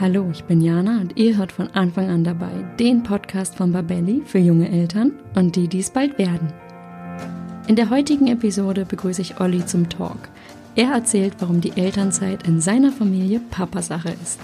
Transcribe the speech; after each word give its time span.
Hallo, 0.00 0.30
ich 0.32 0.44
bin 0.44 0.62
Jana 0.62 1.02
und 1.02 1.18
ihr 1.18 1.36
hört 1.36 1.52
von 1.52 1.68
Anfang 1.74 2.08
an 2.08 2.24
dabei 2.24 2.50
den 2.80 3.02
Podcast 3.02 3.56
von 3.56 3.72
Babelli 3.72 4.22
für 4.24 4.38
junge 4.38 4.70
Eltern 4.70 5.12
und 5.34 5.54
die, 5.54 5.68
die 5.68 5.80
es 5.80 5.90
bald 5.90 6.16
werden. 6.16 6.50
In 7.66 7.76
der 7.76 7.90
heutigen 7.90 8.26
Episode 8.28 8.86
begrüße 8.86 9.20
ich 9.20 9.38
Olli 9.38 9.66
zum 9.66 9.90
Talk. 9.90 10.30
Er 10.76 10.92
erzählt, 10.92 11.34
warum 11.40 11.60
die 11.60 11.76
Elternzeit 11.76 12.48
in 12.48 12.62
seiner 12.62 12.90
Familie 12.90 13.38
Papasache 13.50 14.14
ist. 14.22 14.40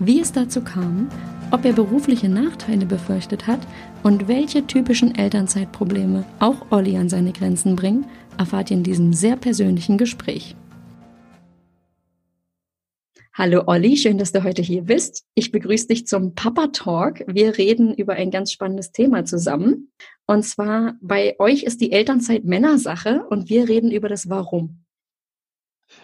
Wie 0.00 0.20
es 0.20 0.32
dazu 0.32 0.60
kam, 0.60 1.08
ob 1.50 1.64
er 1.64 1.72
berufliche 1.72 2.28
Nachteile 2.28 2.84
befürchtet 2.84 3.46
hat 3.46 3.60
und 4.02 4.28
welche 4.28 4.66
typischen 4.66 5.14
Elternzeitprobleme 5.14 6.26
auch 6.40 6.66
Olli 6.68 6.98
an 6.98 7.08
seine 7.08 7.32
Grenzen 7.32 7.74
bringen, 7.74 8.04
erfahrt 8.36 8.70
ihr 8.70 8.76
in 8.76 8.82
diesem 8.82 9.14
sehr 9.14 9.36
persönlichen 9.36 9.96
Gespräch. 9.96 10.54
Hallo 13.36 13.64
Olli, 13.66 13.96
schön, 13.96 14.16
dass 14.16 14.30
du 14.30 14.44
heute 14.44 14.62
hier 14.62 14.82
bist. 14.82 15.24
Ich 15.34 15.50
begrüße 15.50 15.88
dich 15.88 16.06
zum 16.06 16.36
Papa 16.36 16.68
Talk. 16.68 17.24
Wir 17.26 17.58
reden 17.58 17.92
über 17.92 18.12
ein 18.12 18.30
ganz 18.30 18.52
spannendes 18.52 18.92
Thema 18.92 19.24
zusammen. 19.24 19.90
Und 20.24 20.44
zwar 20.44 20.94
bei 21.00 21.34
euch 21.40 21.64
ist 21.64 21.80
die 21.80 21.90
Elternzeit 21.90 22.44
Männersache 22.44 23.26
und 23.28 23.48
wir 23.48 23.68
reden 23.68 23.90
über 23.90 24.08
das 24.08 24.28
Warum. 24.30 24.84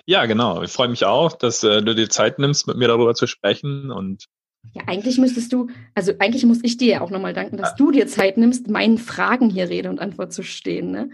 Ja, 0.07 0.27
genau. 0.27 0.65
Ich 0.65 0.73
freue 0.73 0.89
mich 0.89 1.05
auch, 1.05 1.33
dass 1.33 1.63
äh, 1.63 1.83
du 1.83 1.95
dir 1.95 2.11
Zeit 2.11 2.41
nimmst, 2.41 2.67
mit 2.67 2.79
mir 2.79 2.89
darüber 2.89 3.15
zu 3.15 3.29
sprechen 3.29 3.93
und 3.93 4.25
ja, 4.75 4.83
eigentlich 4.89 5.17
müsstest 5.17 5.53
du, 5.53 5.69
also 5.95 6.13
eigentlich 6.19 6.45
muss 6.45 6.59
ich 6.65 6.77
dir 6.79 6.89
ja 6.89 7.01
auch 7.01 7.11
nochmal 7.11 7.33
danken, 7.33 7.57
dass 7.57 7.77
du 7.77 7.93
dir 7.93 8.09
Zeit 8.09 8.39
nimmst, 8.39 8.69
meinen 8.69 8.99
Fragen 8.99 9.49
hier 9.49 9.71
Rede 9.71 9.89
und 9.89 10.01
Antwort 10.01 10.33
zu 10.33 10.43
stehen. 10.43 10.91
Ne? 10.91 11.11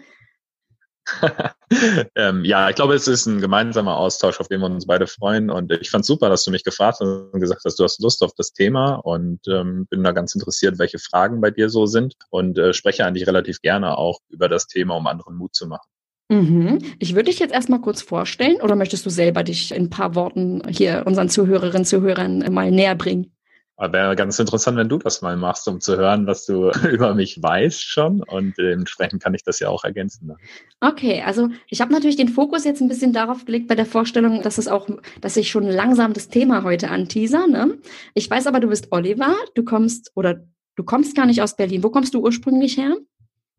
ähm, 2.17 2.45
ja, 2.45 2.69
ich 2.69 2.77
glaube, 2.77 2.95
es 2.95 3.07
ist 3.09 3.27
ein 3.27 3.41
gemeinsamer 3.41 3.97
Austausch, 3.97 4.41
auf 4.41 4.49
den 4.49 4.61
wir 4.61 4.67
uns 4.67 4.87
beide 4.87 5.07
freuen. 5.07 5.51
Und 5.51 5.73
ich 5.73 5.91
fand 5.91 6.05
super, 6.05 6.29
dass 6.29 6.45
du 6.45 6.51
mich 6.51 6.65
gefragt 6.65 6.99
hast 7.01 7.07
und 7.33 7.41
gesagt 7.41 7.63
hast, 7.65 7.79
du 7.79 7.85
hast 7.85 8.01
Lust 8.01 8.23
auf 8.23 8.33
das 8.37 8.53
Thema 8.53 8.95
und 8.95 9.41
ähm, 9.49 9.87
bin 9.89 10.03
da 10.03 10.13
ganz 10.13 10.35
interessiert, 10.35 10.79
welche 10.79 10.99
Fragen 10.99 11.41
bei 11.41 11.51
dir 11.51 11.69
so 11.69 11.87
sind 11.87 12.15
und 12.31 12.59
äh, 12.59 12.73
spreche 12.73 13.05
eigentlich 13.05 13.27
relativ 13.27 13.61
gerne 13.61 13.97
auch 13.97 14.21
über 14.29 14.49
das 14.49 14.67
Thema, 14.67 14.97
um 14.97 15.07
anderen 15.07 15.37
Mut 15.37 15.55
zu 15.55 15.67
machen. 15.67 15.89
Mhm. 16.29 16.79
Ich 16.99 17.15
würde 17.15 17.31
dich 17.31 17.39
jetzt 17.39 17.55
erstmal 17.55 17.81
kurz 17.81 18.03
vorstellen 18.03 18.61
oder 18.61 18.75
möchtest 18.75 19.07
du 19.07 19.11
selber 19.11 19.45
dich 19.45 19.73
in 19.73 19.85
ein 19.85 19.91
paar 19.91 20.15
Worten 20.17 20.63
hier 20.69 21.05
unseren 21.07 21.29
Zuhörerinnen 21.29 21.79
und 21.79 21.85
Zuhörern 21.85 22.39
mal 22.53 22.71
näher 22.71 22.97
bringen? 22.97 23.36
Wäre 23.79 24.17
ganz 24.17 24.39
interessant, 24.39 24.79
wenn 24.79 24.89
du 24.89 24.97
das 24.97 25.21
mal 25.21 25.37
machst, 25.37 25.69
um 25.69 25.83
zu 25.83 25.99
hören, 25.99 26.27
was 26.27 26.47
du 26.47 26.71
über 26.91 27.15
mich 27.15 27.43
weißt 27.43 27.83
schon. 27.83 28.23
Und 28.23 28.57
dementsprechend 28.57 29.23
kann 29.23 29.35
ich 29.35 29.45
das 29.45 29.61
ja 29.61 29.69
auch 29.69 29.85
ergänzen. 29.85 30.35
Okay, 30.81 31.23
also 31.25 31.51
ich 31.69 31.83
habe 31.83 31.93
natürlich 31.93 32.17
den 32.17 32.31
Fokus 32.31 32.65
jetzt 32.65 32.81
ein 32.81 32.89
bisschen 32.89 33.13
darauf 33.13 33.45
gelegt 33.45 33.69
bei 33.69 33.75
der 33.75 33.85
Vorstellung, 33.85 34.41
dass 34.43 34.57
es 34.57 34.67
auch, 34.67 34.89
dass 35.21 35.37
ich 35.37 35.51
schon 35.51 35.65
langsam 35.65 36.15
das 36.15 36.29
Thema 36.29 36.63
heute 36.63 36.91
anteaser. 36.91 37.47
Ne? 37.47 37.79
Ich 38.15 38.31
weiß 38.31 38.47
aber, 38.47 38.61
du 38.61 38.69
bist 38.69 38.89
Oliver, 38.93 39.35
du 39.55 39.63
kommst 39.63 40.11
oder 40.15 40.41
du 40.77 40.85
kommst 40.85 41.15
gar 41.15 41.27
nicht 41.27 41.43
aus 41.43 41.55
Berlin. 41.55 41.83
Wo 41.83 41.91
kommst 41.91 42.15
du 42.15 42.21
ursprünglich 42.21 42.79
her? 42.79 42.97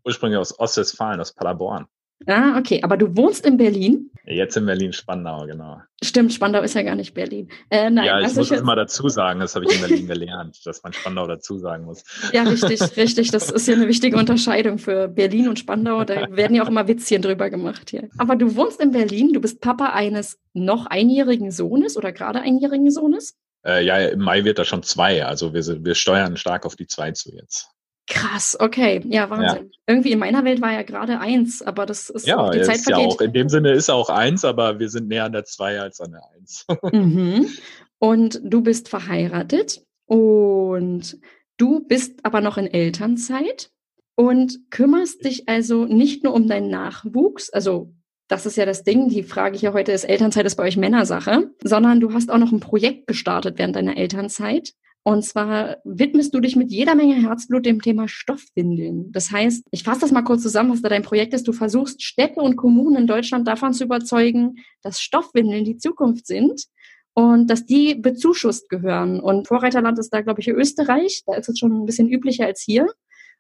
Ursprünglich 0.03 0.39
aus 0.39 0.59
Ostwestfalen, 0.59 1.21
aus 1.21 1.33
Paderborn. 1.33 1.85
Ah, 2.25 2.57
okay. 2.57 2.81
Aber 2.83 2.97
du 2.97 3.15
wohnst 3.15 3.45
in 3.45 3.57
Berlin? 3.57 4.09
Jetzt 4.25 4.57
in 4.57 4.65
Berlin-Spandau, 4.65 5.45
genau. 5.45 5.81
Stimmt, 6.03 6.33
Spandau 6.33 6.61
ist 6.61 6.73
ja 6.73 6.81
gar 6.81 6.95
nicht 6.95 7.13
Berlin. 7.13 7.49
Äh, 7.69 7.89
nein, 7.89 8.05
ja, 8.05 8.19
ich 8.19 8.25
also 8.25 8.41
muss 8.41 8.51
ich 8.51 8.57
immer 8.57 8.75
dazu 8.75 9.07
sagen, 9.07 9.39
das 9.39 9.55
habe 9.55 9.65
ich 9.65 9.75
in 9.75 9.87
Berlin 9.87 10.07
gelernt, 10.07 10.65
dass 10.65 10.83
man 10.83 10.91
Spandau 10.91 11.27
dazu 11.27 11.57
sagen 11.57 11.85
muss. 11.85 12.03
Ja, 12.33 12.43
richtig, 12.43 12.81
richtig. 12.97 13.31
Das 13.31 13.49
ist 13.49 13.67
ja 13.67 13.75
eine 13.75 13.88
wichtige 13.88 14.17
Unterscheidung 14.17 14.79
für 14.79 15.07
Berlin 15.07 15.47
und 15.47 15.59
Spandau. 15.59 16.03
Da 16.03 16.35
werden 16.35 16.55
ja 16.55 16.63
auch 16.63 16.67
immer 16.67 16.88
Witzchen 16.88 17.21
drüber 17.21 17.49
gemacht 17.49 17.89
hier. 17.89 18.09
Aber 18.17 18.35
du 18.35 18.55
wohnst 18.55 18.81
in 18.81 18.91
Berlin, 18.91 19.31
du 19.31 19.39
bist 19.39 19.61
Papa 19.61 19.93
eines 19.93 20.38
noch 20.53 20.88
einjährigen 20.88 21.51
Sohnes 21.51 21.95
oder 21.95 22.11
gerade 22.11 22.41
einjährigen 22.41 22.91
Sohnes? 22.91 23.38
Äh, 23.65 23.85
ja, 23.85 23.97
im 23.99 24.19
Mai 24.19 24.43
wird 24.43 24.59
er 24.59 24.65
schon 24.65 24.83
zwei. 24.83 25.25
Also 25.25 25.53
wir, 25.53 25.63
wir 25.85 25.95
steuern 25.95 26.35
stark 26.35 26.65
auf 26.65 26.75
die 26.75 26.88
zwei 26.88 27.11
zu 27.11 27.33
jetzt. 27.33 27.69
Krass, 28.08 28.55
okay, 28.59 29.02
ja, 29.09 29.30
Wahnsinn. 29.30 29.66
Ja. 29.66 29.79
Irgendwie 29.85 30.13
in 30.13 30.19
meiner 30.19 30.45
Welt 30.45 30.62
war 30.62 30.72
ja 30.72 30.84
gerade 30.84 31.19
eins, 31.19 31.62
aber 31.62 31.85
das 31.85 32.09
ist 32.09 32.25
ja, 32.25 32.50
die 32.51 32.62
Zeit 32.62 32.78
ist 32.78 32.84
vergeht. 32.85 33.03
Ja 33.03 33.09
auch, 33.09 33.22
in 33.22 33.34
dem 33.34 33.50
Sinne 33.50 33.72
ist 33.73 33.90
er 33.90 33.95
auch 33.95 34.09
eins, 34.09 34.45
aber 34.45 34.79
wir 34.79 34.90
sind 34.90 35.09
näher 35.09 35.25
an 35.25 35.34
der 35.34 35.44
zwei 35.44 35.79
als 35.79 36.00
an 36.00 36.12
der 36.12 36.22
eins. 36.34 36.66
mhm. 36.91 37.47
Und 38.00 38.40
du 38.44 38.62
bist 38.62 38.90
verheiratet 38.90 39.81
und 40.06 41.18
du 41.57 41.79
bist 41.79 42.19
aber 42.23 42.41
noch 42.41 42.59
in 42.59 42.68
Elternzeit 42.68 43.72
und 44.16 44.59
kümmerst 44.69 45.25
dich 45.25 45.50
also 45.50 45.85
nicht 45.85 46.24
nur 46.24 46.35
um 46.35 46.47
deinen 46.47 46.69
Nachwuchs, 46.69 47.50
also 47.50 47.91
das 48.28 48.45
ist 48.45 48.56
ja 48.56 48.66
das 48.66 48.84
Ding, 48.84 49.09
die 49.09 49.24
Frage 49.24 49.57
hier 49.57 49.74
heute 49.74 49.94
ist, 49.94 50.03
Elternzeit 50.03 50.45
ist 50.45 50.57
bei 50.57 50.63
euch 50.63 50.78
Männersache, 50.78 51.50
sondern 51.63 52.00
du 52.00 52.13
hast 52.13 52.29
auch 52.29 52.38
noch 52.38 52.51
ein 52.51 52.59
Projekt 52.59 53.07
gestartet 53.07 53.57
während 53.57 53.75
deiner 53.75 53.97
Elternzeit 53.97 54.74
und 55.07 55.23
zwar 55.23 55.78
widmest 55.85 56.34
du 56.34 56.41
dich 56.41 56.57
mit 56.57 56.69
jeder 56.69 56.94
Menge 56.94 57.16
Herzblut 57.16 57.66
dem 57.66 57.81
Thema 57.81 58.09
Stoffwindeln. 58.09 59.09
Das 59.13 59.31
heißt, 59.31 59.63
ich 59.72 59.84
fasse 59.84 60.01
das 60.01 60.12
mal 60.12 60.23
kurz 60.23 60.41
zusammen, 60.41 60.73
was 60.73 60.81
da 60.81 60.90
dein 60.90 61.01
Projekt 61.01 61.34
ist. 61.34 61.47
Du 61.47 61.53
versuchst 61.53 62.03
Städte 62.03 62.41
und 62.41 62.57
Kommunen 62.57 62.97
in 62.97 63.07
Deutschland 63.07 63.47
davon 63.47 63.72
zu 63.72 63.85
überzeugen, 63.85 64.57
dass 64.81 65.00
Stoffwindeln 65.00 65.63
die 65.63 65.78
Zukunft 65.78 66.28
sind 66.28 66.66
und 67.13 67.50
dass 67.50 67.66
die 67.66 67.95
bezuschusst 67.95 68.68
gehören. 68.68 69.22
Und 69.22 69.47
Vorreiterland 69.47 69.97
ist 69.97 70.09
da, 70.09 70.19
glaube 70.19 70.41
ich, 70.41 70.50
Österreich. 70.50 71.24
Da 71.25 71.35
ist 71.35 71.47
es 71.47 71.57
schon 71.57 71.72
ein 71.72 71.85
bisschen 71.85 72.09
üblicher 72.09 72.45
als 72.45 72.62
hier. 72.62 72.85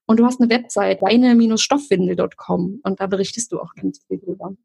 Und 0.05 0.21
du 0.21 0.25
hast 0.25 0.39
eine 0.39 0.49
Website, 0.49 1.01
deine-stoffwindel.com. 1.01 2.79
Und 2.81 3.01
da 3.01 3.07
berichtest 3.07 3.51
du 3.51 3.59
auch 3.59 3.73
ganz 3.73 4.05
viel 4.07 4.19
drüber. 4.19 4.55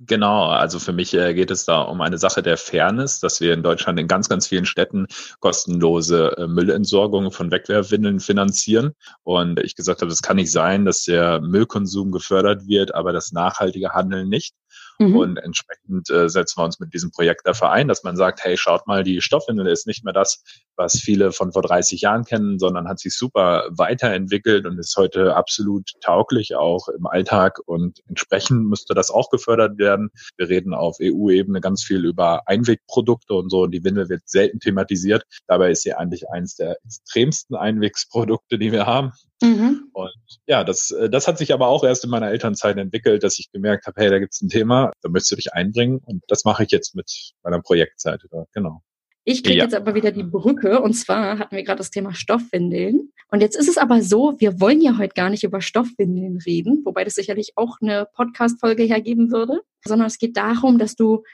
Genau, 0.00 0.50
also 0.50 0.78
für 0.78 0.92
mich 0.92 1.14
äh, 1.14 1.32
geht 1.32 1.50
es 1.50 1.64
da 1.64 1.80
um 1.80 2.02
eine 2.02 2.18
Sache 2.18 2.42
der 2.42 2.58
Fairness, 2.58 3.18
dass 3.20 3.40
wir 3.40 3.54
in 3.54 3.62
Deutschland 3.62 3.98
in 3.98 4.08
ganz, 4.08 4.28
ganz 4.28 4.46
vielen 4.46 4.66
Städten 4.66 5.06
kostenlose 5.40 6.36
äh, 6.36 6.46
Müllentsorgung 6.46 7.32
von 7.32 7.50
Wegwerfwindeln 7.50 8.20
finanzieren. 8.20 8.92
Und 9.22 9.58
ich 9.60 9.74
gesagt 9.74 10.02
habe, 10.02 10.12
es 10.12 10.20
kann 10.20 10.36
nicht 10.36 10.52
sein, 10.52 10.84
dass 10.84 11.04
der 11.04 11.40
Müllkonsum 11.40 12.12
gefördert 12.12 12.66
wird, 12.68 12.94
aber 12.94 13.14
das 13.14 13.32
nachhaltige 13.32 13.94
Handeln 13.94 14.28
nicht. 14.28 14.54
Mhm. 14.98 15.16
Und 15.16 15.36
entsprechend 15.36 16.10
äh, 16.10 16.28
setzen 16.28 16.58
wir 16.58 16.64
uns 16.64 16.80
mit 16.80 16.94
diesem 16.94 17.10
Projekt 17.10 17.46
dafür 17.46 17.70
ein, 17.70 17.88
dass 17.88 18.02
man 18.02 18.16
sagt, 18.16 18.42
hey, 18.44 18.56
schaut 18.56 18.86
mal, 18.86 19.04
die 19.04 19.20
Stoffwindel 19.20 19.66
ist 19.66 19.86
nicht 19.86 20.04
mehr 20.04 20.14
das, 20.14 20.42
was 20.76 20.98
viele 20.98 21.32
von 21.32 21.52
vor 21.52 21.62
30 21.62 22.00
Jahren 22.00 22.24
kennen, 22.24 22.58
sondern 22.58 22.88
hat 22.88 22.98
sich 22.98 23.16
super 23.16 23.68
weiterentwickelt 23.70 24.66
und 24.66 24.78
ist 24.78 24.96
heute 24.96 25.34
absolut 25.34 25.90
tauglich 26.00 26.54
auch 26.54 26.88
im 26.88 27.06
Alltag 27.06 27.58
und 27.66 28.00
entsprechend 28.08 28.68
müsste 28.68 28.94
das 28.94 29.10
auch 29.10 29.30
gefördert 29.30 29.78
werden. 29.78 30.10
Wir 30.36 30.48
reden 30.48 30.74
auf 30.74 30.96
EU-Ebene 31.00 31.60
ganz 31.60 31.82
viel 31.82 32.04
über 32.04 32.46
Einwegprodukte 32.46 33.34
und 33.34 33.50
so 33.50 33.62
und 33.62 33.72
die 33.72 33.84
Windel 33.84 34.08
wird 34.08 34.22
selten 34.26 34.60
thematisiert. 34.60 35.24
Dabei 35.46 35.70
ist 35.70 35.82
sie 35.82 35.94
eigentlich 35.94 36.30
eines 36.30 36.56
der 36.56 36.78
extremsten 36.84 37.56
Einwegsprodukte, 37.56 38.58
die 38.58 38.72
wir 38.72 38.86
haben. 38.86 39.12
Mhm. 39.42 39.90
Und 39.92 40.12
ja, 40.46 40.64
das, 40.64 40.90
äh, 40.90 41.10
das 41.10 41.28
hat 41.28 41.38
sich 41.38 41.52
aber 41.52 41.68
auch 41.68 41.84
erst 41.84 42.04
in 42.04 42.10
meiner 42.10 42.30
Elternzeit 42.30 42.76
entwickelt, 42.78 43.22
dass 43.22 43.38
ich 43.38 43.50
gemerkt 43.52 43.86
habe, 43.86 44.00
hey, 44.00 44.10
da 44.10 44.18
gibt's 44.18 44.40
ein 44.40 44.48
Thema, 44.48 44.92
da 45.02 45.08
möchtest 45.08 45.32
du 45.32 45.36
dich 45.36 45.52
einbringen 45.52 46.00
und 46.04 46.22
das 46.28 46.44
mache 46.44 46.64
ich 46.64 46.70
jetzt 46.70 46.94
mit 46.94 47.32
meiner 47.42 47.60
Projektseite 47.60 48.28
da, 48.30 48.44
genau. 48.52 48.82
Ich 49.24 49.42
kriege 49.42 49.58
ja. 49.58 49.64
jetzt 49.64 49.74
aber 49.74 49.94
wieder 49.94 50.12
die 50.12 50.22
Brücke 50.22 50.80
und 50.80 50.94
zwar 50.94 51.38
hatten 51.38 51.56
wir 51.56 51.64
gerade 51.64 51.78
das 51.78 51.90
Thema 51.90 52.14
Stoffwindeln. 52.14 53.12
Und 53.28 53.40
jetzt 53.40 53.56
ist 53.56 53.68
es 53.68 53.76
aber 53.76 54.00
so, 54.00 54.36
wir 54.38 54.60
wollen 54.60 54.80
ja 54.80 54.98
heute 54.98 55.14
gar 55.14 55.30
nicht 55.30 55.42
über 55.42 55.60
Stoffwindeln 55.60 56.38
reden, 56.46 56.82
wobei 56.84 57.02
das 57.02 57.16
sicherlich 57.16 57.52
auch 57.56 57.78
eine 57.82 58.06
Podcast-Folge 58.14 58.84
hergeben 58.84 59.32
würde, 59.32 59.62
sondern 59.84 60.06
es 60.06 60.18
geht 60.18 60.36
darum, 60.36 60.78
dass 60.78 60.94
du 60.94 61.24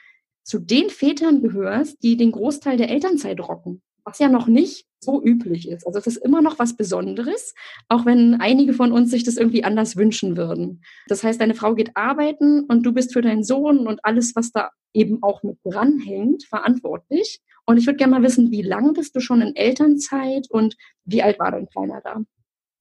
zu 0.41 0.57
den 0.57 0.89
Vätern 0.89 1.41
gehörst, 1.41 2.01
die 2.01 2.17
den 2.17 2.31
Großteil 2.31 2.77
der 2.77 2.89
Elternzeit 2.89 3.39
rocken 3.39 3.83
was 4.03 4.19
ja 4.19 4.29
noch 4.29 4.47
nicht 4.47 4.85
so 5.03 5.23
üblich 5.23 5.69
ist. 5.69 5.85
Also 5.85 5.99
es 5.99 6.07
ist 6.07 6.17
immer 6.17 6.41
noch 6.41 6.59
was 6.59 6.75
Besonderes, 6.75 7.53
auch 7.89 8.05
wenn 8.05 8.35
einige 8.35 8.73
von 8.73 8.91
uns 8.91 9.11
sich 9.11 9.23
das 9.23 9.37
irgendwie 9.37 9.63
anders 9.63 9.95
wünschen 9.97 10.37
würden. 10.37 10.81
Das 11.07 11.23
heißt, 11.23 11.39
deine 11.39 11.55
Frau 11.55 11.75
geht 11.75 11.95
arbeiten 11.95 12.65
und 12.65 12.83
du 12.83 12.93
bist 12.93 13.13
für 13.13 13.21
deinen 13.21 13.43
Sohn 13.43 13.87
und 13.87 14.03
alles, 14.03 14.35
was 14.35 14.51
da 14.51 14.71
eben 14.93 15.23
auch 15.23 15.43
mit 15.43 15.57
dranhängt, 15.63 16.45
verantwortlich. 16.45 17.41
Und 17.65 17.77
ich 17.77 17.85
würde 17.85 17.97
gerne 17.97 18.11
mal 18.11 18.23
wissen, 18.23 18.51
wie 18.51 18.61
lange 18.61 18.93
bist 18.93 19.15
du 19.15 19.19
schon 19.19 19.41
in 19.41 19.55
Elternzeit 19.55 20.47
und 20.49 20.75
wie 21.05 21.23
alt 21.23 21.39
war 21.39 21.51
dein 21.51 21.67
Kleiner 21.67 22.01
da? 22.03 22.21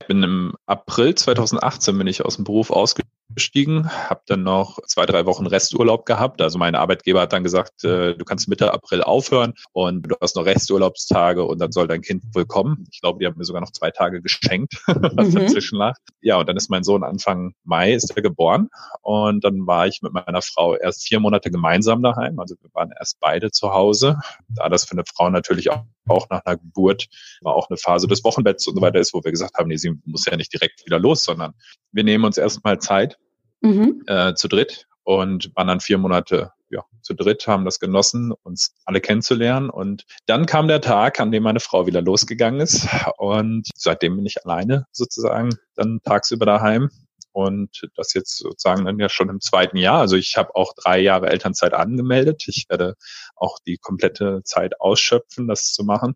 Ich 0.00 0.08
bin 0.08 0.22
im 0.22 0.54
April 0.66 1.14
2018 1.14 1.96
bin 1.96 2.08
ich 2.08 2.24
aus 2.24 2.36
dem 2.36 2.44
Beruf 2.44 2.70
ausgestiegen, 2.70 3.12
habe 3.36 4.22
dann 4.26 4.42
noch 4.42 4.78
zwei, 4.86 5.06
drei 5.06 5.26
Wochen 5.26 5.46
Resturlaub 5.46 6.06
gehabt. 6.06 6.40
Also 6.40 6.58
mein 6.58 6.74
Arbeitgeber 6.74 7.22
hat 7.22 7.32
dann 7.32 7.42
gesagt, 7.42 7.84
äh, 7.84 8.14
du 8.14 8.24
kannst 8.24 8.48
Mitte 8.48 8.72
April 8.72 9.02
aufhören 9.02 9.54
und 9.72 10.02
du 10.02 10.16
hast 10.20 10.36
noch 10.36 10.44
Resturlaubstage 10.44 11.44
und 11.44 11.60
dann 11.60 11.72
soll 11.72 11.88
dein 11.88 12.02
Kind 12.02 12.24
wohl 12.34 12.46
kommen. 12.46 12.86
Ich 12.90 13.00
glaube, 13.00 13.18
die 13.18 13.26
haben 13.26 13.36
mir 13.36 13.44
sogar 13.44 13.60
noch 13.60 13.72
zwei 13.72 13.90
Tage 13.90 14.22
geschenkt, 14.22 14.82
was 14.86 15.28
mhm. 15.28 15.34
dazwischen 15.34 15.78
lag. 15.78 15.96
Ja, 16.20 16.36
und 16.36 16.48
dann 16.48 16.56
ist 16.56 16.70
mein 16.70 16.84
Sohn 16.84 17.04
Anfang 17.04 17.54
Mai 17.64 17.92
ist 17.92 18.16
er 18.16 18.22
geboren 18.22 18.68
und 19.02 19.44
dann 19.44 19.66
war 19.66 19.86
ich 19.86 20.02
mit 20.02 20.12
meiner 20.12 20.42
Frau 20.42 20.76
erst 20.76 21.06
vier 21.06 21.20
Monate 21.20 21.50
gemeinsam 21.50 22.02
daheim. 22.02 22.38
Also 22.38 22.56
wir 22.60 22.70
waren 22.72 22.90
erst 22.98 23.20
beide 23.20 23.50
zu 23.50 23.72
Hause. 23.72 24.18
Da 24.48 24.68
das 24.68 24.84
für 24.84 24.92
eine 24.92 25.04
Frau 25.06 25.30
natürlich 25.30 25.70
auch 25.70 25.84
auch 26.08 26.28
nach 26.30 26.44
einer 26.44 26.56
Geburt 26.56 27.08
war 27.42 27.54
auch 27.54 27.70
eine 27.70 27.76
Phase 27.76 28.06
des 28.06 28.24
Wochenbetts 28.24 28.66
und 28.66 28.76
so 28.76 28.82
weiter 28.82 28.98
ist, 28.98 29.14
wo 29.14 29.22
wir 29.22 29.30
gesagt 29.30 29.56
haben, 29.56 29.68
nee, 29.68 29.76
sie 29.76 29.92
muss 30.04 30.26
ja 30.26 30.36
nicht 30.36 30.52
direkt 30.52 30.84
wieder 30.84 30.98
los, 30.98 31.24
sondern 31.24 31.54
wir 31.92 32.04
nehmen 32.04 32.24
uns 32.24 32.38
erstmal 32.38 32.78
Zeit 32.78 33.18
mhm. 33.62 34.02
äh, 34.06 34.34
zu 34.34 34.48
dritt 34.48 34.86
und 35.04 35.50
waren 35.56 35.68
dann 35.68 35.80
vier 35.80 35.98
Monate 35.98 36.52
ja, 36.72 36.84
zu 37.02 37.12
dritt 37.14 37.46
haben 37.46 37.66
das 37.66 37.78
genossen, 37.78 38.32
uns 38.42 38.74
alle 38.86 39.02
kennenzulernen. 39.02 39.68
Und 39.68 40.06
dann 40.26 40.46
kam 40.46 40.68
der 40.68 40.80
Tag, 40.80 41.20
an 41.20 41.30
dem 41.30 41.42
meine 41.42 41.60
Frau 41.60 41.86
wieder 41.86 42.00
losgegangen 42.00 42.60
ist. 42.60 42.88
Und 43.18 43.68
seitdem 43.76 44.16
bin 44.16 44.26
ich 44.26 44.44
alleine 44.44 44.86
sozusagen 44.90 45.50
dann 45.76 46.00
tagsüber 46.02 46.46
daheim. 46.46 46.90
Und 47.32 47.88
das 47.94 48.12
jetzt 48.14 48.38
sozusagen 48.38 48.84
dann 48.84 48.98
ja 48.98 49.08
schon 49.08 49.28
im 49.28 49.40
zweiten 49.40 49.76
Jahr. 49.76 50.00
Also 50.00 50.16
ich 50.16 50.36
habe 50.36 50.54
auch 50.54 50.74
drei 50.74 50.98
Jahre 50.98 51.30
Elternzeit 51.30 51.72
angemeldet. 51.72 52.44
Ich 52.46 52.66
werde 52.68 52.94
auch 53.36 53.58
die 53.66 53.78
komplette 53.78 54.42
Zeit 54.44 54.80
ausschöpfen, 54.80 55.48
das 55.48 55.72
zu 55.72 55.84
machen. 55.84 56.14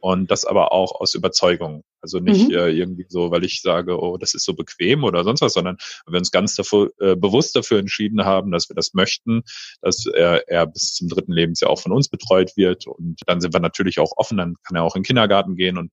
Und 0.00 0.30
das 0.30 0.44
aber 0.44 0.72
auch 0.72 1.00
aus 1.00 1.14
Überzeugung. 1.14 1.82
Also 2.00 2.20
nicht 2.20 2.48
mhm. 2.48 2.54
äh, 2.54 2.68
irgendwie 2.68 3.06
so, 3.08 3.30
weil 3.30 3.44
ich 3.44 3.62
sage, 3.62 4.00
oh, 4.00 4.16
das 4.16 4.34
ist 4.34 4.44
so 4.44 4.54
bequem 4.54 5.02
oder 5.02 5.24
sonst 5.24 5.40
was, 5.40 5.54
sondern 5.54 5.78
wir 6.06 6.18
uns 6.18 6.30
ganz 6.30 6.54
dafür, 6.54 6.92
äh, 7.00 7.16
bewusst 7.16 7.56
dafür 7.56 7.78
entschieden 7.78 8.24
haben, 8.24 8.52
dass 8.52 8.68
wir 8.68 8.76
das 8.76 8.94
möchten, 8.94 9.42
dass 9.80 10.06
er, 10.06 10.48
er 10.48 10.66
bis 10.66 10.94
zum 10.94 11.08
dritten 11.08 11.32
Lebensjahr 11.32 11.70
auch 11.70 11.80
von 11.80 11.92
uns 11.92 12.08
betreut 12.08 12.56
wird. 12.56 12.86
Und 12.86 13.20
dann 13.26 13.40
sind 13.40 13.54
wir 13.54 13.60
natürlich 13.60 13.98
auch 13.98 14.12
offen, 14.16 14.36
dann 14.36 14.54
kann 14.62 14.76
er 14.76 14.84
auch 14.84 14.94
in 14.94 15.00
den 15.00 15.06
Kindergarten 15.06 15.56
gehen. 15.56 15.78
Und 15.78 15.90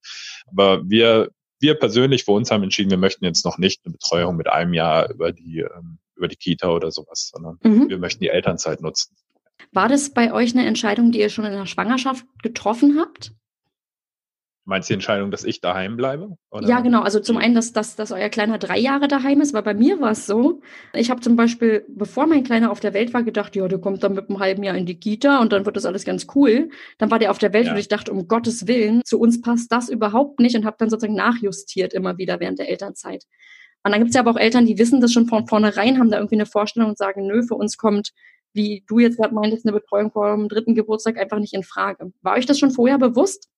aber 0.48 0.88
wir, 0.88 1.32
wir 1.60 1.76
persönlich 1.76 2.26
für 2.26 2.32
uns 2.32 2.52
haben 2.52 2.64
entschieden, 2.64 2.92
wir 2.92 2.98
möchten 2.98 3.26
jetzt 3.26 3.46
noch 3.46 3.58
nicht 3.58 3.82
eine 3.86 3.94
Betreuung 3.94 4.36
mit 4.36 4.48
einem 4.48 4.74
Jahr 4.74 5.10
über 5.10 5.32
die, 5.32 5.60
ähm, 5.60 5.98
über 6.16 6.28
die 6.28 6.36
Kita 6.36 6.70
oder 6.70 6.92
sowas, 6.92 7.32
sondern 7.34 7.58
mhm. 7.64 7.90
wir 7.90 7.98
möchten 7.98 8.22
die 8.22 8.30
Elternzeit 8.30 8.82
nutzen. 8.82 9.16
War 9.72 9.88
das 9.88 10.12
bei 10.14 10.32
euch 10.32 10.54
eine 10.54 10.68
Entscheidung, 10.68 11.12
die 11.12 11.20
ihr 11.20 11.30
schon 11.30 11.46
in 11.46 11.54
der 11.54 11.66
Schwangerschaft 11.66 12.26
getroffen 12.44 13.00
habt? 13.00 13.34
Meinst 14.66 14.90
du 14.90 14.94
die 14.94 14.96
Entscheidung, 14.96 15.30
dass 15.30 15.44
ich 15.44 15.60
daheim 15.60 15.98
bleibe? 15.98 16.38
Oder? 16.50 16.70
Ja, 16.70 16.80
genau. 16.80 17.02
Also 17.02 17.20
zum 17.20 17.36
einen, 17.36 17.54
dass, 17.54 17.74
dass, 17.74 17.98
dass 17.98 18.14
euer 18.14 18.30
Kleiner 18.30 18.58
drei 18.58 18.80
Jahre 18.80 19.10
daheim 19.10 19.42
ist, 19.42 19.54
weil 19.54 19.64
bei 19.64 19.74
mir 19.74 20.00
war 20.00 20.12
es 20.12 20.26
so. 20.26 20.62
Ich 20.94 21.10
habe 21.10 21.20
zum 21.20 21.36
Beispiel, 21.36 21.86
bevor 21.90 22.28
mein 22.28 22.46
Kleiner 22.46 22.72
auf 22.72 22.80
der 22.80 22.94
Welt 22.94 23.14
war, 23.14 23.24
gedacht, 23.24 23.58
ja, 23.58 23.68
der 23.68 23.80
kommt 23.80 24.04
dann 24.04 24.14
mit 24.14 24.30
einem 24.30 24.40
halben 24.40 24.64
Jahr 24.64 24.78
in 24.78 24.86
die 24.86 24.98
Kita 24.98 25.42
und 25.42 25.52
dann 25.52 25.66
wird 25.66 25.76
das 25.76 25.86
alles 25.86 26.06
ganz 26.06 26.28
cool. 26.34 26.70
Dann 26.98 27.12
war 27.12 27.20
der 27.20 27.32
auf 27.32 27.40
der 27.40 27.52
Welt 27.52 27.66
ja. 27.66 27.74
und 27.74 27.78
ich 27.78 27.90
dachte, 27.90 28.14
um 28.14 28.30
Gottes 28.30 28.66
Willen, 28.66 29.02
zu 29.04 29.20
uns 29.20 29.42
passt 29.42 29.70
das 29.70 29.90
überhaupt 29.90 30.40
nicht 30.40 30.56
und 30.56 30.66
habe 30.66 30.78
dann 30.80 30.90
sozusagen 30.90 31.16
nachjustiert 31.16 31.94
immer 31.94 32.18
wieder 32.18 32.40
während 32.40 32.58
der 32.58 32.70
Elternzeit. 32.70 33.26
Und 33.84 33.92
dann 33.92 34.00
gibt 34.00 34.12
es 34.12 34.16
ja 34.16 34.22
aber 34.22 34.32
auch 34.32 34.40
Eltern, 34.40 34.66
die 34.66 34.78
wissen 34.78 35.02
das 35.02 35.12
schon 35.12 35.28
von 35.28 35.46
vornherein, 35.46 36.00
haben 36.00 36.10
da 36.10 36.18
irgendwie 36.18 36.36
eine 36.36 36.46
Vorstellung 36.46 36.92
und 36.92 36.98
sagen, 36.98 37.28
nö, 37.28 37.44
für 37.44 37.56
uns 37.56 37.76
kommt, 37.76 38.12
wie 38.54 38.86
du 38.88 39.00
jetzt 39.00 39.18
gerade 39.18 39.34
meintest, 39.34 39.66
eine 39.66 39.74
Betreuung 39.74 40.12
vor 40.12 40.34
dem 40.34 40.48
dritten 40.48 40.74
Geburtstag 40.74 41.18
einfach 41.18 41.40
nicht 41.40 41.54
in 41.54 41.64
Frage. 41.64 42.14
War 42.22 42.38
euch 42.38 42.46
das 42.46 42.60
schon 42.60 42.72
vorher 42.72 42.98
bewusst? 42.98 43.50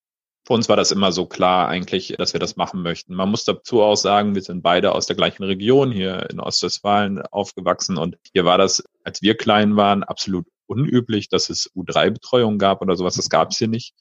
Für 0.46 0.54
uns 0.54 0.70
war 0.70 0.76
das 0.76 0.92
immer 0.92 1.12
so 1.12 1.26
klar 1.26 1.68
eigentlich, 1.68 2.16
dass 2.20 2.34
wir 2.34 2.40
das 2.40 2.56
machen 2.56 2.84
möchten. 2.84 3.16
Man 3.16 3.30
muss 3.30 3.46
dazu 3.46 3.82
auch 3.82 3.96
sagen, 3.96 4.36
wir 4.36 4.44
sind 4.44 4.62
beide 4.62 4.94
aus 4.94 5.08
der 5.08 5.16
gleichen 5.16 5.44
Region 5.44 5.92
hier 5.92 6.30
in 6.30 6.40
Ostwestfalen 6.40 7.22
aufgewachsen 7.24 7.98
und 7.98 8.18
hier 8.32 8.46
war 8.46 8.60
das, 8.60 8.84
als 9.04 9.24
wir 9.24 9.36
klein 9.36 9.76
waren, 9.76 10.04
absolut 10.04 10.46
unüblich, 10.68 11.30
dass 11.30 11.50
es 11.50 11.72
U3-Betreuung 11.76 12.60
gab 12.60 12.82
oder 12.82 12.96
sowas. 12.96 13.16
Das 13.16 13.30
gab 13.30 13.52
es 13.52 13.58
hier 13.58 13.68
nicht. 13.68 13.96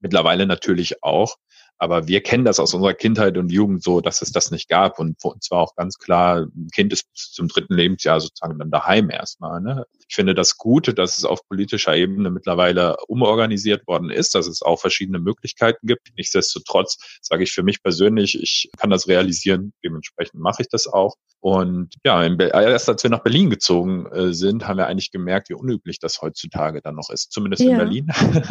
Mittlerweile 0.00 0.46
natürlich 0.46 1.02
auch. 1.02 1.36
Aber 1.76 2.06
wir 2.06 2.22
kennen 2.22 2.44
das 2.44 2.60
aus 2.60 2.72
unserer 2.72 2.94
Kindheit 2.94 3.36
und 3.36 3.50
Jugend 3.50 3.82
so, 3.82 4.00
dass 4.00 4.22
es 4.22 4.32
das 4.32 4.50
nicht 4.50 4.68
gab. 4.68 4.98
Und 4.98 5.20
für 5.20 5.28
uns 5.28 5.50
war 5.50 5.58
auch 5.58 5.74
ganz 5.74 5.98
klar, 5.98 6.46
ein 6.54 6.68
Kind 6.72 6.92
ist 6.92 7.08
zum 7.14 7.48
dritten 7.48 7.74
Lebensjahr 7.74 8.20
sozusagen 8.20 8.58
dann 8.58 8.70
daheim 8.70 9.10
erstmal. 9.10 9.60
Ne? 9.60 9.84
Ich 10.08 10.14
finde 10.14 10.34
das 10.34 10.56
Gute, 10.56 10.94
dass 10.94 11.18
es 11.18 11.24
auf 11.24 11.46
politischer 11.48 11.96
Ebene 11.96 12.30
mittlerweile 12.30 12.96
umorganisiert 13.08 13.86
worden 13.86 14.10
ist, 14.10 14.34
dass 14.34 14.46
es 14.46 14.62
auch 14.62 14.80
verschiedene 14.80 15.18
Möglichkeiten 15.18 15.86
gibt. 15.86 16.08
Nichtsdestotrotz 16.16 16.98
sage 17.20 17.44
ich 17.44 17.52
für 17.52 17.62
mich 17.62 17.82
persönlich, 17.82 18.40
ich 18.40 18.70
kann 18.78 18.90
das 18.90 19.08
realisieren, 19.08 19.72
dementsprechend 19.84 20.40
mache 20.40 20.62
ich 20.62 20.68
das 20.68 20.86
auch. 20.86 21.16
Und 21.44 21.94
ja, 22.06 22.24
erst 22.24 22.88
als 22.88 23.02
wir 23.02 23.10
nach 23.10 23.22
Berlin 23.22 23.50
gezogen 23.50 24.06
äh, 24.06 24.32
sind, 24.32 24.66
haben 24.66 24.78
wir 24.78 24.86
eigentlich 24.86 25.10
gemerkt, 25.10 25.50
wie 25.50 25.54
unüblich 25.54 25.98
das 25.98 26.22
heutzutage 26.22 26.80
dann 26.80 26.94
noch 26.94 27.10
ist. 27.10 27.32
Zumindest 27.32 27.62
ja. 27.62 27.72
in 27.72 27.76
Berlin. 27.76 28.06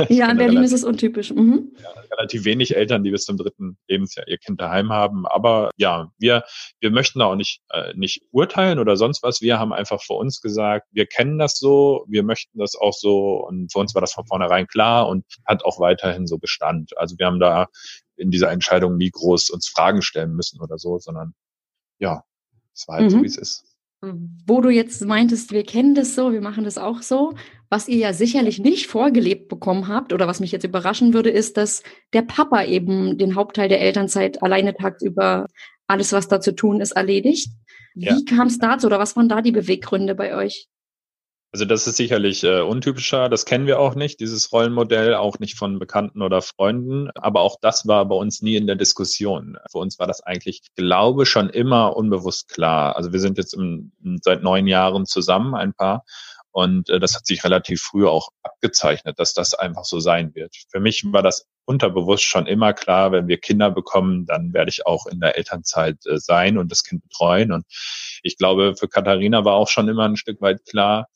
ja, 0.10 0.30
in 0.30 0.38
Berlin 0.38 0.62
ist 0.62 0.74
es 0.74 0.84
untypisch. 0.84 1.32
Mhm. 1.32 1.72
Ja, 1.82 1.90
relativ 2.16 2.46
wenig 2.46 2.76
Eltern, 2.76 3.04
die 3.04 3.10
bis 3.10 3.26
zum 3.26 3.38
dritten 3.38 3.78
Lebensjahr 3.88 4.28
ihr 4.28 4.38
Kind 4.38 4.62
daheim 4.62 4.92
haben. 4.92 5.26
Aber 5.26 5.72
ja, 5.76 6.12
wir, 6.20 6.44
wir 6.82 6.92
möchten 6.92 7.18
da 7.18 7.26
auch 7.26 7.36
nicht, 7.36 7.62
äh, 7.70 7.94
nicht 7.96 8.22
urteilen 8.30 8.78
oder 8.78 8.96
sonst 8.96 9.24
was. 9.24 9.42
Wir 9.42 9.58
haben 9.58 9.74
einfach 9.74 10.00
für 10.00 10.14
uns 10.14 10.40
gesagt, 10.40 10.88
wir 10.92 11.08
kennen 11.08 11.40
das 11.44 11.58
so, 11.58 12.06
wir 12.08 12.24
möchten 12.24 12.58
das 12.58 12.76
auch 12.76 12.94
so. 12.94 13.46
Und 13.48 13.72
für 13.72 13.80
uns 13.80 13.94
war 13.94 14.02
das 14.02 14.14
von 14.14 14.26
vornherein 14.26 14.68
klar 14.68 15.08
und 15.08 15.26
hat 15.46 15.64
auch 15.66 15.80
weiterhin 15.80 16.28
so 16.28 16.38
Bestand. 16.38 16.98
Also 16.98 17.18
wir 17.18 17.26
haben 17.26 17.40
da 17.40 17.68
in 18.16 18.32
dieser 18.32 18.52
Entscheidung 18.52 18.98
nie 18.98 19.12
groß 19.12 19.50
uns 19.50 19.68
Fragen 19.68 20.02
stellen 20.02 20.34
müssen 20.34 20.62
oder 20.62 20.78
so, 20.78 20.98
sondern 21.00 21.34
ja, 22.00 22.24
es 22.74 22.88
war 22.88 22.98
halt 22.98 23.06
mhm. 23.06 23.10
so, 23.10 23.22
wie 23.22 23.28
es 23.28 23.38
ist. 23.38 23.66
Wo 24.46 24.60
du 24.60 24.70
jetzt 24.70 25.02
meintest, 25.06 25.54
wir 25.54 25.64
kennen 25.64 25.96
das 25.96 26.14
so, 26.14 26.34
wir 26.34 26.42
machen 26.42 26.66
das 26.66 26.78
auch 26.78 27.02
so. 27.02 27.36
Was 27.70 27.88
ihr 27.88 27.98
ja 27.98 28.14
sicherlich 28.14 28.60
nicht 28.60 28.88
vorgelebt 28.88 29.48
bekommen 29.48 29.88
habt 29.88 30.12
oder 30.12 30.28
was 30.28 30.42
mich 30.42 30.52
jetzt 30.52 30.66
überraschen 30.66 31.14
würde, 31.14 31.30
ist, 31.30 31.56
dass 31.56 31.84
der 32.12 32.24
Papa 32.24 32.66
eben 32.66 33.18
den 33.18 33.36
Hauptteil 33.36 33.70
der 33.70 33.80
Elternzeit 33.80 34.44
alleine 34.44 34.76
tagsüber 34.76 35.48
alles, 35.88 36.12
was 36.12 36.28
da 36.28 36.42
zu 36.42 36.54
tun 36.54 36.82
ist, 36.82 36.92
erledigt. 36.92 37.50
Wie 37.96 38.06
ja. 38.06 38.18
kam 38.28 38.48
es 38.48 38.60
dazu 38.60 38.88
oder 38.88 39.00
was 39.00 39.16
waren 39.16 39.30
da 39.30 39.42
die 39.42 39.52
Beweggründe 39.52 40.16
bei 40.16 40.36
euch? 40.36 40.68
Also 41.54 41.66
das 41.66 41.86
ist 41.86 41.98
sicherlich 41.98 42.44
äh, 42.44 42.62
untypischer, 42.62 43.30
das 43.30 43.46
kennen 43.46 43.68
wir 43.68 43.80
auch 43.80 43.94
nicht, 43.94 44.20
dieses 44.20 44.52
Rollenmodell, 44.52 45.14
auch 45.14 45.38
nicht 45.38 45.56
von 45.56 45.78
Bekannten 45.78 46.24
oder 46.24 46.42
Freunden. 46.42 47.12
Aber 47.14 47.42
auch 47.42 47.58
das 47.62 47.88
war 47.88 48.06
bei 48.08 48.16
uns 48.16 48.42
nie 48.42 48.56
in 48.56 48.66
der 48.66 48.76
Diskussion. 48.76 49.60
Für 49.72 49.78
uns 49.78 50.00
war 50.00 50.08
das 50.08 50.22
eigentlich, 50.22 50.64
glaube 50.76 51.28
schon 51.28 51.52
immer 51.52 51.96
unbewusst 51.96 52.50
klar. 52.50 52.96
Also 52.96 53.14
wir 53.14 53.20
sind 53.20 53.38
jetzt 53.38 53.54
im, 53.54 53.92
seit 54.24 54.42
neun 54.42 54.66
Jahren 54.66 55.06
zusammen, 55.06 55.54
ein 55.54 55.76
Paar. 55.76 56.04
Und 56.50 56.90
äh, 56.90 57.00
das 57.00 57.14
hat 57.14 57.28
sich 57.28 57.44
relativ 57.44 57.84
früh 57.84 58.08
auch 58.08 58.30
abgezeichnet, 58.42 59.20
dass 59.20 59.36
das 59.36 59.54
einfach 59.54 59.86
so 59.86 60.00
sein 60.00 60.34
wird. 60.34 60.56
Für 60.72 60.80
mich 60.80 61.04
war 61.06 61.22
das 61.22 61.46
unterbewusst 61.66 62.24
schon 62.24 62.48
immer 62.48 62.74
klar, 62.74 63.12
wenn 63.12 63.28
wir 63.28 63.38
Kinder 63.38 63.70
bekommen, 63.70 64.26
dann 64.26 64.54
werde 64.54 64.70
ich 64.70 64.88
auch 64.88 65.06
in 65.06 65.20
der 65.20 65.38
Elternzeit 65.38 65.98
äh, 66.08 66.18
sein 66.18 66.58
und 66.58 66.72
das 66.72 66.84
Kind 66.84 67.04
betreuen. 67.04 67.52
Und 67.52 67.66
ich 68.24 68.40
glaube, 68.40 68.76
für 68.76 68.88
Katharina 68.88 69.46
war 69.46 69.54
auch 69.54 69.70
schon 69.70 69.88
immer 69.88 70.06
ein 70.06 70.18
Stück 70.18 70.42
weit 70.42 70.66
klar, 70.66 71.10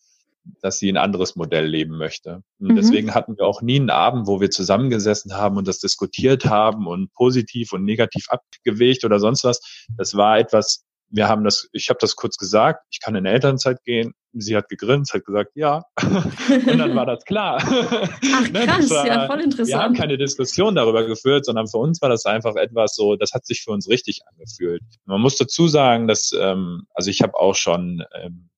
dass 0.61 0.79
sie 0.79 0.89
ein 0.89 0.97
anderes 0.97 1.35
Modell 1.35 1.65
leben 1.65 1.97
möchte. 1.97 2.43
Und 2.59 2.71
mhm. 2.71 2.75
deswegen 2.75 3.13
hatten 3.13 3.37
wir 3.37 3.45
auch 3.45 3.61
nie 3.61 3.77
einen 3.77 3.89
Abend, 3.89 4.27
wo 4.27 4.41
wir 4.41 4.49
zusammengesessen 4.49 5.35
haben 5.35 5.57
und 5.57 5.67
das 5.67 5.79
diskutiert 5.79 6.45
haben 6.45 6.87
und 6.87 7.11
positiv 7.13 7.73
und 7.73 7.83
negativ 7.83 8.27
abgewegt 8.29 9.03
oder 9.05 9.19
sonst 9.19 9.43
was. 9.43 9.61
Das 9.97 10.15
war 10.15 10.39
etwas, 10.39 10.85
wir 11.09 11.27
haben 11.27 11.43
das, 11.43 11.69
ich 11.71 11.89
habe 11.89 11.99
das 12.01 12.15
kurz 12.15 12.37
gesagt, 12.37 12.83
ich 12.91 12.99
kann 12.99 13.15
in 13.15 13.25
Elternzeit 13.25 13.83
gehen. 13.83 14.13
Sie 14.33 14.55
hat 14.55 14.69
gegrinst, 14.69 15.13
hat 15.13 15.25
gesagt, 15.25 15.51
ja. 15.55 15.83
und 16.01 16.77
dann 16.77 16.95
war 16.95 17.05
das 17.05 17.23
klar. 17.23 17.57
Ach 17.63 18.49
ne, 18.51 18.65
krass, 18.65 18.89
war, 18.89 19.07
ja, 19.07 19.25
voll 19.25 19.39
interessant. 19.39 19.67
Wir 19.67 19.79
haben 19.79 19.95
keine 19.95 20.17
Diskussion 20.17 20.75
darüber 20.75 21.05
geführt, 21.05 21.45
sondern 21.45 21.67
für 21.67 21.77
uns 21.77 22.01
war 22.01 22.09
das 22.09 22.25
einfach 22.25 22.55
etwas 22.55 22.93
so, 22.93 23.15
das 23.15 23.31
hat 23.31 23.45
sich 23.45 23.61
für 23.61 23.71
uns 23.71 23.89
richtig 23.89 24.19
angefühlt. 24.27 24.83
Man 25.05 25.21
muss 25.21 25.37
dazu 25.37 25.67
sagen, 25.67 26.07
dass, 26.07 26.31
ähm, 26.37 26.87
also 26.93 27.09
ich 27.09 27.21
habe 27.21 27.35
auch 27.35 27.55
schon 27.55 28.03
ähm, 28.13 28.49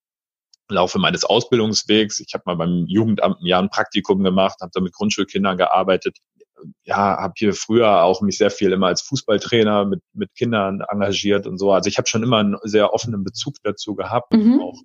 Laufe 0.69 0.99
meines 0.99 1.23
Ausbildungswegs. 1.23 2.19
Ich 2.19 2.33
habe 2.33 2.43
mal 2.45 2.55
beim 2.55 2.85
Jugendamt 2.87 3.41
ein 3.41 3.45
Jahr 3.45 3.61
ein 3.61 3.69
Praktikum 3.69 4.23
gemacht, 4.23 4.57
habe 4.61 4.71
da 4.73 4.81
mit 4.81 4.93
Grundschulkindern 4.93 5.57
gearbeitet. 5.57 6.17
Ja, 6.83 7.17
habe 7.17 7.33
hier 7.37 7.53
früher 7.53 8.03
auch 8.03 8.21
mich 8.21 8.37
sehr 8.37 8.51
viel 8.51 8.73
immer 8.73 8.87
als 8.87 9.01
Fußballtrainer 9.03 9.85
mit, 9.85 10.01
mit 10.13 10.35
Kindern 10.35 10.81
engagiert 10.89 11.47
und 11.47 11.57
so. 11.57 11.71
Also 11.71 11.87
ich 11.87 11.97
habe 11.97 12.07
schon 12.07 12.23
immer 12.23 12.37
einen 12.37 12.57
sehr 12.63 12.93
offenen 12.93 13.23
Bezug 13.23 13.55
dazu 13.63 13.95
gehabt, 13.95 14.33
mhm. 14.33 14.59
auch 14.61 14.77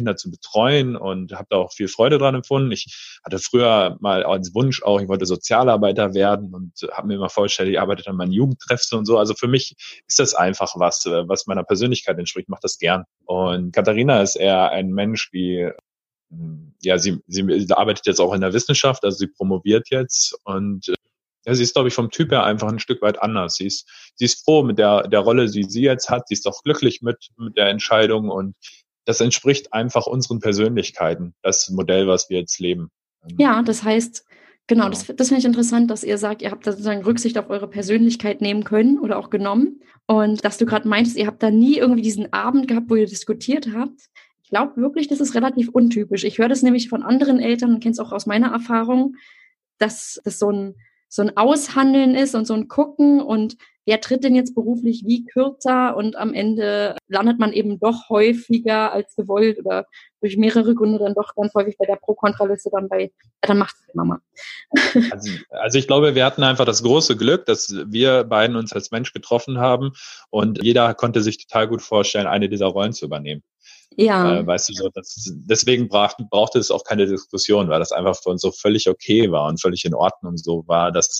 Kinder 0.00 0.16
zu 0.16 0.30
betreuen 0.30 0.96
und 0.96 1.32
habe 1.32 1.46
da 1.50 1.56
auch 1.58 1.72
viel 1.72 1.88
Freude 1.88 2.16
dran 2.16 2.34
empfunden. 2.34 2.72
Ich 2.72 3.20
hatte 3.22 3.38
früher 3.38 3.98
mal 4.00 4.24
als 4.24 4.54
Wunsch 4.54 4.82
auch, 4.82 4.98
ich 5.00 5.08
wollte 5.08 5.26
Sozialarbeiter 5.26 6.14
werden 6.14 6.54
und 6.54 6.72
habe 6.90 7.08
mir 7.08 7.14
immer 7.16 7.28
vorgestellt, 7.28 7.68
ich 7.68 7.78
arbeite 7.78 8.08
an 8.08 8.16
meinen 8.16 8.32
Jugendtreffs 8.32 8.90
und 8.94 9.04
so. 9.04 9.18
Also 9.18 9.34
für 9.34 9.46
mich 9.46 9.76
ist 10.08 10.18
das 10.18 10.34
einfach 10.34 10.72
was, 10.76 11.04
was 11.04 11.46
meiner 11.46 11.64
Persönlichkeit 11.64 12.18
entspricht, 12.18 12.48
mache 12.48 12.62
das 12.62 12.78
gern. 12.78 13.04
Und 13.26 13.72
Katharina 13.72 14.22
ist 14.22 14.36
eher 14.36 14.70
ein 14.70 14.92
Mensch, 14.92 15.30
die 15.32 15.70
hm, 16.30 16.74
ja, 16.82 16.96
sie, 16.96 17.18
sie 17.26 17.66
arbeitet 17.70 18.06
jetzt 18.06 18.20
auch 18.20 18.32
in 18.32 18.40
der 18.40 18.54
Wissenschaft, 18.54 19.04
also 19.04 19.18
sie 19.18 19.26
promoviert 19.26 19.90
jetzt 19.90 20.34
und 20.44 20.90
ja, 21.46 21.54
sie 21.54 21.62
ist, 21.62 21.74
glaube 21.74 21.88
ich, 21.88 21.94
vom 21.94 22.10
Typ 22.10 22.30
her 22.32 22.44
einfach 22.44 22.68
ein 22.68 22.78
Stück 22.78 23.00
weit 23.00 23.20
anders. 23.22 23.54
Sie 23.54 23.66
ist, 23.66 23.88
sie 24.14 24.26
ist 24.26 24.44
froh 24.44 24.62
mit 24.62 24.78
der, 24.78 25.08
der 25.08 25.20
Rolle, 25.20 25.50
die 25.50 25.64
sie 25.64 25.82
jetzt 25.82 26.10
hat. 26.10 26.28
Sie 26.28 26.34
ist 26.34 26.46
auch 26.46 26.62
glücklich 26.62 27.00
mit, 27.00 27.30
mit 27.38 27.56
der 27.56 27.68
Entscheidung 27.68 28.28
und 28.28 28.56
das 29.10 29.20
entspricht 29.20 29.72
einfach 29.72 30.06
unseren 30.06 30.38
Persönlichkeiten, 30.38 31.34
das 31.42 31.68
Modell, 31.70 32.06
was 32.06 32.30
wir 32.30 32.38
jetzt 32.38 32.60
leben. 32.60 32.92
Ja, 33.38 33.60
das 33.62 33.82
heißt, 33.82 34.24
genau, 34.68 34.84
genau. 34.84 34.90
das, 34.94 35.04
das 35.16 35.28
finde 35.28 35.40
ich 35.40 35.44
interessant, 35.46 35.90
dass 35.90 36.04
ihr 36.04 36.16
sagt, 36.16 36.42
ihr 36.42 36.52
habt 36.52 36.64
da 36.64 36.70
sozusagen 36.70 37.02
Rücksicht 37.02 37.36
auf 37.36 37.50
eure 37.50 37.66
Persönlichkeit 37.66 38.40
nehmen 38.40 38.62
können 38.62 39.00
oder 39.00 39.18
auch 39.18 39.28
genommen. 39.28 39.80
Und 40.06 40.44
dass 40.44 40.58
du 40.58 40.64
gerade 40.64 40.86
meintest, 40.86 41.16
ihr 41.16 41.26
habt 41.26 41.42
da 41.42 41.50
nie 41.50 41.76
irgendwie 41.76 42.02
diesen 42.02 42.32
Abend 42.32 42.68
gehabt, 42.68 42.88
wo 42.88 42.94
ihr 42.94 43.06
diskutiert 43.06 43.70
habt. 43.74 44.00
Ich 44.44 44.50
glaube 44.50 44.80
wirklich, 44.80 45.08
das 45.08 45.18
ist 45.18 45.34
relativ 45.34 45.70
untypisch. 45.70 46.22
Ich 46.22 46.38
höre 46.38 46.48
das 46.48 46.62
nämlich 46.62 46.88
von 46.88 47.02
anderen 47.02 47.40
Eltern 47.40 47.74
und 47.74 47.80
kenne 47.80 47.92
es 47.92 47.98
auch 47.98 48.12
aus 48.12 48.26
meiner 48.26 48.52
Erfahrung, 48.52 49.16
dass 49.78 50.20
das 50.22 50.38
so 50.38 50.52
ein, 50.52 50.76
so 51.08 51.22
ein 51.22 51.36
Aushandeln 51.36 52.14
ist 52.14 52.36
und 52.36 52.46
so 52.46 52.54
ein 52.54 52.68
Gucken 52.68 53.20
und 53.20 53.56
wer 53.90 54.00
tritt 54.00 54.22
denn 54.22 54.36
jetzt 54.36 54.54
beruflich 54.54 55.02
wie 55.04 55.24
kürzer 55.24 55.96
und 55.96 56.14
am 56.14 56.32
Ende 56.32 56.94
landet 57.08 57.40
man 57.40 57.52
eben 57.52 57.80
doch 57.80 58.08
häufiger 58.08 58.92
als 58.92 59.16
gewollt 59.16 59.58
oder 59.58 59.84
durch 60.20 60.36
mehrere 60.36 60.76
Gründe 60.76 61.00
dann 61.00 61.14
doch 61.14 61.34
ganz 61.34 61.52
häufig 61.54 61.76
bei 61.76 61.86
der 61.86 61.96
Pro-Kontra-Liste 61.96 62.70
dann 62.70 62.88
bei, 62.88 63.02
ja, 63.02 63.08
dann 63.40 63.58
macht 63.58 63.74
es 63.74 63.94
Mama. 63.94 64.20
Also, 65.10 65.32
also 65.50 65.78
ich 65.78 65.88
glaube, 65.88 66.14
wir 66.14 66.24
hatten 66.24 66.44
einfach 66.44 66.64
das 66.64 66.84
große 66.84 67.16
Glück, 67.16 67.46
dass 67.46 67.74
wir 67.86 68.22
beiden 68.22 68.54
uns 68.54 68.72
als 68.72 68.92
Mensch 68.92 69.12
getroffen 69.12 69.58
haben 69.58 69.90
und 70.30 70.62
jeder 70.62 70.94
konnte 70.94 71.20
sich 71.20 71.38
total 71.38 71.66
gut 71.66 71.82
vorstellen, 71.82 72.28
eine 72.28 72.48
dieser 72.48 72.66
Rollen 72.66 72.92
zu 72.92 73.06
übernehmen. 73.06 73.42
Ja. 73.96 74.38
Äh, 74.38 74.46
weißt 74.46 74.68
du, 74.68 74.74
so, 74.74 74.88
das, 74.94 75.32
deswegen 75.34 75.88
brauch, 75.88 76.12
brauchte 76.30 76.60
es 76.60 76.70
auch 76.70 76.84
keine 76.84 77.06
Diskussion, 77.06 77.68
weil 77.68 77.80
das 77.80 77.90
einfach 77.90 78.16
für 78.22 78.30
uns 78.30 78.42
so 78.42 78.52
völlig 78.52 78.88
okay 78.88 79.32
war 79.32 79.48
und 79.48 79.60
völlig 79.60 79.84
in 79.84 79.94
Ordnung 79.94 80.36
so 80.36 80.62
war, 80.68 80.92
dass 80.92 81.18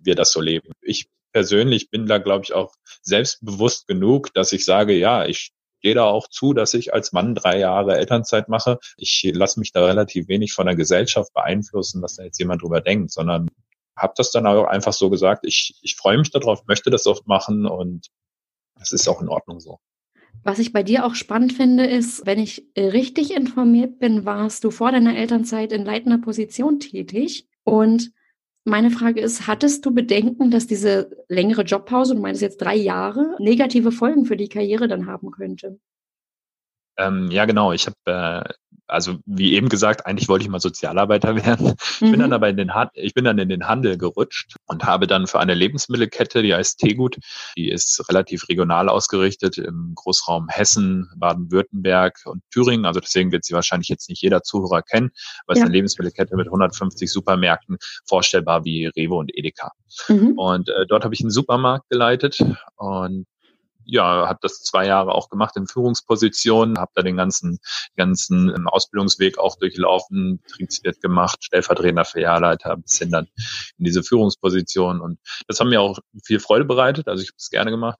wir 0.00 0.14
das 0.14 0.32
so 0.32 0.42
leben. 0.42 0.70
Ich 0.82 1.08
persönlich 1.32 1.90
bin 1.90 2.06
da, 2.06 2.18
glaube 2.18 2.44
ich, 2.44 2.52
auch 2.52 2.74
selbstbewusst 3.02 3.86
genug, 3.86 4.32
dass 4.34 4.52
ich 4.52 4.64
sage, 4.64 4.94
ja, 4.94 5.26
ich 5.26 5.52
gehe 5.80 5.94
da 5.94 6.04
auch 6.04 6.28
zu, 6.28 6.52
dass 6.52 6.74
ich 6.74 6.92
als 6.92 7.12
Mann 7.12 7.34
drei 7.34 7.58
Jahre 7.58 7.96
Elternzeit 7.96 8.48
mache. 8.48 8.78
Ich 8.96 9.30
lasse 9.32 9.58
mich 9.58 9.72
da 9.72 9.84
relativ 9.84 10.28
wenig 10.28 10.52
von 10.52 10.66
der 10.66 10.76
Gesellschaft 10.76 11.32
beeinflussen, 11.32 12.02
was 12.02 12.16
da 12.16 12.24
jetzt 12.24 12.38
jemand 12.38 12.62
drüber 12.62 12.80
denkt, 12.80 13.12
sondern 13.12 13.48
habe 13.96 14.12
das 14.16 14.30
dann 14.30 14.46
auch 14.46 14.66
einfach 14.66 14.92
so 14.92 15.10
gesagt, 15.10 15.44
ich, 15.46 15.78
ich 15.82 15.96
freue 15.96 16.18
mich 16.18 16.30
darauf, 16.30 16.66
möchte 16.66 16.90
das 16.90 17.06
oft 17.06 17.26
machen 17.26 17.66
und 17.66 18.08
das 18.78 18.92
ist 18.92 19.08
auch 19.08 19.20
in 19.20 19.28
Ordnung 19.28 19.60
so. 19.60 19.78
Was 20.42 20.58
ich 20.58 20.72
bei 20.72 20.82
dir 20.82 21.04
auch 21.04 21.14
spannend 21.14 21.52
finde, 21.52 21.86
ist, 21.86 22.24
wenn 22.24 22.38
ich 22.38 22.66
richtig 22.76 23.34
informiert 23.34 23.98
bin, 23.98 24.24
warst 24.24 24.64
du 24.64 24.70
vor 24.70 24.90
deiner 24.90 25.16
Elternzeit 25.16 25.72
in 25.72 25.84
leitender 25.84 26.18
Position 26.18 26.80
tätig. 26.80 27.46
Und 27.62 28.12
meine 28.64 28.90
Frage 28.90 29.20
ist, 29.20 29.46
hattest 29.46 29.84
du 29.86 29.92
Bedenken, 29.92 30.50
dass 30.50 30.66
diese 30.66 31.10
längere 31.28 31.62
Jobpause, 31.62 32.14
du 32.14 32.20
meinst 32.20 32.42
jetzt 32.42 32.58
drei 32.58 32.76
Jahre, 32.76 33.36
negative 33.38 33.92
Folgen 33.92 34.26
für 34.26 34.36
die 34.36 34.48
Karriere 34.48 34.88
dann 34.88 35.06
haben 35.06 35.30
könnte? 35.30 35.78
Ähm, 37.00 37.30
ja, 37.30 37.44
genau. 37.44 37.72
Ich 37.72 37.86
habe 37.86 38.46
äh, 38.46 38.52
also 38.90 39.18
wie 39.24 39.54
eben 39.54 39.68
gesagt, 39.68 40.06
eigentlich 40.06 40.28
wollte 40.28 40.44
ich 40.44 40.50
mal 40.50 40.60
Sozialarbeiter 40.60 41.36
werden. 41.46 41.74
Ich 41.78 42.00
mhm. 42.00 42.10
bin 42.10 42.20
dann 42.20 42.30
mhm. 42.30 42.34
aber 42.34 42.48
in 42.48 42.56
den 42.56 42.72
ich 42.94 43.14
bin 43.14 43.24
dann 43.24 43.38
in 43.38 43.48
den 43.48 43.66
Handel 43.66 43.96
gerutscht 43.96 44.56
und 44.66 44.84
habe 44.84 45.06
dann 45.06 45.26
für 45.26 45.40
eine 45.40 45.54
Lebensmittelkette, 45.54 46.42
die 46.42 46.54
heißt 46.54 46.78
Tegut, 46.78 47.18
die 47.56 47.70
ist 47.70 48.08
relativ 48.08 48.48
regional 48.48 48.88
ausgerichtet 48.88 49.58
im 49.58 49.92
Großraum 49.94 50.48
Hessen, 50.48 51.08
Baden-Württemberg 51.16 52.20
und 52.26 52.42
Thüringen. 52.50 52.84
Also 52.84 53.00
deswegen 53.00 53.32
wird 53.32 53.44
sie 53.44 53.54
wahrscheinlich 53.54 53.88
jetzt 53.88 54.08
nicht 54.08 54.22
jeder 54.22 54.42
Zuhörer 54.42 54.82
kennen, 54.82 55.10
weil 55.46 55.56
ja. 55.56 55.62
es 55.62 55.66
eine 55.66 55.72
Lebensmittelkette 55.74 56.36
mit 56.36 56.48
150 56.48 57.10
Supermärkten 57.10 57.78
vorstellbar 58.06 58.64
wie 58.64 58.86
Rewe 58.86 59.14
und 59.14 59.30
Edeka. 59.34 59.72
Mhm. 60.08 60.38
Und 60.38 60.68
äh, 60.68 60.86
dort 60.86 61.04
habe 61.04 61.14
ich 61.14 61.20
einen 61.20 61.30
Supermarkt 61.30 61.88
geleitet 61.88 62.38
und 62.76 63.26
ja, 63.90 64.28
habe 64.28 64.38
das 64.42 64.62
zwei 64.62 64.86
Jahre 64.86 65.14
auch 65.14 65.28
gemacht 65.28 65.56
in 65.56 65.66
Führungspositionen, 65.66 66.78
habe 66.78 66.92
da 66.94 67.02
den 67.02 67.16
ganzen 67.16 67.58
ganzen 67.96 68.48
ähm, 68.54 68.68
Ausbildungsweg 68.68 69.38
auch 69.38 69.56
durchlaufen, 69.56 70.40
Betriebswirt 70.42 71.00
gemacht, 71.00 71.44
stellvertretender 71.44 72.04
Filialleiter, 72.04 72.76
bis 72.76 72.98
hin 72.98 73.10
dann 73.10 73.26
in 73.78 73.84
diese 73.84 74.02
Führungsposition 74.02 75.00
und 75.00 75.18
das 75.46 75.60
haben 75.60 75.70
mir 75.70 75.80
auch 75.80 75.98
viel 76.24 76.40
Freude 76.40 76.64
bereitet, 76.64 77.08
also 77.08 77.22
ich 77.22 77.28
habe 77.28 77.36
es 77.38 77.50
gerne 77.50 77.70
gemacht. 77.70 77.98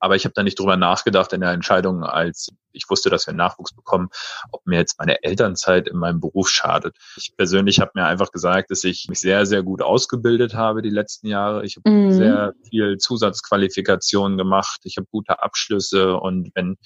Aber 0.00 0.16
ich 0.16 0.24
habe 0.24 0.34
da 0.34 0.42
nicht 0.42 0.58
drüber 0.58 0.76
nachgedacht 0.76 1.32
in 1.32 1.40
der 1.40 1.52
Entscheidung, 1.52 2.04
als 2.04 2.50
ich 2.72 2.88
wusste, 2.88 3.10
dass 3.10 3.26
wir 3.26 3.34
Nachwuchs 3.34 3.74
bekommen, 3.74 4.08
ob 4.52 4.66
mir 4.66 4.76
jetzt 4.78 4.98
meine 4.98 5.22
Elternzeit 5.22 5.88
in 5.88 5.96
meinem 5.96 6.20
Beruf 6.20 6.48
schadet. 6.48 6.96
Ich 7.16 7.36
persönlich 7.36 7.80
habe 7.80 7.92
mir 7.94 8.04
einfach 8.04 8.30
gesagt, 8.30 8.70
dass 8.70 8.84
ich 8.84 9.06
mich 9.08 9.20
sehr, 9.20 9.46
sehr 9.46 9.62
gut 9.62 9.82
ausgebildet 9.82 10.54
habe 10.54 10.82
die 10.82 10.90
letzten 10.90 11.26
Jahre. 11.26 11.64
Ich 11.64 11.76
habe 11.76 11.90
mhm. 11.90 12.12
sehr 12.12 12.54
viel 12.68 12.98
Zusatzqualifikationen 12.98 14.38
gemacht. 14.38 14.80
Ich 14.84 14.96
habe 14.96 15.06
gute 15.10 15.42
Abschlüsse. 15.42 16.14
Und 16.16 16.50
wenn 16.54 16.76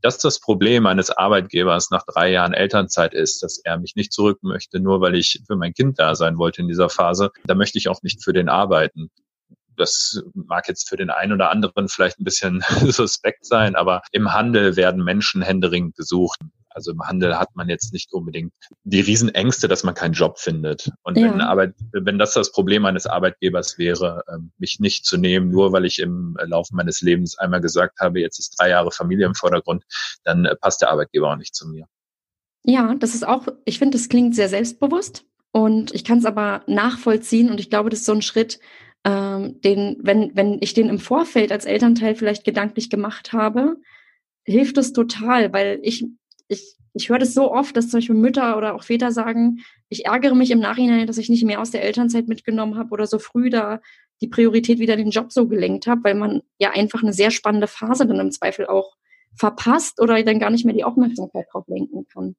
das 0.00 0.18
das 0.18 0.40
Problem 0.40 0.86
eines 0.86 1.10
Arbeitgebers 1.10 1.90
nach 1.90 2.04
drei 2.04 2.30
Jahren 2.30 2.54
Elternzeit 2.54 3.14
ist, 3.14 3.42
dass 3.42 3.58
er 3.58 3.78
mich 3.78 3.94
nicht 3.96 4.12
zurück 4.12 4.38
möchte, 4.42 4.80
nur 4.80 5.00
weil 5.00 5.14
ich 5.14 5.42
für 5.46 5.56
mein 5.56 5.74
Kind 5.74 5.98
da 5.98 6.14
sein 6.14 6.38
wollte 6.38 6.62
in 6.62 6.68
dieser 6.68 6.88
Phase, 6.88 7.30
dann 7.44 7.58
möchte 7.58 7.78
ich 7.78 7.88
auch 7.88 8.02
nicht 8.02 8.24
für 8.24 8.32
den 8.32 8.48
arbeiten 8.48 9.10
das 9.76 10.22
mag 10.34 10.68
jetzt 10.68 10.88
für 10.88 10.96
den 10.96 11.10
einen 11.10 11.32
oder 11.32 11.50
anderen 11.50 11.88
vielleicht 11.88 12.18
ein 12.20 12.24
bisschen 12.24 12.62
suspekt 12.86 13.46
sein, 13.46 13.74
aber 13.74 14.02
im 14.12 14.32
Handel 14.32 14.76
werden 14.76 15.04
Menschen 15.04 15.42
händeringend 15.42 15.96
gesucht. 15.96 16.40
Also 16.74 16.92
im 16.92 17.02
Handel 17.02 17.38
hat 17.38 17.54
man 17.54 17.68
jetzt 17.68 17.92
nicht 17.92 18.12
unbedingt 18.12 18.52
die 18.84 19.00
Riesenängste, 19.00 19.68
dass 19.68 19.84
man 19.84 19.94
keinen 19.94 20.14
Job 20.14 20.38
findet. 20.38 20.90
Und 21.02 21.18
ja. 21.18 21.24
wenn, 21.24 21.40
Arbeit, 21.40 21.74
wenn 21.92 22.18
das 22.18 22.32
das 22.32 22.50
Problem 22.50 22.86
eines 22.86 23.06
Arbeitgebers 23.06 23.76
wäre, 23.76 24.24
ähm, 24.32 24.52
mich 24.56 24.80
nicht 24.80 25.04
zu 25.04 25.18
nehmen, 25.18 25.50
nur 25.50 25.72
weil 25.72 25.84
ich 25.84 25.98
im 25.98 26.36
Laufe 26.42 26.74
meines 26.74 27.02
Lebens 27.02 27.36
einmal 27.38 27.60
gesagt 27.60 28.00
habe, 28.00 28.20
jetzt 28.20 28.38
ist 28.38 28.58
drei 28.58 28.70
Jahre 28.70 28.90
Familie 28.90 29.26
im 29.26 29.34
Vordergrund, 29.34 29.84
dann 30.24 30.46
äh, 30.46 30.56
passt 30.56 30.80
der 30.80 30.90
Arbeitgeber 30.90 31.30
auch 31.30 31.36
nicht 31.36 31.54
zu 31.54 31.68
mir. 31.68 31.86
Ja, 32.64 32.94
das 32.94 33.14
ist 33.14 33.26
auch, 33.26 33.48
ich 33.64 33.78
finde, 33.78 33.98
das 33.98 34.08
klingt 34.08 34.34
sehr 34.34 34.48
selbstbewusst 34.48 35.24
und 35.50 35.92
ich 35.94 36.04
kann 36.04 36.18
es 36.18 36.24
aber 36.24 36.62
nachvollziehen 36.66 37.50
und 37.50 37.60
ich 37.60 37.70
glaube, 37.70 37.90
das 37.90 38.00
ist 38.00 38.06
so 38.06 38.12
ein 38.12 38.22
Schritt, 38.22 38.60
ähm, 39.04 39.60
den, 39.62 39.96
wenn, 40.00 40.34
wenn 40.34 40.58
ich 40.60 40.74
den 40.74 40.88
im 40.88 40.98
Vorfeld 40.98 41.52
als 41.52 41.64
Elternteil 41.64 42.14
vielleicht 42.14 42.44
gedanklich 42.44 42.90
gemacht 42.90 43.32
habe, 43.32 43.76
hilft 44.44 44.78
es 44.78 44.92
total, 44.92 45.52
weil 45.52 45.80
ich, 45.82 46.04
ich, 46.48 46.76
ich 46.94 47.08
höre 47.08 47.18
das 47.18 47.34
so 47.34 47.50
oft, 47.52 47.76
dass 47.76 47.88
zum 47.88 47.98
Beispiel 47.98 48.16
Mütter 48.16 48.56
oder 48.56 48.74
auch 48.74 48.84
Väter 48.84 49.12
sagen, 49.12 49.60
ich 49.88 50.06
ärgere 50.06 50.34
mich 50.34 50.50
im 50.50 50.60
Nachhinein, 50.60 51.06
dass 51.06 51.18
ich 51.18 51.28
nicht 51.28 51.44
mehr 51.44 51.60
aus 51.60 51.70
der 51.70 51.82
Elternzeit 51.82 52.28
mitgenommen 52.28 52.76
habe 52.76 52.90
oder 52.90 53.06
so 53.06 53.18
früh 53.18 53.50
da 53.50 53.80
die 54.20 54.28
Priorität 54.28 54.78
wieder 54.78 54.96
den 54.96 55.10
Job 55.10 55.32
so 55.32 55.48
gelenkt 55.48 55.86
habe, 55.86 56.04
weil 56.04 56.14
man 56.14 56.42
ja 56.58 56.70
einfach 56.70 57.02
eine 57.02 57.12
sehr 57.12 57.30
spannende 57.30 57.66
Phase 57.66 58.06
dann 58.06 58.20
im 58.20 58.30
Zweifel 58.30 58.66
auch 58.66 58.94
verpasst 59.34 60.00
oder 60.00 60.22
dann 60.22 60.38
gar 60.38 60.50
nicht 60.50 60.64
mehr 60.64 60.74
die 60.74 60.84
Aufmerksamkeit 60.84 61.46
drauf 61.52 61.66
lenken 61.66 62.06
kann. 62.12 62.36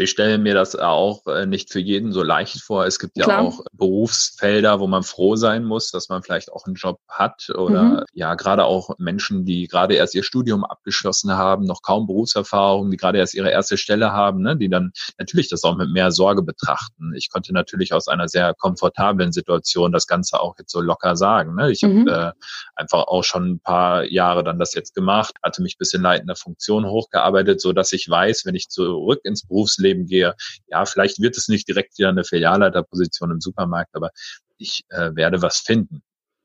Ich 0.00 0.10
stelle 0.10 0.38
mir 0.38 0.54
das 0.54 0.76
auch 0.76 1.26
äh, 1.26 1.46
nicht 1.46 1.70
für 1.70 1.80
jeden 1.80 2.12
so 2.12 2.22
leicht 2.22 2.60
vor. 2.62 2.86
Es 2.86 2.98
gibt 2.98 3.16
ja 3.16 3.24
Klar. 3.24 3.42
auch 3.42 3.64
Berufsfelder, 3.72 4.80
wo 4.80 4.86
man 4.86 5.02
froh 5.02 5.36
sein 5.36 5.64
muss, 5.64 5.90
dass 5.90 6.08
man 6.08 6.22
vielleicht 6.22 6.52
auch 6.52 6.66
einen 6.66 6.74
Job 6.74 6.98
hat 7.08 7.50
oder 7.50 7.82
mhm. 7.82 8.04
ja, 8.12 8.34
gerade 8.34 8.64
auch 8.64 8.90
Menschen, 8.98 9.44
die 9.44 9.68
gerade 9.68 9.94
erst 9.94 10.14
ihr 10.14 10.22
Studium 10.22 10.64
abgeschlossen 10.64 11.32
haben, 11.32 11.64
noch 11.64 11.82
kaum 11.82 12.06
Berufserfahrung, 12.06 12.90
die 12.90 12.96
gerade 12.96 13.18
erst 13.18 13.34
ihre 13.34 13.50
erste 13.50 13.76
Stelle 13.76 14.12
haben, 14.12 14.42
ne, 14.42 14.56
die 14.56 14.68
dann 14.68 14.92
natürlich 15.18 15.48
das 15.48 15.64
auch 15.64 15.76
mit 15.76 15.90
mehr 15.90 16.10
Sorge 16.10 16.42
betrachten. 16.42 17.12
Ich 17.14 17.30
konnte 17.30 17.52
natürlich 17.52 17.92
aus 17.92 18.08
einer 18.08 18.28
sehr 18.28 18.54
komfortablen 18.54 19.32
Situation 19.32 19.92
das 19.92 20.06
Ganze 20.06 20.40
auch 20.40 20.54
jetzt 20.58 20.72
so 20.72 20.80
locker 20.80 21.16
sagen. 21.16 21.54
Ne? 21.54 21.70
Ich 21.70 21.82
mhm. 21.82 22.08
habe 22.08 22.34
äh, 22.34 22.44
einfach 22.74 23.04
auch 23.06 23.24
schon 23.24 23.52
ein 23.52 23.60
paar 23.60 24.04
Jahre 24.04 24.44
dann 24.44 24.58
das 24.58 24.74
jetzt 24.74 24.94
gemacht, 24.94 25.34
hatte 25.42 25.62
mich 25.62 25.78
bis 25.78 25.92
in 25.92 26.02
leitender 26.02 26.36
Funktion 26.36 26.86
hochgearbeitet, 26.86 27.60
so 27.60 27.72
dass 27.72 27.92
ich 27.92 28.08
weiß, 28.08 28.44
wenn 28.46 28.54
ich 28.54 28.68
zurück 28.68 29.20
ins 29.24 29.46
Berufsleben 29.46 29.89
Berufsleben 29.90 30.06
gehe, 30.06 30.34
ja, 30.68 30.84
vielleicht 30.84 31.20
wird 31.20 31.36
es 31.36 31.48
nicht 31.48 31.68
direkt 31.68 31.98
wieder 31.98 32.08
eine 32.08 32.24
Filialleiterposition 32.24 33.30
im 33.30 33.40
Supermarkt, 33.40 33.94
aber 33.94 34.10
ich 34.58 34.82
äh, 34.90 35.14
werde 35.14 35.42
was 35.42 35.58
finden. 35.58 36.02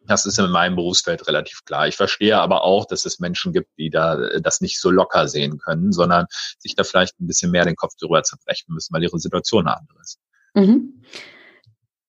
Das 0.07 0.25
ist 0.25 0.37
in 0.37 0.51
meinem 0.51 0.75
Berufsfeld 0.75 1.27
relativ 1.27 1.65
klar. 1.65 1.87
Ich 1.87 1.95
verstehe 1.95 2.37
aber 2.37 2.63
auch, 2.63 2.85
dass 2.85 3.05
es 3.05 3.19
Menschen 3.19 3.53
gibt, 3.53 3.69
die 3.77 3.89
da 3.89 4.19
äh, 4.19 4.41
das 4.41 4.61
nicht 4.61 4.79
so 4.79 4.91
locker 4.91 5.27
sehen 5.27 5.57
können, 5.57 5.91
sondern 5.91 6.27
sich 6.59 6.75
da 6.75 6.83
vielleicht 6.83 7.19
ein 7.19 7.27
bisschen 7.27 7.51
mehr 7.51 7.65
den 7.65 7.75
Kopf 7.75 7.93
drüber 7.99 8.21
zerbrechen 8.23 8.73
müssen, 8.73 8.93
weil 8.93 9.03
ihre 9.03 9.19
Situation 9.19 9.67
eine 9.67 9.77
andere 9.77 9.99
ist. 10.01 10.19
Mhm. 10.53 11.01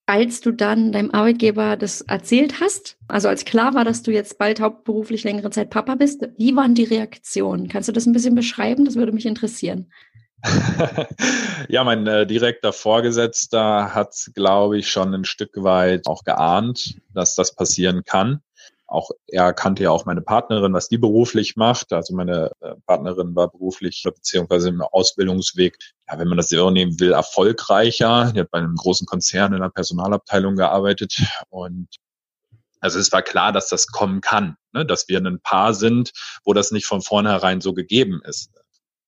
Als 0.09 0.41
du 0.41 0.53
dann 0.53 0.93
deinem 0.93 1.11
Arbeitgeber 1.11 1.77
das 1.77 2.03
erzählt 2.03 2.61
hast, 2.61 2.97
also 3.09 3.27
als 3.27 3.45
klar 3.45 3.75
war, 3.75 3.85
dass 3.85 4.05
du 4.05 4.13
jetzt 4.13 4.39
bald 4.39 4.61
hauptberuflich 4.61 5.25
längere 5.25 5.51
Zeit 5.51 5.69
Papa 5.69 5.97
bist, 5.97 6.29
wie 6.37 6.55
waren 6.55 6.77
die 6.77 6.85
Reaktionen? 6.85 7.67
Kannst 7.67 7.89
du 7.89 7.93
das 7.93 8.07
ein 8.07 8.13
bisschen 8.13 8.37
beschreiben? 8.37 8.85
Das 8.85 8.95
würde 8.95 9.11
mich 9.11 9.27
interessieren. 9.27 9.91
ja, 11.69 11.85
mein 11.85 12.07
äh, 12.07 12.27
direkter 12.27 12.73
Vorgesetzter 12.73 13.95
hat, 13.95 14.31
glaube 14.35 14.79
ich, 14.79 14.91
schon 14.91 15.15
ein 15.15 15.25
Stück 15.25 15.63
weit 15.63 16.07
auch 16.07 16.25
geahnt, 16.25 17.01
dass 17.13 17.35
das 17.35 17.55
passieren 17.55 18.05
kann. 18.05 18.43
Auch 18.89 19.11
er 19.27 19.53
kannte 19.53 19.83
ja 19.83 19.91
auch 19.91 20.07
meine 20.07 20.21
Partnerin, 20.21 20.73
was 20.73 20.89
die 20.89 20.99
beruflich 20.99 21.57
macht. 21.57 21.93
Also 21.93 22.15
meine 22.15 22.53
äh, 22.61 22.75
Partnerin 22.87 23.35
war 23.35 23.51
beruflich 23.51 24.03
beziehungsweise 24.05 24.69
im 24.69 24.81
Ausbildungsweg, 24.81 25.77
ja, 26.09 26.19
wenn 26.19 26.29
man 26.29 26.37
das 26.37 26.51
so 26.51 26.71
nehmen 26.71 27.01
will, 27.01 27.13
erfolgreicher. 27.13 28.33
Die 28.33 28.41
hat 28.41 28.51
bei 28.51 28.59
einem 28.59 28.77
großen 28.77 29.07
Konzern 29.07 29.55
in 29.55 29.61
der 29.61 29.71
Personalabteilung 29.71 30.55
gearbeitet 30.55 31.21
und 31.49 31.89
also 32.79 33.01
es 33.01 33.11
war 33.11 33.23
klar, 33.23 33.53
dass 33.53 33.69
das 33.69 33.89
kommen 33.89 34.21
kann, 34.21 34.57
ne? 34.73 34.87
dass 34.87 35.09
wir 35.09 35.19
ein 35.19 35.41
Paar 35.41 35.75
sind, 35.75 36.13
wo 36.45 36.53
das 36.53 36.71
nicht 36.71 36.87
von 36.87 37.03
vornherein 37.03 37.61
so 37.61 37.73
gegeben 37.73 38.21
ist. 38.25 38.53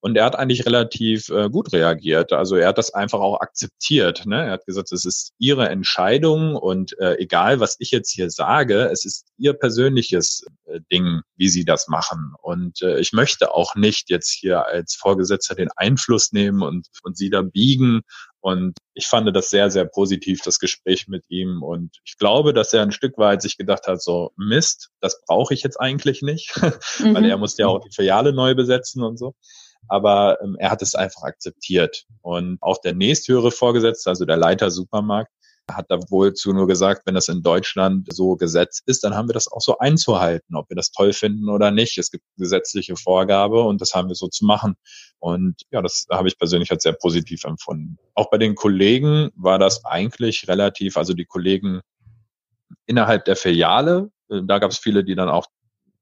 Und 0.01 0.17
er 0.17 0.25
hat 0.25 0.37
eigentlich 0.37 0.65
relativ 0.65 1.29
äh, 1.29 1.51
gut 1.51 1.73
reagiert. 1.73 2.33
Also 2.33 2.55
er 2.55 2.69
hat 2.69 2.79
das 2.79 2.95
einfach 2.95 3.19
auch 3.19 3.41
akzeptiert. 3.41 4.27
Ne? 4.27 4.45
Er 4.45 4.53
hat 4.53 4.67
gesagt, 4.67 4.93
es 4.93 5.05
ist 5.05 5.33
ihre 5.39 5.69
Entscheidung 5.69 6.55
und 6.55 6.97
äh, 7.01 7.17
egal, 7.17 7.59
was 7.59 7.77
ich 7.81 7.91
jetzt 7.91 8.13
hier 8.13 8.31
sage, 8.31 8.89
es 8.93 9.05
ist 9.05 9.27
ihr 9.39 9.55
persönliches 9.55 10.45
äh, 10.67 10.81
Ding, 10.93 11.23
wie 11.37 11.49
sie 11.49 11.65
das 11.65 11.89
machen. 11.89 12.33
Und 12.43 12.81
äh, 12.81 13.01
ich 13.01 13.13
möchte 13.13 13.53
auch 13.53 13.75
nicht 13.75 14.09
jetzt 14.09 14.31
hier 14.31 14.67
als 14.67 14.95
Vorgesetzter 14.95 15.57
den 15.57 15.71
Einfluss 15.75 16.31
nehmen 16.31 16.63
und, 16.63 16.87
und 17.03 17.17
sie 17.17 17.29
da 17.29 17.43
biegen 17.43 18.03
Und 18.39 18.79
ich 18.95 19.09
fand 19.09 19.35
das 19.35 19.51
sehr, 19.51 19.69
sehr 19.69 19.85
positiv, 19.85 20.43
das 20.45 20.61
Gespräch 20.61 21.09
mit 21.09 21.25
ihm. 21.29 21.65
Und 21.65 21.99
ich 22.05 22.19
glaube, 22.19 22.53
dass 22.53 22.73
er 22.73 22.83
ein 22.83 22.93
Stück 22.93 23.19
weit 23.19 23.43
sich 23.43 23.57
gedacht 23.57 23.89
hat, 23.89 24.01
so 24.01 24.31
Mist, 24.37 24.91
das 25.01 25.21
brauche 25.27 25.55
ich 25.55 25.65
jetzt 25.65 25.81
eigentlich 25.81 26.23
nicht, 26.23 26.55
mhm. 27.01 27.15
weil 27.15 27.25
er 27.25 27.37
musste 27.37 27.63
ja 27.63 27.69
auch 27.69 27.81
die 27.81 27.93
Filiale 27.93 28.33
neu 28.33 28.55
besetzen 28.55 29.03
und 29.03 29.19
so. 29.19 29.35
Aber 29.87 30.39
ähm, 30.43 30.57
er 30.59 30.71
hat 30.71 30.83
es 30.83 30.95
einfach 30.95 31.23
akzeptiert. 31.23 32.05
Und 32.23 32.59
auch 32.61 32.79
der 32.79 32.95
nächsthöhere 32.95 33.51
Vorgesetzte, 33.51 34.11
also 34.11 34.25
der 34.25 34.37
Leiter 34.37 34.71
Supermarkt, 34.71 35.31
hat 35.71 35.91
da 35.91 35.99
wohl 36.09 36.33
zu 36.35 36.53
nur 36.53 36.67
gesagt, 36.67 37.03
wenn 37.05 37.15
das 37.15 37.29
in 37.29 37.43
Deutschland 37.43 38.09
so 38.13 38.37
gesetzt 38.37 38.83
ist, 38.87 39.05
dann 39.05 39.15
haben 39.15 39.29
wir 39.29 39.35
das 39.35 39.51
auch 39.51 39.61
so 39.61 39.79
einzuhalten, 39.79 40.57
ob 40.57 40.69
wir 40.71 40.77
das 40.77 40.91
toll 40.91 41.13
finden 41.13 41.49
oder 41.49 41.71
nicht. 41.71 41.99
Es 41.99 42.11
gibt 42.11 42.25
gesetzliche 42.37 42.97
Vorgabe 42.97 43.63
und 43.63 43.81
das 43.81 43.95
haben 43.95 44.09
wir 44.09 44.15
so 44.15 44.29
zu 44.29 44.45
machen. 44.45 44.77
Und 45.19 45.63
ja, 45.71 45.83
das 45.83 46.07
habe 46.11 46.29
ich 46.29 46.39
persönlich 46.39 46.71
als 46.71 46.83
sehr 46.83 46.93
positiv 46.95 47.45
empfunden. 47.45 47.99
Auch 48.15 48.31
bei 48.31 48.39
den 48.39 48.55
Kollegen 48.55 49.31
war 49.35 49.59
das 49.59 49.85
eigentlich 49.85 50.49
relativ, 50.49 50.97
also 50.97 51.13
die 51.13 51.27
Kollegen 51.27 51.81
innerhalb 52.87 53.25
der 53.25 53.37
Filiale, 53.37 54.11
äh, 54.31 54.41
da 54.45 54.59
gab 54.59 54.71
es 54.71 54.79
viele, 54.79 55.05
die 55.05 55.15
dann 55.15 55.29
auch 55.29 55.47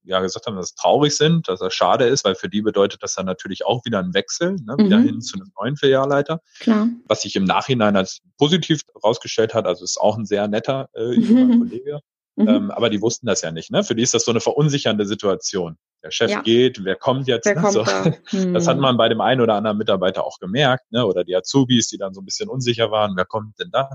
ja 0.06 0.20
gesagt 0.20 0.46
haben, 0.46 0.56
dass 0.56 0.70
es 0.70 0.74
traurig 0.74 1.16
sind, 1.16 1.48
dass 1.48 1.60
das 1.60 1.74
schade 1.74 2.06
ist, 2.06 2.24
weil 2.24 2.34
für 2.34 2.48
die 2.48 2.62
bedeutet 2.62 3.02
das 3.02 3.14
dann 3.14 3.26
natürlich 3.26 3.66
auch 3.66 3.84
wieder 3.84 3.98
ein 3.98 4.14
Wechsel, 4.14 4.52
ne, 4.52 4.76
wieder 4.78 4.98
mhm. 4.98 5.04
hin 5.04 5.20
zu 5.20 5.36
einem 5.36 5.50
neuen 5.58 5.76
Filialleiter. 5.76 6.40
Klar. 6.60 6.88
Was 7.06 7.22
sich 7.22 7.36
im 7.36 7.44
Nachhinein 7.44 7.96
als 7.96 8.20
positiv 8.38 8.82
herausgestellt 8.94 9.54
hat, 9.54 9.66
also 9.66 9.84
ist 9.84 10.00
auch 10.00 10.16
ein 10.16 10.26
sehr 10.26 10.48
netter 10.48 10.88
äh, 10.94 11.12
junger 11.12 11.44
mhm. 11.44 11.58
Kollege. 11.58 12.00
Mhm. 12.36 12.48
Ähm, 12.48 12.70
aber 12.70 12.90
die 12.90 13.00
wussten 13.00 13.26
das 13.26 13.42
ja 13.42 13.50
nicht. 13.50 13.70
Ne? 13.70 13.82
Für 13.82 13.94
die 13.94 14.02
ist 14.02 14.14
das 14.14 14.24
so 14.24 14.30
eine 14.30 14.40
verunsichernde 14.40 15.06
Situation. 15.06 15.76
Der 16.04 16.10
Chef 16.10 16.30
ja. 16.30 16.42
geht, 16.42 16.84
wer 16.84 16.94
kommt 16.94 17.26
jetzt? 17.26 17.46
Wer 17.46 17.56
ne? 17.56 17.60
kommt 17.62 17.72
so. 17.72 17.82
da? 17.82 18.04
hm. 18.04 18.54
Das 18.54 18.68
hat 18.68 18.78
man 18.78 18.96
bei 18.96 19.08
dem 19.08 19.20
einen 19.20 19.40
oder 19.40 19.54
anderen 19.54 19.78
Mitarbeiter 19.78 20.24
auch 20.24 20.38
gemerkt, 20.38 20.92
ne? 20.92 21.06
oder 21.06 21.24
die 21.24 21.34
Azubis, 21.34 21.88
die 21.88 21.96
dann 21.96 22.12
so 22.12 22.20
ein 22.20 22.26
bisschen 22.26 22.48
unsicher 22.48 22.90
waren, 22.90 23.16
wer 23.16 23.24
kommt 23.24 23.58
denn 23.58 23.70
da? 23.72 23.90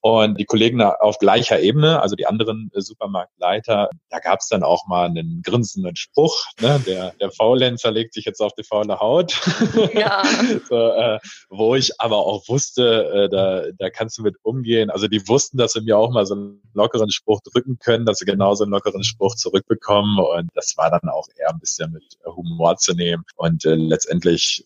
Und 0.00 0.38
die 0.38 0.44
Kollegen 0.44 0.80
auf 0.80 1.18
gleicher 1.18 1.58
Ebene, 1.60 2.00
also 2.00 2.14
die 2.14 2.26
anderen 2.26 2.70
äh, 2.72 2.80
Supermarktleiter, 2.80 3.90
da 4.10 4.18
gab 4.20 4.38
es 4.40 4.48
dann 4.48 4.62
auch 4.62 4.86
mal 4.86 5.06
einen 5.06 5.42
grinsenden 5.42 5.96
Spruch, 5.96 6.44
ne? 6.60 6.80
der, 6.86 7.12
der 7.20 7.32
Faulenzer 7.32 7.90
legt 7.90 8.14
sich 8.14 8.24
jetzt 8.24 8.40
auf 8.40 8.52
die 8.54 8.62
faule 8.62 9.00
Haut. 9.00 9.40
Ja. 9.94 10.22
so, 10.68 10.76
äh, 10.76 11.18
wo 11.48 11.74
ich 11.74 12.00
aber 12.00 12.18
auch 12.18 12.48
wusste, 12.48 13.04
äh, 13.12 13.28
da, 13.28 13.64
da 13.76 13.90
kannst 13.90 14.18
du 14.18 14.22
mit 14.22 14.36
umgehen. 14.42 14.90
Also 14.90 15.08
die 15.08 15.26
wussten, 15.28 15.58
dass 15.58 15.72
sie 15.72 15.80
mir 15.80 15.98
auch 15.98 16.10
mal 16.10 16.26
so 16.26 16.34
einen 16.34 16.62
lockeren 16.74 17.10
Spruch 17.10 17.40
drücken 17.40 17.78
können, 17.78 18.06
dass 18.06 18.18
sie 18.18 18.24
genauso 18.24 18.64
einen 18.64 18.72
lockeren 18.72 19.02
Spruch 19.02 19.34
zurückbekommen. 19.34 20.18
Und 20.18 20.50
das 20.54 20.74
war 20.76 20.90
dann 20.90 21.08
auch 21.10 21.26
eher 21.36 21.50
ein 21.50 21.58
bisschen 21.58 21.92
mit 21.92 22.04
Humor 22.24 22.76
zu 22.76 22.94
nehmen. 22.94 23.24
Und 23.36 23.64
äh, 23.64 23.74
letztendlich 23.74 24.64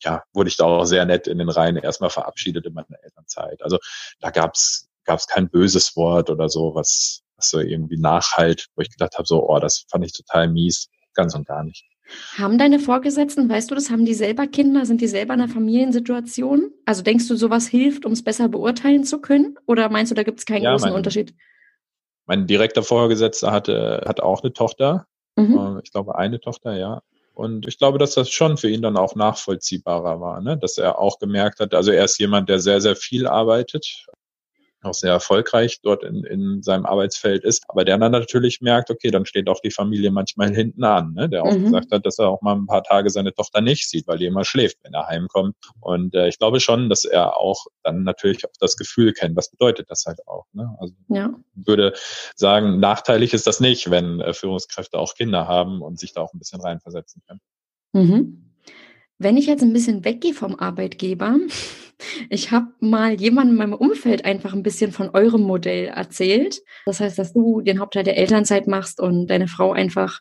ja, 0.00 0.22
wurde 0.32 0.48
ich 0.48 0.56
da 0.56 0.64
auch 0.64 0.84
sehr 0.84 1.04
nett 1.04 1.26
in 1.26 1.38
den 1.38 1.48
Reihen 1.48 1.76
erstmal 1.76 2.10
verabschiedet 2.10 2.66
in 2.66 2.74
meiner 2.74 3.02
Elternzeit. 3.02 3.62
Also 3.62 3.78
da 4.20 4.30
gab's 4.30 4.88
gab's 5.08 5.26
kein 5.26 5.50
böses 5.50 5.96
Wort 5.96 6.30
oder 6.30 6.48
so, 6.48 6.74
was, 6.74 7.22
was 7.36 7.50
so 7.50 7.58
irgendwie 7.58 7.98
nachhalt, 7.98 8.66
wo 8.76 8.82
ich 8.82 8.90
gedacht 8.90 9.14
habe, 9.16 9.26
so, 9.26 9.48
oh, 9.48 9.58
das 9.58 9.84
fand 9.90 10.04
ich 10.04 10.12
total 10.12 10.48
mies, 10.48 10.88
ganz 11.14 11.34
und 11.34 11.48
gar 11.48 11.64
nicht. 11.64 11.84
Haben 12.38 12.58
deine 12.58 12.78
Vorgesetzten, 12.78 13.48
weißt 13.48 13.70
du 13.70 13.74
das, 13.74 13.90
haben 13.90 14.06
die 14.06 14.14
selber 14.14 14.46
Kinder? 14.46 14.86
Sind 14.86 15.00
die 15.00 15.08
selber 15.08 15.34
in 15.34 15.40
einer 15.40 15.52
Familiensituation? 15.52 16.70
Also 16.86 17.02
denkst 17.02 17.28
du, 17.28 17.36
sowas 17.36 17.66
hilft, 17.66 18.06
um 18.06 18.12
es 18.12 18.22
besser 18.22 18.48
beurteilen 18.48 19.04
zu 19.04 19.20
können? 19.20 19.58
Oder 19.66 19.90
meinst 19.90 20.10
du, 20.10 20.14
da 20.14 20.22
gibt 20.22 20.38
es 20.38 20.46
keinen 20.46 20.62
ja, 20.62 20.70
großen 20.70 20.88
mein, 20.88 20.96
Unterschied? 20.96 21.34
Mein 22.24 22.46
direkter 22.46 22.82
Vorgesetzter 22.82 23.50
hatte, 23.52 24.04
hat 24.06 24.20
auch 24.20 24.42
eine 24.42 24.52
Tochter. 24.52 25.06
Mhm. 25.36 25.80
Ich 25.84 25.92
glaube, 25.92 26.16
eine 26.16 26.40
Tochter, 26.40 26.76
ja. 26.76 27.02
Und 27.38 27.68
ich 27.68 27.78
glaube, 27.78 27.98
dass 27.98 28.14
das 28.14 28.30
schon 28.30 28.56
für 28.56 28.68
ihn 28.68 28.82
dann 28.82 28.96
auch 28.96 29.14
nachvollziehbarer 29.14 30.20
war, 30.20 30.40
ne? 30.40 30.58
dass 30.58 30.76
er 30.76 30.98
auch 30.98 31.20
gemerkt 31.20 31.60
hat, 31.60 31.72
also 31.72 31.92
er 31.92 32.04
ist 32.04 32.18
jemand, 32.18 32.48
der 32.48 32.58
sehr, 32.58 32.80
sehr 32.80 32.96
viel 32.96 33.28
arbeitet, 33.28 34.06
auch 34.82 34.94
sehr 34.94 35.12
erfolgreich 35.12 35.80
dort 35.82 36.04
in, 36.04 36.24
in 36.24 36.62
seinem 36.62 36.86
Arbeitsfeld 36.86 37.44
ist, 37.44 37.64
aber 37.68 37.84
der 37.84 37.98
dann 37.98 38.12
natürlich 38.12 38.60
merkt, 38.60 38.90
okay, 38.90 39.10
dann 39.10 39.26
steht 39.26 39.48
auch 39.48 39.60
die 39.60 39.70
Familie 39.70 40.10
manchmal 40.10 40.54
hinten 40.54 40.84
an, 40.84 41.14
ne? 41.14 41.28
der 41.28 41.44
auch 41.44 41.52
mhm. 41.52 41.64
gesagt 41.64 41.90
hat, 41.90 42.06
dass 42.06 42.18
er 42.18 42.28
auch 42.28 42.42
mal 42.42 42.54
ein 42.54 42.66
paar 42.66 42.84
Tage 42.84 43.10
seine 43.10 43.32
Tochter 43.32 43.60
nicht 43.60 43.88
sieht, 43.88 44.06
weil 44.06 44.18
die 44.18 44.26
immer 44.26 44.44
schläft, 44.44 44.78
wenn 44.82 44.94
er 44.94 45.06
heimkommt. 45.06 45.56
Und 45.80 46.14
äh, 46.14 46.28
ich 46.28 46.38
glaube 46.38 46.60
schon, 46.60 46.88
dass 46.88 47.04
er 47.04 47.36
auch 47.36 47.66
dann 47.82 48.04
natürlich 48.04 48.44
auch 48.44 48.52
das 48.60 48.76
Gefühl 48.76 49.12
kennt, 49.12 49.36
was 49.36 49.50
bedeutet 49.50 49.90
das 49.90 50.04
halt 50.06 50.26
auch. 50.26 50.46
Ne? 50.52 50.74
Also 50.78 50.94
ja. 51.08 51.30
würde 51.54 51.94
sagen, 52.36 52.78
nachteilig 52.80 53.34
ist 53.34 53.46
das 53.46 53.60
nicht, 53.60 53.90
wenn 53.90 54.20
äh, 54.20 54.32
Führungskräfte 54.32 54.98
auch 54.98 55.14
Kinder 55.14 55.48
haben 55.48 55.82
und 55.82 55.98
sich 55.98 56.12
da 56.12 56.22
auch 56.22 56.32
ein 56.32 56.38
bisschen 56.38 56.60
reinversetzen 56.60 57.22
können. 57.26 57.40
Mhm. 57.92 58.47
Wenn 59.18 59.36
ich 59.36 59.46
jetzt 59.46 59.62
ein 59.62 59.72
bisschen 59.72 60.04
weggehe 60.04 60.32
vom 60.32 60.54
Arbeitgeber, 60.54 61.38
ich 62.30 62.52
habe 62.52 62.68
mal 62.80 63.20
jemandem 63.20 63.54
in 63.54 63.58
meinem 63.58 63.74
Umfeld 63.74 64.24
einfach 64.24 64.54
ein 64.54 64.62
bisschen 64.62 64.92
von 64.92 65.10
eurem 65.10 65.42
Modell 65.42 65.86
erzählt. 65.86 66.62
Das 66.86 67.00
heißt, 67.00 67.18
dass 67.18 67.32
du 67.32 67.60
den 67.60 67.80
Hauptteil 67.80 68.04
der 68.04 68.16
Elternzeit 68.16 68.68
machst 68.68 69.00
und 69.00 69.26
deine 69.26 69.48
Frau 69.48 69.72
einfach 69.72 70.20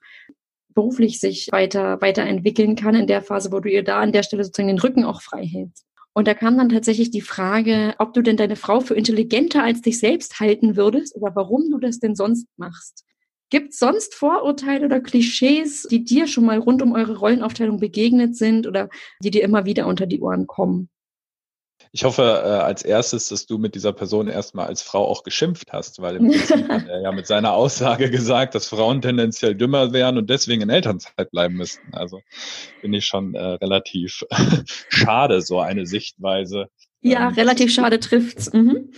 beruflich 0.73 1.19
sich 1.19 1.47
weiter 1.51 2.01
weiterentwickeln 2.01 2.75
kann 2.75 2.95
in 2.95 3.07
der 3.07 3.21
Phase, 3.21 3.51
wo 3.51 3.59
du 3.59 3.69
ihr 3.69 3.83
da 3.83 3.99
an 3.99 4.11
der 4.11 4.23
Stelle 4.23 4.43
sozusagen 4.43 4.67
den 4.67 4.79
Rücken 4.79 5.05
auch 5.05 5.21
frei 5.21 5.45
hältst. 5.45 5.85
Und 6.13 6.27
da 6.27 6.33
kam 6.33 6.57
dann 6.57 6.69
tatsächlich 6.69 7.11
die 7.11 7.21
Frage, 7.21 7.93
ob 7.99 8.13
du 8.13 8.23
denn 8.23 8.37
deine 8.37 8.55
Frau 8.55 8.79
für 8.79 8.95
intelligenter 8.95 9.63
als 9.63 9.81
dich 9.81 9.99
selbst 9.99 10.39
halten 10.39 10.75
würdest 10.75 11.15
oder 11.15 11.35
warum 11.35 11.69
du 11.69 11.77
das 11.77 11.99
denn 11.99 12.15
sonst 12.15 12.47
machst. 12.57 13.06
Gibt 13.49 13.73
es 13.73 13.79
sonst 13.79 14.13
Vorurteile 14.13 14.85
oder 14.85 14.99
Klischees, 14.99 15.83
die 15.89 16.03
dir 16.03 16.27
schon 16.27 16.45
mal 16.45 16.59
rund 16.59 16.81
um 16.81 16.93
eure 16.93 17.17
Rollenaufteilung 17.17 17.79
begegnet 17.79 18.35
sind 18.35 18.67
oder 18.67 18.89
die 19.23 19.31
dir 19.31 19.43
immer 19.43 19.65
wieder 19.65 19.87
unter 19.87 20.05
die 20.05 20.19
Ohren 20.19 20.47
kommen? 20.47 20.89
Ich 21.93 22.03
hoffe 22.03 22.23
äh, 22.23 22.49
als 22.49 22.83
erstes, 22.83 23.29
dass 23.29 23.45
du 23.45 23.57
mit 23.57 23.73
dieser 23.73 23.93
Person 23.93 24.27
erstmal 24.27 24.67
als 24.67 24.81
Frau 24.81 25.05
auch 25.07 25.23
geschimpft 25.23 25.71
hast, 25.71 26.01
weil 26.01 26.17
im 26.17 26.27
Prinzip 26.31 26.67
hat 26.67 26.87
er 26.87 27.01
ja 27.01 27.11
mit 27.13 27.25
seiner 27.25 27.53
Aussage 27.53 28.11
gesagt, 28.11 28.55
dass 28.55 28.67
Frauen 28.67 29.01
tendenziell 29.01 29.55
dümmer 29.55 29.93
wären 29.93 30.17
und 30.17 30.29
deswegen 30.29 30.61
in 30.61 30.69
Elternzeit 30.69 31.31
bleiben 31.31 31.55
müssten. 31.55 31.93
Also 31.93 32.19
finde 32.81 32.97
ich 32.97 33.05
schon 33.05 33.33
äh, 33.35 33.41
relativ 33.41 34.23
schade, 34.89 35.41
so 35.41 35.59
eine 35.59 35.85
Sichtweise. 35.85 36.67
Ja, 37.01 37.29
ähm, 37.29 37.35
relativ 37.35 37.73
schade 37.73 37.99
trifft's. 37.99 38.51
Mhm 38.51 38.91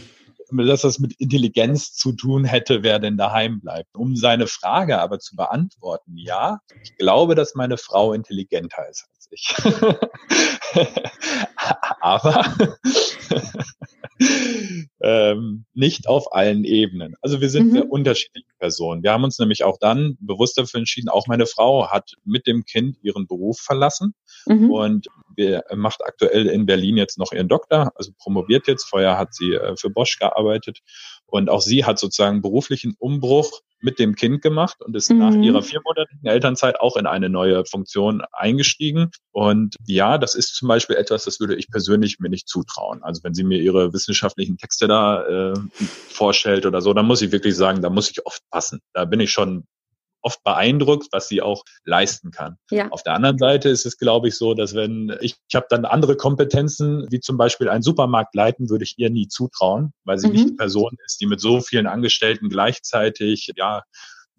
dass 0.51 0.81
das 0.81 0.99
mit 0.99 1.13
Intelligenz 1.19 1.93
zu 1.93 2.13
tun 2.13 2.45
hätte, 2.45 2.83
wer 2.83 2.99
denn 2.99 3.17
daheim 3.17 3.59
bleibt. 3.59 3.95
Um 3.95 4.15
seine 4.15 4.47
Frage 4.47 4.99
aber 4.99 5.19
zu 5.19 5.35
beantworten, 5.35 6.17
ja, 6.17 6.59
ich 6.83 6.95
glaube, 6.97 7.35
dass 7.35 7.55
meine 7.55 7.77
Frau 7.77 8.13
intelligenter 8.13 8.87
ist 8.89 9.07
als 9.15 9.27
ich. 9.31 9.55
aber 12.01 12.45
ähm, 15.01 15.65
nicht 15.73 16.07
auf 16.07 16.33
allen 16.33 16.63
Ebenen. 16.63 17.15
Also 17.21 17.41
wir 17.41 17.49
sind 17.49 17.67
mhm. 17.67 17.71
sehr 17.71 17.89
unterschiedliche 17.89 18.49
Personen. 18.57 19.03
Wir 19.03 19.11
haben 19.11 19.23
uns 19.23 19.39
nämlich 19.39 19.63
auch 19.63 19.77
dann 19.79 20.17
bewusst 20.19 20.57
dafür 20.57 20.79
entschieden, 20.79 21.09
auch 21.09 21.27
meine 21.27 21.45
Frau 21.45 21.89
hat 21.89 22.13
mit 22.23 22.47
dem 22.47 22.65
Kind 22.65 22.97
ihren 23.01 23.27
Beruf 23.27 23.59
verlassen 23.59 24.13
mhm. 24.45 24.71
und 24.71 25.07
wir, 25.35 25.63
macht 25.75 26.03
aktuell 26.03 26.47
in 26.47 26.65
Berlin 26.65 26.97
jetzt 26.97 27.17
noch 27.17 27.31
ihren 27.31 27.47
Doktor, 27.47 27.91
also 27.95 28.11
promoviert 28.17 28.67
jetzt. 28.67 28.85
Vorher 28.85 29.17
hat 29.17 29.33
sie 29.33 29.53
äh, 29.53 29.75
für 29.77 29.89
Bosch 29.89 30.19
gearbeitet 30.19 30.79
und 31.25 31.49
auch 31.49 31.61
sie 31.61 31.85
hat 31.85 31.99
sozusagen 31.99 32.41
beruflichen 32.41 32.95
Umbruch 32.99 33.61
mit 33.81 33.97
dem 33.99 34.15
Kind 34.15 34.41
gemacht 34.41 34.81
und 34.81 34.95
ist 34.95 35.09
mhm. 35.09 35.19
nach 35.19 35.33
ihrer 35.33 35.61
viermonatigen 35.61 36.25
Elternzeit 36.25 36.79
auch 36.79 36.97
in 36.97 37.05
eine 37.05 37.29
neue 37.29 37.63
Funktion 37.65 38.21
eingestiegen. 38.33 39.11
Und 39.31 39.75
ja, 39.85 40.17
das 40.17 40.35
ist 40.35 40.55
zum 40.55 40.67
Beispiel 40.67 40.97
etwas, 40.97 41.23
das 41.23 41.39
würde 41.39 41.55
ich 41.55 41.71
persönlich 41.71 42.19
mir 42.19 42.29
nicht 42.29 42.49
zutrauen. 42.49 43.01
Also 43.03 43.23
wenn 43.23 43.33
sie 43.33 43.43
mir 43.43 43.59
ihre 43.59 43.93
wissenschaftlichen 43.93 44.57
Texte 44.57 44.87
da 44.87 45.25
äh, 45.25 45.53
vorstellt 46.09 46.65
oder 46.65 46.81
so, 46.81 46.93
dann 46.93 47.05
muss 47.05 47.21
ich 47.21 47.31
wirklich 47.31 47.55
sagen, 47.55 47.81
da 47.81 47.89
muss 47.89 48.11
ich 48.11 48.25
oft 48.25 48.41
passen. 48.49 48.81
Da 48.93 49.05
bin 49.05 49.21
ich 49.21 49.31
schon 49.31 49.63
oft 50.21 50.43
beeindruckt, 50.43 51.07
was 51.11 51.27
sie 51.27 51.41
auch 51.41 51.63
leisten 51.85 52.31
kann. 52.31 52.57
Ja. 52.71 52.89
Auf 52.89 53.03
der 53.03 53.13
anderen 53.13 53.37
Seite 53.37 53.69
ist 53.69 53.85
es, 53.85 53.97
glaube 53.97 54.27
ich, 54.27 54.37
so, 54.37 54.53
dass 54.53 54.75
wenn 54.75 55.15
ich, 55.21 55.35
ich 55.47 55.55
habe 55.55 55.67
dann 55.69 55.85
andere 55.85 56.15
Kompetenzen, 56.15 57.05
wie 57.09 57.19
zum 57.19 57.37
Beispiel 57.37 57.69
einen 57.69 57.83
Supermarkt 57.83 58.35
leiten, 58.35 58.69
würde 58.69 58.83
ich 58.83 58.95
ihr 58.97 59.09
nie 59.09 59.27
zutrauen, 59.27 59.93
weil 60.03 60.17
sie 60.17 60.27
mhm. 60.27 60.33
nicht 60.33 60.49
die 60.49 60.55
Person 60.55 60.97
ist, 61.05 61.21
die 61.21 61.27
mit 61.27 61.39
so 61.39 61.61
vielen 61.61 61.87
Angestellten 61.87 62.49
gleichzeitig 62.49 63.51
ja 63.55 63.83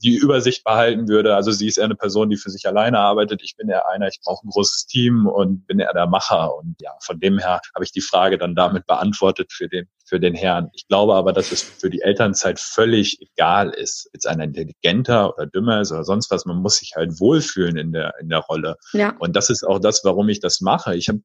die 0.02 0.16
Übersicht 0.16 0.64
behalten 0.64 1.08
würde. 1.08 1.34
Also 1.34 1.50
sie 1.50 1.66
ist 1.66 1.76
eher 1.76 1.84
eine 1.84 1.94
Person, 1.94 2.30
die 2.30 2.36
für 2.36 2.50
sich 2.50 2.66
alleine 2.66 2.98
arbeitet. 2.98 3.42
Ich 3.42 3.56
bin 3.56 3.68
eher 3.68 3.88
einer, 3.88 4.08
ich 4.08 4.20
brauche 4.24 4.46
ein 4.46 4.50
großes 4.50 4.86
Team 4.86 5.26
und 5.26 5.66
bin 5.66 5.78
eher 5.78 5.92
der 5.92 6.06
Macher. 6.06 6.56
Und 6.56 6.76
ja, 6.80 6.92
von 7.02 7.20
dem 7.20 7.38
her 7.38 7.60
habe 7.74 7.84
ich 7.84 7.92
die 7.92 8.00
Frage 8.00 8.38
dann 8.38 8.54
damit 8.54 8.86
beantwortet 8.86 9.52
für 9.52 9.68
den, 9.68 9.88
für 10.06 10.18
den 10.18 10.34
Herrn. 10.34 10.70
Ich 10.72 10.88
glaube 10.88 11.14
aber, 11.14 11.32
dass 11.32 11.52
es 11.52 11.62
für 11.62 11.90
die 11.90 12.00
Elternzeit 12.00 12.58
völlig 12.58 13.20
egal 13.20 13.70
ist. 13.70 14.08
Jetzt 14.12 14.26
einer 14.26 14.44
intelligenter 14.44 15.34
oder 15.34 15.46
dümmer 15.46 15.82
ist 15.82 15.92
oder 15.92 16.04
sonst 16.04 16.30
was. 16.30 16.46
Man 16.46 16.56
muss 16.56 16.76
sich 16.76 16.94
halt 16.96 17.20
wohlfühlen 17.20 17.76
in 17.76 17.92
der, 17.92 18.14
in 18.20 18.28
der 18.28 18.40
Rolle. 18.40 18.76
Ja. 18.92 19.14
Und 19.18 19.36
das 19.36 19.50
ist 19.50 19.64
auch 19.64 19.78
das, 19.78 20.02
warum 20.04 20.28
ich 20.30 20.40
das 20.40 20.60
mache. 20.60 20.96
Ich 20.96 21.08
habe 21.08 21.20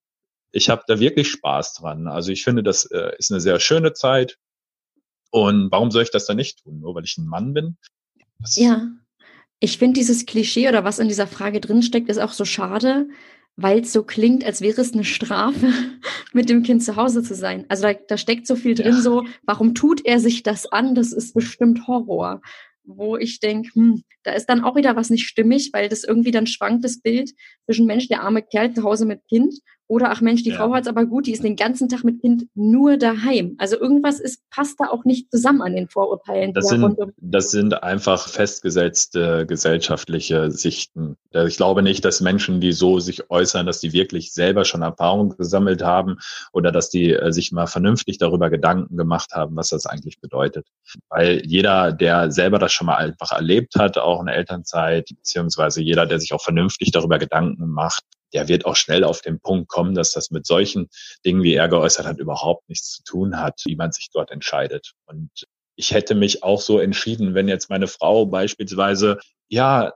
ich 0.51 0.69
hab 0.69 0.85
da 0.87 0.99
wirklich 0.99 1.29
Spaß 1.29 1.73
dran. 1.75 2.07
Also 2.07 2.31
ich 2.31 2.43
finde, 2.43 2.63
das 2.63 2.85
äh, 2.85 3.11
ist 3.17 3.31
eine 3.31 3.41
sehr 3.41 3.59
schöne 3.59 3.93
Zeit. 3.93 4.37
Und 5.31 5.69
warum 5.69 5.91
soll 5.91 6.03
ich 6.03 6.11
das 6.11 6.25
dann 6.25 6.37
nicht 6.37 6.63
tun? 6.63 6.79
Nur 6.79 6.95
weil 6.95 7.03
ich 7.03 7.17
ein 7.17 7.27
Mann 7.27 7.53
bin? 7.53 7.77
Das 8.39 8.55
ja, 8.55 8.89
ich 9.59 9.77
finde 9.77 9.99
dieses 9.99 10.25
Klischee 10.25 10.67
oder 10.67 10.83
was 10.83 10.99
in 10.99 11.07
dieser 11.07 11.27
Frage 11.27 11.59
drinsteckt, 11.59 12.09
ist 12.09 12.19
auch 12.19 12.33
so 12.33 12.45
schade, 12.45 13.07
weil 13.55 13.79
es 13.79 13.93
so 13.93 14.03
klingt, 14.03 14.43
als 14.43 14.61
wäre 14.61 14.81
es 14.81 14.93
eine 14.93 15.03
Strafe, 15.03 15.71
mit 16.33 16.49
dem 16.49 16.63
Kind 16.63 16.83
zu 16.83 16.95
Hause 16.95 17.23
zu 17.23 17.35
sein. 17.35 17.65
Also 17.69 17.83
da, 17.83 17.93
da 17.93 18.17
steckt 18.17 18.47
so 18.47 18.55
viel 18.55 18.75
drin, 18.75 18.95
ja. 18.95 19.01
so, 19.01 19.23
warum 19.43 19.73
tut 19.73 20.05
er 20.05 20.19
sich 20.19 20.43
das 20.43 20.65
an? 20.65 20.93
Das 20.93 21.13
ist 21.13 21.33
bestimmt 21.33 21.87
Horror. 21.87 22.41
Wo 22.83 23.17
ich 23.17 23.39
denke, 23.39 23.73
hm, 23.73 24.03
da 24.23 24.33
ist 24.33 24.47
dann 24.47 24.63
auch 24.63 24.75
wieder 24.75 24.95
was 24.95 25.09
nicht 25.09 25.27
stimmig, 25.27 25.71
weil 25.73 25.89
das 25.89 26.03
irgendwie 26.03 26.31
dann 26.31 26.45
schwankt, 26.45 26.83
das 26.83 26.99
Bild 26.99 27.31
zwischen 27.65 27.87
Mensch, 27.87 28.07
der 28.07 28.21
arme 28.21 28.43
Kerl 28.43 28.73
zu 28.73 28.83
Hause 28.83 29.05
mit 29.05 29.21
Kind 29.27 29.55
oder 29.87 30.09
ach 30.11 30.21
Mensch, 30.21 30.43
die 30.43 30.49
ja. 30.49 30.57
Frau 30.57 30.73
hat's 30.73 30.87
aber 30.87 31.05
gut, 31.05 31.27
die 31.27 31.31
ist 31.31 31.43
den 31.43 31.55
ganzen 31.55 31.89
Tag 31.89 32.03
mit 32.03 32.21
Kind 32.21 32.47
nur 32.55 32.97
daheim. 32.97 33.55
Also 33.59 33.79
irgendwas 33.79 34.19
ist, 34.19 34.41
passt 34.49 34.79
da 34.79 34.85
auch 34.87 35.05
nicht 35.05 35.29
zusammen 35.29 35.61
an 35.61 35.75
den 35.75 35.87
Vorurteilen. 35.87 36.53
Das, 36.53 36.69
sind, 36.69 36.95
das 37.17 37.51
sind 37.51 37.83
einfach 37.83 38.27
festgesetzte 38.27 39.45
gesellschaftliche 39.45 40.49
Sichten. 40.49 41.17
Ich 41.31 41.57
glaube 41.57 41.83
nicht, 41.83 42.03
dass 42.03 42.19
Menschen, 42.19 42.61
die 42.61 42.71
so 42.71 42.99
sich 42.99 43.29
äußern, 43.29 43.67
dass 43.67 43.79
die 43.79 43.93
wirklich 43.93 44.33
selber 44.33 44.65
schon 44.65 44.81
Erfahrung 44.81 45.35
gesammelt 45.37 45.83
haben 45.83 46.17
oder 46.51 46.71
dass 46.71 46.89
die 46.89 47.13
äh, 47.13 47.31
sich 47.31 47.51
mal 47.51 47.67
vernünftig 47.67 48.17
darüber 48.17 48.49
Gedanken 48.49 48.97
gemacht 48.97 49.33
haben, 49.33 49.55
was 49.55 49.69
das 49.69 49.85
eigentlich 49.85 50.19
bedeutet. 50.19 50.67
Weil 51.09 51.45
jeder, 51.45 51.91
der 51.91 52.31
selber 52.31 52.57
das 52.57 52.71
schon 52.71 52.87
mal 52.87 52.95
einfach 52.95 53.31
erlebt 53.31 53.75
hat, 53.75 53.97
auch 53.97 54.19
in 54.19 54.27
der 54.27 54.35
Elternzeit, 54.35 55.09
beziehungsweise 55.09 55.81
jeder, 55.81 56.05
der 56.05 56.19
sich 56.19 56.33
auch 56.33 56.41
vernünftig 56.41 56.91
darüber 56.91 57.19
Gedanken 57.19 57.67
macht, 57.69 58.03
der 58.35 58.49
wird 58.49 58.65
auch 58.65 58.75
schnell 58.75 59.05
auf 59.05 59.21
den 59.21 59.39
Punkt 59.39 59.69
kommen, 59.69 59.95
dass 59.95 60.11
das 60.11 60.29
mit 60.29 60.45
solchen 60.45 60.89
Dingen, 61.25 61.41
wie 61.41 61.53
er 61.53 61.69
geäußert 61.69 62.05
hat, 62.05 62.19
überhaupt 62.19 62.67
nichts 62.67 62.91
zu 62.91 63.03
tun 63.03 63.39
hat, 63.39 63.61
wie 63.65 63.77
man 63.77 63.93
sich 63.93 64.09
dort 64.11 64.29
entscheidet. 64.29 64.91
Und 65.05 65.31
ich 65.77 65.91
hätte 65.91 66.15
mich 66.15 66.43
auch 66.43 66.59
so 66.59 66.79
entschieden, 66.79 67.33
wenn 67.33 67.47
jetzt 67.47 67.69
meine 67.69 67.87
Frau 67.87 68.25
beispielsweise, 68.25 69.19
ja, 69.47 69.93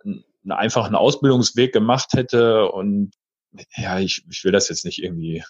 einfach 0.47 0.86
einen 0.86 0.95
Ausbildungsweg 0.95 1.73
gemacht 1.73 2.13
hätte 2.13 2.71
und 2.71 3.12
ja, 3.75 3.99
ich, 3.99 4.23
ich 4.32 4.43
will 4.45 4.54
das 4.54 4.69
jetzt 4.69 4.86
nicht 4.86 5.04
irgendwie 5.04 5.43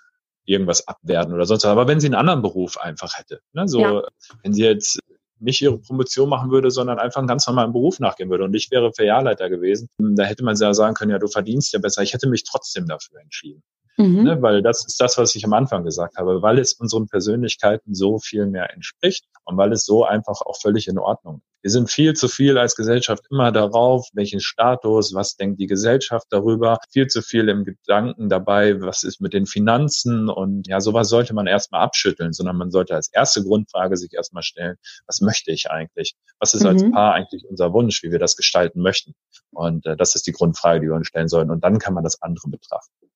irgendwas 0.45 0.87
abwerten 0.87 1.33
oder 1.33 1.45
sonst 1.45 1.63
was, 1.63 1.71
aber 1.71 1.87
wenn 1.87 1.99
sie 1.99 2.07
einen 2.07 2.15
anderen 2.15 2.41
Beruf 2.41 2.77
einfach 2.77 3.17
hätte, 3.17 3.41
ne, 3.53 3.67
so, 3.67 3.81
ja. 3.81 4.03
wenn 4.41 4.53
sie 4.53 4.63
jetzt 4.63 4.99
nicht 5.39 5.61
ihre 5.61 5.77
Promotion 5.77 6.29
machen 6.29 6.51
würde, 6.51 6.71
sondern 6.71 6.99
einfach 6.99 7.19
einen 7.19 7.27
ganz 7.27 7.47
normalen 7.47 7.73
Beruf 7.73 7.99
nachgehen 7.99 8.29
würde. 8.29 8.43
Und 8.43 8.53
ich 8.55 8.69
wäre 8.71 8.91
Filialleiter 8.93 9.49
gewesen. 9.49 9.87
Da 9.97 10.23
hätte 10.23 10.43
man 10.43 10.55
ja 10.55 10.73
sagen 10.73 10.95
können, 10.95 11.11
ja, 11.11 11.19
du 11.19 11.27
verdienst 11.27 11.73
ja 11.73 11.79
besser. 11.79 12.01
Ich 12.01 12.13
hätte 12.13 12.29
mich 12.29 12.43
trotzdem 12.43 12.87
dafür 12.87 13.21
entschieden. 13.21 13.63
Mhm. 13.99 14.23
Ne, 14.23 14.41
weil 14.41 14.61
das 14.61 14.85
ist 14.85 15.01
das, 15.01 15.17
was 15.17 15.35
ich 15.35 15.43
am 15.43 15.51
Anfang 15.51 15.83
gesagt 15.83 16.15
habe, 16.15 16.41
weil 16.41 16.57
es 16.57 16.71
unseren 16.71 17.07
Persönlichkeiten 17.07 17.93
so 17.93 18.17
viel 18.17 18.45
mehr 18.45 18.73
entspricht 18.73 19.25
und 19.43 19.57
weil 19.57 19.73
es 19.73 19.83
so 19.83 20.05
einfach 20.05 20.41
auch 20.41 20.57
völlig 20.61 20.87
in 20.87 20.97
Ordnung 20.97 21.41
ist. 21.43 21.49
Wir 21.61 21.71
sind 21.71 21.91
viel 21.91 22.13
zu 22.13 22.29
viel 22.29 22.57
als 22.57 22.77
Gesellschaft 22.77 23.25
immer 23.29 23.51
darauf, 23.51 24.07
welchen 24.13 24.39
Status, 24.39 25.13
was 25.13 25.35
denkt 25.35 25.59
die 25.59 25.67
Gesellschaft 25.67 26.27
darüber, 26.29 26.77
viel 26.93 27.07
zu 27.07 27.21
viel 27.21 27.49
im 27.49 27.65
Gedanken 27.65 28.29
dabei, 28.29 28.79
was 28.79 29.03
ist 29.03 29.19
mit 29.19 29.33
den 29.33 29.45
Finanzen 29.45 30.29
und 30.29 30.69
ja, 30.69 30.79
sowas 30.79 31.09
sollte 31.09 31.33
man 31.33 31.47
erstmal 31.47 31.81
abschütteln, 31.81 32.31
sondern 32.31 32.55
man 32.55 32.71
sollte 32.71 32.95
als 32.95 33.11
erste 33.11 33.43
Grundfrage 33.43 33.97
sich 33.97 34.13
erstmal 34.13 34.43
stellen, 34.43 34.77
was 35.07 35.19
möchte 35.19 35.51
ich 35.51 35.69
eigentlich? 35.69 36.15
Was 36.39 36.53
ist 36.53 36.61
mhm. 36.61 36.67
als 36.69 36.91
Paar 36.91 37.13
eigentlich 37.15 37.43
unser 37.49 37.73
Wunsch, 37.73 38.01
wie 38.03 38.11
wir 38.11 38.19
das 38.19 38.37
gestalten 38.37 38.81
möchten? 38.81 39.13
Und 39.51 39.85
äh, 39.85 39.97
das 39.97 40.15
ist 40.15 40.25
die 40.27 40.31
Grundfrage, 40.31 40.79
die 40.79 40.87
wir 40.87 40.95
uns 40.95 41.07
stellen 41.07 41.27
sollen. 41.27 41.51
Und 41.51 41.65
dann 41.65 41.79
kann 41.79 41.93
man 41.93 42.05
das 42.05 42.21
andere 42.21 42.47
betrachten. 42.47 43.08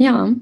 Ja, 0.00 0.32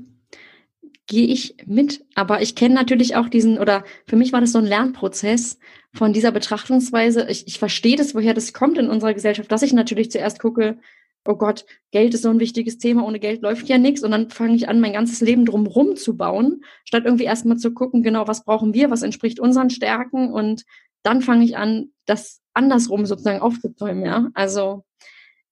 gehe 1.08 1.26
ich 1.26 1.56
mit. 1.66 2.04
Aber 2.14 2.40
ich 2.42 2.54
kenne 2.54 2.76
natürlich 2.76 3.16
auch 3.16 3.28
diesen, 3.28 3.58
oder 3.58 3.82
für 4.06 4.14
mich 4.14 4.32
war 4.32 4.40
das 4.40 4.52
so 4.52 4.58
ein 4.58 4.66
Lernprozess 4.66 5.58
von 5.92 6.12
dieser 6.12 6.30
Betrachtungsweise. 6.30 7.26
Ich, 7.28 7.48
ich 7.48 7.58
verstehe 7.58 7.96
das, 7.96 8.14
woher 8.14 8.34
das 8.34 8.52
kommt 8.52 8.78
in 8.78 8.88
unserer 8.88 9.14
Gesellschaft, 9.14 9.50
dass 9.50 9.62
ich 9.62 9.72
natürlich 9.72 10.12
zuerst 10.12 10.38
gucke, 10.38 10.78
oh 11.24 11.34
Gott, 11.34 11.66
Geld 11.90 12.14
ist 12.14 12.22
so 12.22 12.30
ein 12.30 12.38
wichtiges 12.38 12.78
Thema, 12.78 13.04
ohne 13.04 13.18
Geld 13.18 13.42
läuft 13.42 13.68
ja 13.68 13.78
nichts. 13.78 14.04
Und 14.04 14.12
dann 14.12 14.30
fange 14.30 14.54
ich 14.54 14.68
an, 14.68 14.78
mein 14.78 14.92
ganzes 14.92 15.20
Leben 15.20 15.44
drumherum 15.44 15.96
zu 15.96 16.16
bauen, 16.16 16.62
statt 16.84 17.02
irgendwie 17.04 17.24
erstmal 17.24 17.56
zu 17.56 17.74
gucken, 17.74 18.04
genau, 18.04 18.28
was 18.28 18.44
brauchen 18.44 18.74
wir, 18.74 18.92
was 18.92 19.02
entspricht 19.02 19.40
unseren 19.40 19.70
Stärken. 19.70 20.32
Und 20.32 20.66
dann 21.02 21.20
fange 21.20 21.44
ich 21.44 21.56
an, 21.56 21.90
das 22.06 22.42
andersrum 22.54 23.06
sozusagen 23.06 23.40
aufzuzäumen, 23.40 24.04
ja. 24.04 24.28
Also 24.34 24.84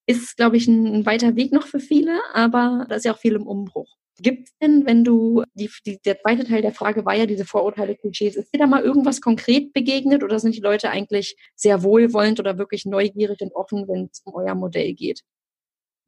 ist, 0.06 0.36
glaube 0.36 0.56
ich, 0.56 0.66
ein, 0.68 1.04
weiter 1.06 1.36
Weg 1.36 1.52
noch 1.52 1.66
für 1.66 1.80
viele, 1.80 2.20
aber 2.32 2.86
da 2.88 2.96
ist 2.96 3.04
ja 3.04 3.12
auch 3.12 3.18
viel 3.18 3.34
im 3.34 3.46
Umbruch. 3.46 3.96
Gibt 4.18 4.48
es 4.48 4.54
denn, 4.62 4.86
wenn 4.86 5.04
du, 5.04 5.42
die, 5.54 5.70
die, 5.84 5.98
der 6.04 6.18
zweite 6.20 6.44
Teil 6.44 6.62
der 6.62 6.72
Frage 6.72 7.04
war 7.04 7.14
ja 7.14 7.26
diese 7.26 7.44
Vorurteile, 7.44 7.96
Klischees, 7.96 8.36
ist 8.36 8.54
dir 8.54 8.58
da 8.58 8.66
mal 8.66 8.82
irgendwas 8.82 9.20
konkret 9.20 9.74
begegnet 9.74 10.22
oder 10.22 10.38
sind 10.38 10.56
die 10.56 10.60
Leute 10.60 10.88
eigentlich 10.88 11.36
sehr 11.54 11.82
wohlwollend 11.82 12.40
oder 12.40 12.56
wirklich 12.56 12.86
neugierig 12.86 13.40
und 13.42 13.54
offen, 13.54 13.86
wenn 13.88 14.08
es 14.10 14.22
um 14.24 14.34
euer 14.34 14.54
Modell 14.54 14.94
geht? 14.94 15.20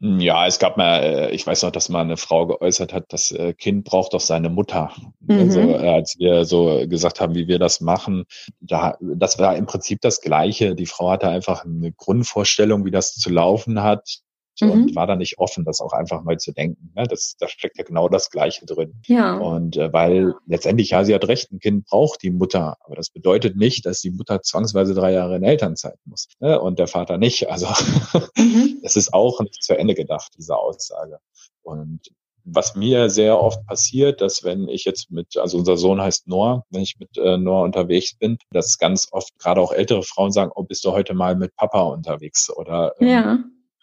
Ja, 0.01 0.47
es 0.47 0.61
gab 0.61 0.77
mal, 0.77 1.03
äh, 1.03 1.31
ich 1.33 1.45
weiß 1.45 1.63
noch, 1.63 1.73
dass 1.73 1.89
mal 1.89 2.03
eine 2.03 2.17
Frau 2.17 2.47
geäußert 2.47 2.93
hat, 2.93 3.07
das 3.09 3.33
äh, 3.33 3.53
Kind 3.53 3.85
braucht 3.85 4.15
doch 4.15 4.21
seine 4.21 4.49
Mutter. 4.49 4.93
Mhm. 5.21 5.39
Also, 5.41 5.61
als 5.75 6.17
wir 6.19 6.45
so 6.45 6.87
gesagt 6.87 7.21
haben, 7.21 7.35
wie 7.35 7.49
wir 7.49 7.59
das 7.59 7.81
machen, 7.81 8.25
da, 8.61 8.97
das 9.01 9.39
war 9.41 9.57
im 9.57 9.67
Prinzip 9.67 10.01
das 10.01 10.21
Gleiche. 10.21 10.77
Die 10.77 10.87
Frau 10.87 11.11
hatte 11.11 11.29
einfach 11.29 11.65
eine 11.65 11.93
Grundvorstellung, 11.93 12.85
wie 12.85 12.93
das 12.93 13.15
zu 13.15 13.29
laufen 13.29 13.83
hat 13.83 14.21
mhm. 14.61 14.71
und 14.71 14.97
war 14.97 15.07
da 15.07 15.17
nicht 15.17 15.39
offen, 15.39 15.65
das 15.65 15.81
auch 15.81 15.93
einfach 15.93 16.23
mal 16.23 16.39
zu 16.39 16.53
denken. 16.53 16.93
Ne? 16.95 17.05
Das, 17.09 17.37
da 17.39 17.49
steckt 17.49 17.79
ja 17.79 17.85
genau 17.85 18.09
das 18.09 18.31
Gleiche 18.31 18.67
drin. 18.67 19.01
Ja. 19.07 19.37
Und 19.37 19.77
äh, 19.77 19.93
weil 19.93 20.35
letztendlich, 20.47 20.91
ja, 20.91 21.05
sie 21.05 21.15
hat 21.15 21.27
recht, 21.29 21.53
ein 21.53 21.59
Kind 21.59 21.87
braucht 21.87 22.23
die 22.23 22.31
Mutter, 22.31 22.77
aber 22.81 22.97
das 22.97 23.11
bedeutet 23.11 23.57
nicht, 23.57 23.87
dass 23.87 24.01
die 24.01 24.11
Mutter 24.11 24.43
zwangsweise 24.43 24.95
drei 24.95 25.13
Jahre 25.13 25.37
in 25.37 25.43
Elternzeit 25.43 25.99
muss 26.05 26.29
ne? 26.41 26.61
und 26.61 26.79
der 26.79 26.87
Vater 26.87 27.19
nicht. 27.19 27.51
Also 27.51 27.67
mhm. 28.37 28.68
Es 28.89 28.97
ist 28.97 29.13
auch 29.13 29.41
nicht 29.41 29.63
zu 29.63 29.77
Ende 29.77 29.95
gedacht, 29.95 30.33
diese 30.39 30.57
Aussage. 30.57 31.19
Und 31.63 32.01
was 32.45 32.75
mir 32.75 33.11
sehr 33.11 33.41
oft 33.41 33.65
passiert, 33.67 34.23
dass 34.23 34.43
wenn 34.43 34.69
ich 34.69 34.85
jetzt 34.85 35.11
mit, 35.11 35.37
also 35.37 35.59
unser 35.59 35.77
Sohn 35.77 36.01
heißt 36.01 36.27
Noah, 36.29 36.65
wenn 36.71 36.81
ich 36.81 36.99
mit 36.99 37.17
äh, 37.19 37.37
Noah 37.37 37.63
unterwegs 37.63 38.15
bin, 38.15 38.39
dass 38.51 38.79
ganz 38.79 39.09
oft 39.11 39.39
gerade 39.39 39.61
auch 39.61 39.73
ältere 39.73 40.03
Frauen 40.03 40.33
sagen, 40.33 40.51
oh, 40.55 40.63
bist 40.63 40.85
du 40.85 40.93
heute 40.93 41.13
mal 41.13 41.37
mit 41.37 41.55
Papa 41.57 41.83
unterwegs 41.83 42.51
oder 42.51 42.95
ähm, 43.01 43.09
ja. 43.09 43.39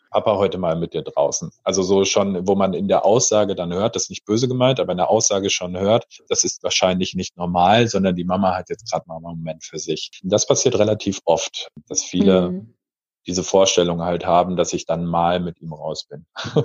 Papa 0.10 0.38
heute 0.38 0.58
mal 0.58 0.76
mit 0.76 0.94
dir 0.94 1.04
draußen. 1.04 1.52
Also 1.64 1.84
so 1.84 2.06
schon, 2.06 2.48
wo 2.48 2.56
man 2.56 2.74
in 2.74 2.88
der 2.88 3.06
Aussage 3.06 3.54
dann 3.54 3.74
hört, 3.74 3.96
das 3.96 4.04
ist 4.04 4.10
nicht 4.10 4.26
böse 4.26 4.48
gemeint, 4.48 4.80
aber 4.80 4.94
in 4.94 4.98
der 4.98 5.10
Aussage 5.10 5.50
schon 5.50 5.78
hört, 5.78 6.06
das 6.30 6.44
ist 6.44 6.64
wahrscheinlich 6.64 7.14
nicht 7.14 7.38
normal, 7.38 7.88
sondern 7.88 8.16
die 8.16 8.24
Mama 8.24 8.56
hat 8.56 8.70
jetzt 8.70 8.90
gerade 8.90 9.06
mal 9.08 9.18
einen 9.18 9.26
Moment 9.26 9.64
für 9.64 9.78
sich. 9.78 10.10
Und 10.24 10.32
das 10.32 10.48
passiert 10.48 10.80
relativ 10.80 11.20
oft, 11.26 11.70
dass 11.88 12.02
viele 12.02 12.52
mhm. 12.52 12.75
Diese 13.28 13.44
Vorstellung 13.44 14.02
halt 14.02 14.26
haben, 14.26 14.56
dass 14.56 14.74
ich 14.74 14.86
dann 14.86 15.06
mal 15.06 15.40
mit 15.40 15.62
ihm 15.62 15.74
raus 15.74 16.06
bin. 16.06 16.26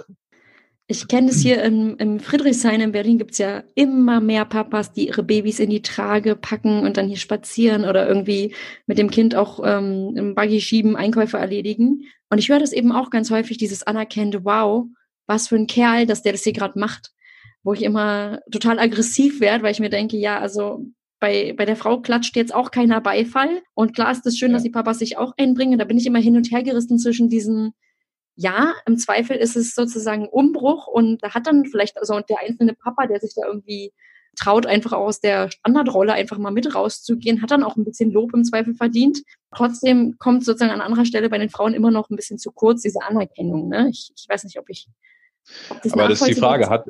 Ich 0.92 1.06
kenne 1.06 1.30
es 1.30 1.40
hier 1.40 1.62
im, 1.62 1.96
im 1.98 2.18
Friedrichshain 2.18 2.80
in 2.80 2.90
Berlin 2.90 3.16
gibt 3.16 3.30
es 3.30 3.38
ja 3.38 3.62
immer 3.76 4.18
mehr 4.18 4.44
Papas, 4.44 4.92
die 4.92 5.06
ihre 5.06 5.22
Babys 5.22 5.60
in 5.60 5.70
die 5.70 5.82
Trage 5.82 6.34
packen 6.34 6.80
und 6.80 6.96
dann 6.96 7.06
hier 7.06 7.16
spazieren 7.16 7.84
oder 7.84 8.08
irgendwie 8.08 8.56
mit 8.86 8.98
dem 8.98 9.08
Kind 9.08 9.36
auch 9.36 9.60
ähm, 9.64 10.16
im 10.16 10.34
Buggy 10.34 10.60
schieben, 10.60 10.96
Einkäufe 10.96 11.38
erledigen. 11.38 12.06
Und 12.28 12.38
ich 12.38 12.48
höre 12.48 12.58
das 12.58 12.72
eben 12.72 12.90
auch 12.90 13.10
ganz 13.10 13.30
häufig, 13.30 13.56
dieses 13.56 13.84
anerkennende, 13.84 14.44
wow, 14.44 14.86
was 15.28 15.46
für 15.46 15.54
ein 15.54 15.68
Kerl, 15.68 16.06
dass 16.06 16.22
der 16.22 16.32
das 16.32 16.42
hier 16.42 16.54
gerade 16.54 16.76
macht. 16.76 17.12
Wo 17.62 17.72
ich 17.72 17.84
immer 17.84 18.40
total 18.50 18.80
aggressiv 18.80 19.40
werde, 19.40 19.62
weil 19.62 19.70
ich 19.70 19.78
mir 19.78 19.90
denke, 19.90 20.16
ja, 20.16 20.40
also 20.40 20.86
bei, 21.20 21.54
bei 21.56 21.64
der 21.64 21.76
Frau 21.76 22.00
klatscht 22.00 22.34
jetzt 22.36 22.54
auch 22.54 22.70
keiner 22.70 23.00
Beifall. 23.00 23.62
Und 23.74 23.94
klar 23.94 24.10
ist 24.10 24.26
es 24.26 24.38
schön, 24.38 24.50
ja. 24.50 24.54
dass 24.54 24.62
die 24.62 24.70
Papas 24.70 24.98
sich 24.98 25.18
auch 25.18 25.34
einbringen. 25.36 25.78
Da 25.78 25.84
bin 25.84 25.98
ich 25.98 26.06
immer 26.06 26.18
hin 26.18 26.36
und 26.36 26.50
her 26.50 26.62
gerissen 26.62 26.98
zwischen 26.98 27.28
diesen 27.28 27.74
ja, 28.36 28.72
im 28.86 28.96
Zweifel 28.96 29.36
ist 29.36 29.54
es 29.54 29.74
sozusagen 29.74 30.26
Umbruch 30.26 30.86
und 30.86 31.22
da 31.22 31.34
hat 31.34 31.46
dann 31.46 31.66
vielleicht 31.66 31.98
also 31.98 32.20
der 32.20 32.38
einzelne 32.40 32.72
Papa, 32.72 33.06
der 33.06 33.20
sich 33.20 33.34
da 33.34 33.46
irgendwie 33.46 33.92
traut, 34.34 34.64
einfach 34.64 34.92
aus 34.92 35.20
der 35.20 35.50
Standardrolle 35.50 36.14
einfach 36.14 36.38
mal 36.38 36.50
mit 36.50 36.74
rauszugehen, 36.74 37.42
hat 37.42 37.50
dann 37.50 37.62
auch 37.62 37.76
ein 37.76 37.84
bisschen 37.84 38.10
Lob 38.10 38.32
im 38.32 38.44
Zweifel 38.44 38.74
verdient. 38.74 39.22
Trotzdem 39.54 40.16
kommt 40.18 40.44
sozusagen 40.44 40.72
an 40.72 40.80
anderer 40.80 41.04
Stelle 41.04 41.28
bei 41.28 41.36
den 41.36 41.50
Frauen 41.50 41.74
immer 41.74 41.90
noch 41.90 42.08
ein 42.08 42.16
bisschen 42.16 42.38
zu 42.38 42.50
kurz, 42.50 42.80
diese 42.80 43.02
Anerkennung. 43.02 43.68
Ne? 43.68 43.88
Ich, 43.90 44.10
ich 44.16 44.26
weiß 44.28 44.44
nicht, 44.44 44.58
ob 44.58 44.70
ich. 44.70 44.88
Ob 45.68 45.82
das 45.82 45.92
Aber 45.92 46.08
das 46.08 46.20
ist 46.22 46.28
die 46.28 46.34
Frage, 46.34 46.70
hat, 46.70 46.86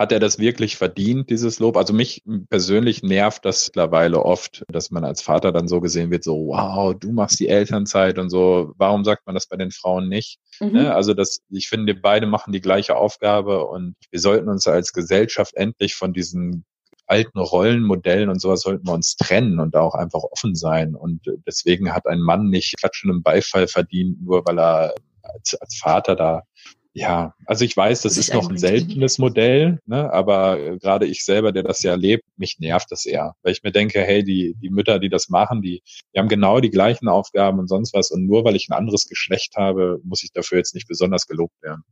hat 0.00 0.12
er 0.12 0.18
das 0.18 0.38
wirklich 0.38 0.78
verdient, 0.78 1.28
dieses 1.28 1.58
Lob? 1.58 1.76
Also 1.76 1.92
mich 1.92 2.24
persönlich 2.48 3.02
nervt 3.02 3.44
das 3.44 3.66
mittlerweile 3.66 4.24
oft, 4.24 4.64
dass 4.68 4.90
man 4.90 5.04
als 5.04 5.20
Vater 5.20 5.52
dann 5.52 5.68
so 5.68 5.82
gesehen 5.82 6.10
wird, 6.10 6.24
so, 6.24 6.46
wow, 6.46 6.94
du 6.98 7.12
machst 7.12 7.38
die 7.38 7.48
Elternzeit 7.48 8.18
und 8.18 8.30
so. 8.30 8.72
Warum 8.78 9.04
sagt 9.04 9.26
man 9.26 9.34
das 9.34 9.46
bei 9.46 9.58
den 9.58 9.70
Frauen 9.70 10.08
nicht? 10.08 10.38
Mhm. 10.58 10.72
Ne? 10.72 10.94
Also 10.94 11.12
das, 11.12 11.42
ich 11.50 11.68
finde, 11.68 11.94
beide 11.94 12.26
machen 12.26 12.50
die 12.50 12.62
gleiche 12.62 12.96
Aufgabe 12.96 13.66
und 13.66 13.94
wir 14.10 14.20
sollten 14.20 14.48
uns 14.48 14.66
als 14.66 14.94
Gesellschaft 14.94 15.52
endlich 15.54 15.94
von 15.94 16.14
diesen 16.14 16.64
alten 17.04 17.38
Rollenmodellen 17.38 18.30
und 18.30 18.40
sowas 18.40 18.62
sollten 18.62 18.86
wir 18.86 18.94
uns 18.94 19.16
trennen 19.16 19.60
und 19.60 19.74
da 19.74 19.82
auch 19.82 19.94
einfach 19.94 20.22
offen 20.22 20.54
sein. 20.54 20.94
Und 20.94 21.20
deswegen 21.46 21.92
hat 21.92 22.06
ein 22.06 22.20
Mann 22.20 22.48
nicht 22.48 22.74
klatschenden 22.78 23.22
Beifall 23.22 23.68
verdient, 23.68 24.22
nur 24.22 24.46
weil 24.46 24.60
er 24.60 24.94
als, 25.22 25.56
als 25.60 25.76
Vater 25.76 26.16
da 26.16 26.44
ja, 26.92 27.34
also 27.46 27.64
ich 27.64 27.76
weiß, 27.76 28.02
das, 28.02 28.14
das 28.14 28.28
ist 28.28 28.34
noch 28.34 28.50
ein 28.50 28.58
seltenes 28.58 29.18
Modell, 29.18 29.78
ne? 29.86 30.12
aber 30.12 30.58
äh, 30.58 30.78
gerade 30.78 31.06
ich 31.06 31.24
selber, 31.24 31.52
der 31.52 31.62
das 31.62 31.82
ja 31.82 31.92
erlebt, 31.92 32.24
mich 32.36 32.58
nervt 32.58 32.90
das 32.90 33.06
eher, 33.06 33.34
weil 33.42 33.52
ich 33.52 33.62
mir 33.62 33.70
denke, 33.70 34.00
hey, 34.00 34.24
die, 34.24 34.56
die 34.60 34.70
Mütter, 34.70 34.98
die 34.98 35.08
das 35.08 35.28
machen, 35.28 35.62
die, 35.62 35.82
die 36.14 36.18
haben 36.18 36.28
genau 36.28 36.58
die 36.58 36.70
gleichen 36.70 37.08
Aufgaben 37.08 37.60
und 37.60 37.68
sonst 37.68 37.94
was 37.94 38.10
und 38.10 38.26
nur 38.26 38.44
weil 38.44 38.56
ich 38.56 38.68
ein 38.68 38.76
anderes 38.76 39.06
Geschlecht 39.06 39.54
habe, 39.56 40.00
muss 40.02 40.24
ich 40.24 40.32
dafür 40.32 40.58
jetzt 40.58 40.74
nicht 40.74 40.88
besonders 40.88 41.26
gelobt 41.26 41.54
werden. 41.62 41.84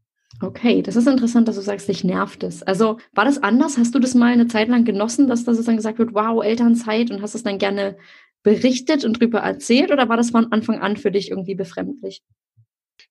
Okay, 0.43 0.83
das 0.83 0.97
ist 0.97 1.07
interessant, 1.07 1.49
dass 1.49 1.57
du 1.57 1.63
sagst, 1.63 1.89
dich 1.89 2.05
nervt 2.05 2.43
es. 2.43 2.63
Also 2.63 2.99
war 3.13 3.25
das 3.25 3.43
anders? 3.43 3.79
Hast 3.79 3.95
du 3.95 3.99
das 3.99 4.15
mal 4.15 4.33
eine 4.33 4.47
Zeit 4.47 4.69
lang 4.69 4.85
genossen, 4.85 5.27
dass 5.27 5.45
da 5.45 5.53
sozusagen 5.53 5.79
gesagt 5.79 5.99
wird, 5.99 6.13
wow, 6.13 6.45
Elternzeit 6.45 7.11
und 7.11 7.23
hast 7.23 7.35
es 7.35 7.43
dann 7.45 7.59
gerne 7.59 7.97
berichtet 8.43 9.05
und 9.05 9.21
drüber 9.21 9.41
erzählt 9.41 9.91
oder 9.91 10.09
war 10.09 10.17
das 10.17 10.31
von 10.31 10.53
Anfang 10.53 10.81
an 10.81 10.97
für 10.97 11.11
dich 11.11 11.31
irgendwie 11.31 11.55
befremdlich? 11.55 12.23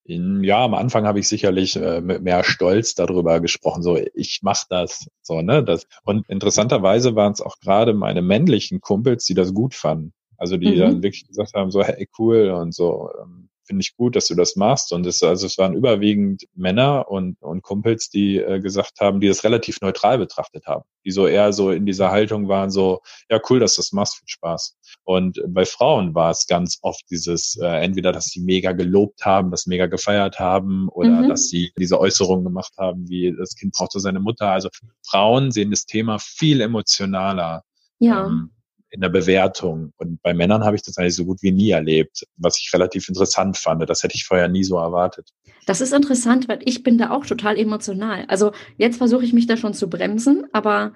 Ja, 0.10 0.64
am 0.64 0.74
Anfang 0.74 1.06
habe 1.06 1.20
ich 1.20 1.28
sicherlich 1.28 1.76
äh, 1.76 2.00
mit 2.00 2.22
mehr 2.22 2.44
Stolz 2.46 2.96
darüber 2.96 3.42
gesprochen, 3.42 3.84
so 3.84 3.98
ich 4.14 4.42
mache 4.42 4.66
das, 4.70 5.10
so 5.22 5.42
ne, 5.42 5.64
das. 5.64 5.86
Und 6.04 6.30
interessanterweise 6.30 7.16
waren 7.16 7.34
es 7.34 7.42
auch 7.42 7.60
gerade 7.60 7.94
meine 7.94 8.22
männlichen 8.22 8.80
Kumpels, 8.80 9.26
die 9.26 9.34
das 9.34 9.54
gut 9.54 9.74
fanden. 9.74 10.14
Also 10.38 10.56
die 10.56 10.72
mhm. 10.72 10.80
dann 10.80 11.04
wirklich 11.04 11.28
gesagt 11.28 11.54
haben, 11.56 11.72
so 11.72 11.84
hey 11.84 12.08
cool 12.18 12.52
und 12.52 12.74
so. 12.74 13.10
Ähm, 13.22 13.50
finde 13.68 13.82
ich 13.82 13.96
gut, 13.96 14.16
dass 14.16 14.28
du 14.28 14.36
das 14.36 14.56
machst. 14.56 14.94
Und 14.94 15.06
es, 15.06 15.22
also 15.22 15.46
es 15.46 15.58
waren 15.58 15.76
überwiegend 15.76 16.48
Männer 16.56 17.10
und, 17.10 17.38
und 17.42 17.62
Kumpels, 17.62 18.10
die 18.10 18.38
äh, 18.38 18.60
gesagt 18.60 19.00
haben, 19.00 19.20
die 19.20 19.28
das 19.28 19.44
relativ 19.44 19.82
neutral 19.82 20.18
betrachtet 20.18 20.66
haben, 20.66 20.84
die 21.06 21.12
so 21.12 21.28
eher 21.28 21.54
so 21.54 21.72
in 21.72 21.86
dieser 21.86 22.10
Haltung 22.10 22.48
waren, 22.48 22.72
so, 22.72 23.02
ja, 23.30 23.40
cool, 23.50 23.60
dass 23.60 23.76
du 23.76 23.82
das 23.82 23.92
machst, 23.92 24.18
viel 24.18 24.28
Spaß. 24.28 24.78
Und 25.04 25.42
bei 25.48 25.66
Frauen 25.66 26.16
war 26.16 26.32
es 26.32 26.48
ganz 26.48 26.80
oft 26.82 27.04
dieses, 27.12 27.58
äh, 27.62 27.84
entweder, 27.84 28.12
dass 28.12 28.26
sie 28.26 28.40
mega 28.40 28.72
gelobt 28.72 29.26
haben, 29.26 29.52
das 29.52 29.68
mega 29.68 29.86
gefeiert 29.86 30.40
haben 30.40 30.88
oder 30.90 31.10
mhm. 31.10 31.30
dass 31.30 31.50
sie 31.50 31.72
diese 31.78 32.00
Äußerungen 32.00 32.46
gemacht 32.46 32.74
haben, 32.78 33.08
wie 33.10 33.36
das 33.38 33.56
Kind 33.56 33.74
braucht 33.74 33.92
so 33.92 34.00
seine 34.00 34.20
Mutter. 34.20 34.50
Also 34.50 34.70
Frauen 35.06 35.52
sehen 35.52 35.72
das 35.72 35.86
Thema 35.86 36.18
viel 36.20 36.62
emotionaler. 36.62 37.64
Ja. 38.00 38.28
Ähm, 38.28 38.52
in 38.90 39.02
der 39.02 39.10
Bewertung. 39.10 39.94
Und 39.98 40.22
bei 40.22 40.34
Männern 40.34 40.64
habe 40.64 40.76
ich 40.76 40.82
das 40.82 40.98
eigentlich 40.98 41.16
so 41.16 41.26
gut 41.26 41.42
wie 41.42 41.52
nie 41.52 41.72
erlebt, 41.72 42.26
was 42.38 42.60
ich 42.60 42.72
relativ 42.74 43.08
interessant 43.10 43.58
fand. 43.58 43.88
Das 43.90 44.04
hätte 44.04 44.16
ich 44.16 44.26
vorher 44.26 44.48
nie 44.48 44.64
so 44.64 44.78
erwartet. 44.78 45.30
Das 45.66 45.82
ist 45.82 45.94
interessant, 45.94 46.48
weil 46.48 46.60
ich 46.64 46.84
bin 46.84 46.98
da 46.98 47.12
auch 47.12 47.26
total 47.26 47.58
emotional. 47.58 48.26
Also 48.28 48.54
jetzt 48.78 48.98
versuche 48.98 49.26
ich 49.26 49.34
mich 49.34 49.48
da 49.48 49.58
schon 49.58 49.74
zu 49.74 49.90
bremsen, 49.90 50.46
aber 50.54 50.94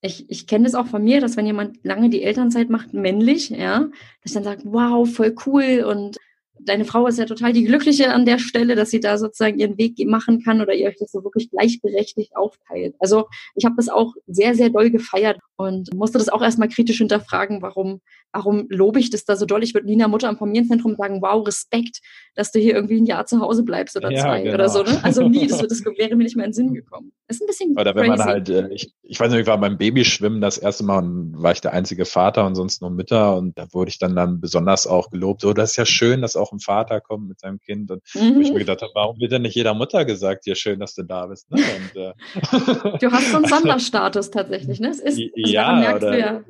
ich, 0.00 0.28
ich 0.30 0.46
kenne 0.46 0.64
das 0.64 0.74
auch 0.74 0.86
von 0.86 1.02
mir, 1.02 1.20
dass 1.20 1.36
wenn 1.36 1.46
jemand 1.46 1.78
lange 1.84 2.10
die 2.10 2.22
Elternzeit 2.22 2.70
macht, 2.70 2.92
männlich, 2.92 3.50
ja, 3.50 3.88
dass 4.22 4.32
dann 4.32 4.44
sagt, 4.44 4.62
wow, 4.64 5.08
voll 5.08 5.34
cool 5.46 5.84
und 5.86 6.18
deine 6.64 6.84
Frau 6.84 7.06
ist 7.06 7.18
ja 7.18 7.24
total 7.24 7.52
die 7.52 7.64
Glückliche 7.64 8.12
an 8.12 8.24
der 8.24 8.38
Stelle, 8.38 8.74
dass 8.74 8.90
sie 8.90 9.00
da 9.00 9.18
sozusagen 9.18 9.58
ihren 9.58 9.78
Weg 9.78 9.92
machen 10.06 10.42
kann 10.42 10.60
oder 10.60 10.74
ihr 10.74 10.88
euch 10.88 10.96
das 10.98 11.12
so 11.12 11.24
wirklich 11.24 11.50
gleichberechtigt 11.50 12.36
aufteilt. 12.36 12.94
Also 12.98 13.26
ich 13.54 13.64
habe 13.64 13.74
das 13.76 13.88
auch 13.88 14.14
sehr, 14.26 14.54
sehr 14.54 14.70
doll 14.70 14.90
gefeiert 14.90 15.38
und 15.56 15.94
musste 15.94 16.18
das 16.18 16.28
auch 16.28 16.42
erstmal 16.42 16.68
kritisch 16.68 16.98
hinterfragen, 16.98 17.62
warum, 17.62 18.00
warum 18.32 18.66
lobe 18.68 19.00
ich 19.00 19.10
das 19.10 19.24
da 19.24 19.36
so 19.36 19.46
doll? 19.46 19.62
Ich 19.62 19.74
würde 19.74 19.86
Nina 19.86 20.08
Mutter 20.08 20.28
am 20.28 20.38
Familienzentrum 20.38 20.96
sagen, 20.96 21.20
wow, 21.22 21.46
Respekt, 21.46 22.00
dass 22.34 22.52
du 22.52 22.58
hier 22.58 22.74
irgendwie 22.74 23.00
ein 23.00 23.06
Jahr 23.06 23.26
zu 23.26 23.40
Hause 23.40 23.62
bleibst 23.62 23.96
oder 23.96 24.10
ja, 24.10 24.22
zwei 24.22 24.42
genau. 24.42 24.54
oder 24.54 24.68
so. 24.68 24.82
Ne? 24.82 25.00
Also 25.02 25.28
nie, 25.28 25.46
das, 25.46 25.58
das 25.58 25.84
wäre 25.98 26.16
mir 26.16 26.24
nicht 26.24 26.36
mehr 26.36 26.46
in 26.46 26.50
den 26.50 26.54
Sinn 26.54 26.74
gekommen. 26.74 27.12
Das 27.28 27.36
ist 27.36 27.42
ein 27.42 27.46
bisschen 27.46 27.78
Oder 27.78 27.94
wenn 27.94 28.06
crazy. 28.06 28.18
man 28.18 28.26
halt, 28.26 28.48
äh, 28.48 28.68
ich, 28.72 28.92
ich 29.02 29.18
weiß 29.18 29.30
nicht, 29.30 29.40
ich 29.40 29.46
war 29.46 29.58
beim 29.58 29.78
Babyschwimmen 29.78 30.40
das 30.40 30.58
erste 30.58 30.84
Mal 30.84 30.98
und 31.02 31.34
war 31.42 31.52
ich 31.52 31.60
der 31.60 31.72
einzige 31.72 32.04
Vater 32.04 32.46
und 32.46 32.54
sonst 32.54 32.82
nur 32.82 32.90
Mütter 32.90 33.36
und 33.36 33.56
da 33.58 33.66
wurde 33.72 33.88
ich 33.88 33.98
dann 33.98 34.14
dann 34.14 34.40
besonders 34.40 34.86
auch 34.86 35.10
gelobt, 35.10 35.40
so, 35.40 35.52
das 35.52 35.70
ist 35.70 35.76
ja 35.76 35.86
schön, 35.86 36.22
dass 36.22 36.36
auch 36.36 36.51
ein 36.52 36.60
Vater 36.60 37.00
kommt 37.00 37.28
mit 37.28 37.40
seinem 37.40 37.58
Kind 37.60 37.90
und 37.90 38.02
mhm. 38.14 38.36
wo 38.36 38.40
ich 38.40 38.48
mhm. 38.48 38.54
mir 38.54 38.60
gedacht 38.60 38.82
habe, 38.82 38.92
warum 38.94 39.18
wird 39.20 39.32
denn 39.32 39.42
nicht 39.42 39.54
jeder 39.54 39.74
Mutter 39.74 40.04
gesagt, 40.04 40.46
ja 40.46 40.54
schön, 40.54 40.80
dass 40.80 40.94
du 40.94 41.02
da 41.02 41.26
bist. 41.26 41.50
Ne? 41.50 41.60
Und, 41.60 42.00
äh, 42.00 42.98
du 42.98 43.10
hast 43.10 43.30
so 43.30 43.36
einen 43.36 43.46
Sonderstatus 43.48 44.30
tatsächlich, 44.30 44.80
ne? 44.80 44.88
Es 44.88 45.00
ist, 45.00 45.20
ja, 45.34 45.96
oder 45.96 46.18
ja, 46.18 46.44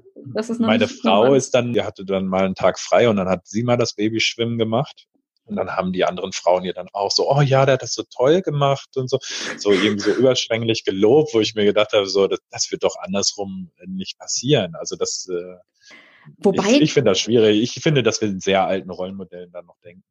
meine 0.59 0.89
Frau 0.89 1.35
ist 1.35 1.55
dann, 1.55 1.73
die 1.73 1.83
hatte 1.83 2.05
dann 2.05 2.27
mal 2.27 2.45
einen 2.45 2.55
Tag 2.55 2.79
frei 2.79 3.09
und 3.09 3.17
dann 3.17 3.29
hat 3.29 3.47
sie 3.47 3.63
mal 3.63 3.77
das 3.77 3.95
Babyschwimmen 3.95 4.59
gemacht. 4.59 5.07
Und 5.45 5.57
dann 5.57 5.77
haben 5.77 5.93
die 5.93 6.05
anderen 6.05 6.33
Frauen 6.33 6.65
ihr 6.65 6.73
dann 6.73 6.89
auch 6.93 7.11
so, 7.11 7.29
oh 7.29 7.41
ja, 7.41 7.67
der 7.67 7.75
hat 7.75 7.83
das 7.83 7.95
so 7.95 8.05
toll 8.15 8.43
gemacht 8.43 8.97
und 8.97 9.11
so, 9.11 9.19
so 9.59 9.73
irgendwie 9.73 9.99
so 9.99 10.13
überschwänglich 10.13 10.85
gelobt, 10.85 11.35
wo 11.35 11.41
ich 11.41 11.55
mir 11.55 11.65
gedacht 11.65 11.93
habe, 11.93 12.07
so, 12.07 12.29
das, 12.29 12.39
das 12.51 12.71
wird 12.71 12.85
doch 12.85 12.95
andersrum 13.01 13.71
nicht 13.85 14.19
passieren. 14.19 14.77
Also 14.77 14.95
das, 14.95 15.29
äh, 15.29 15.57
Wobei, 16.39 16.73
ich, 16.73 16.81
ich 16.83 16.93
finde 16.93 17.11
das 17.11 17.21
schwierig. 17.21 17.63
Ich 17.63 17.83
finde, 17.83 18.03
dass 18.03 18.21
wir 18.21 18.29
in 18.29 18.41
sehr 18.41 18.67
alten 18.67 18.91
Rollenmodellen 18.91 19.51
dann 19.53 19.67
noch 19.67 19.79
denken. 19.85 20.05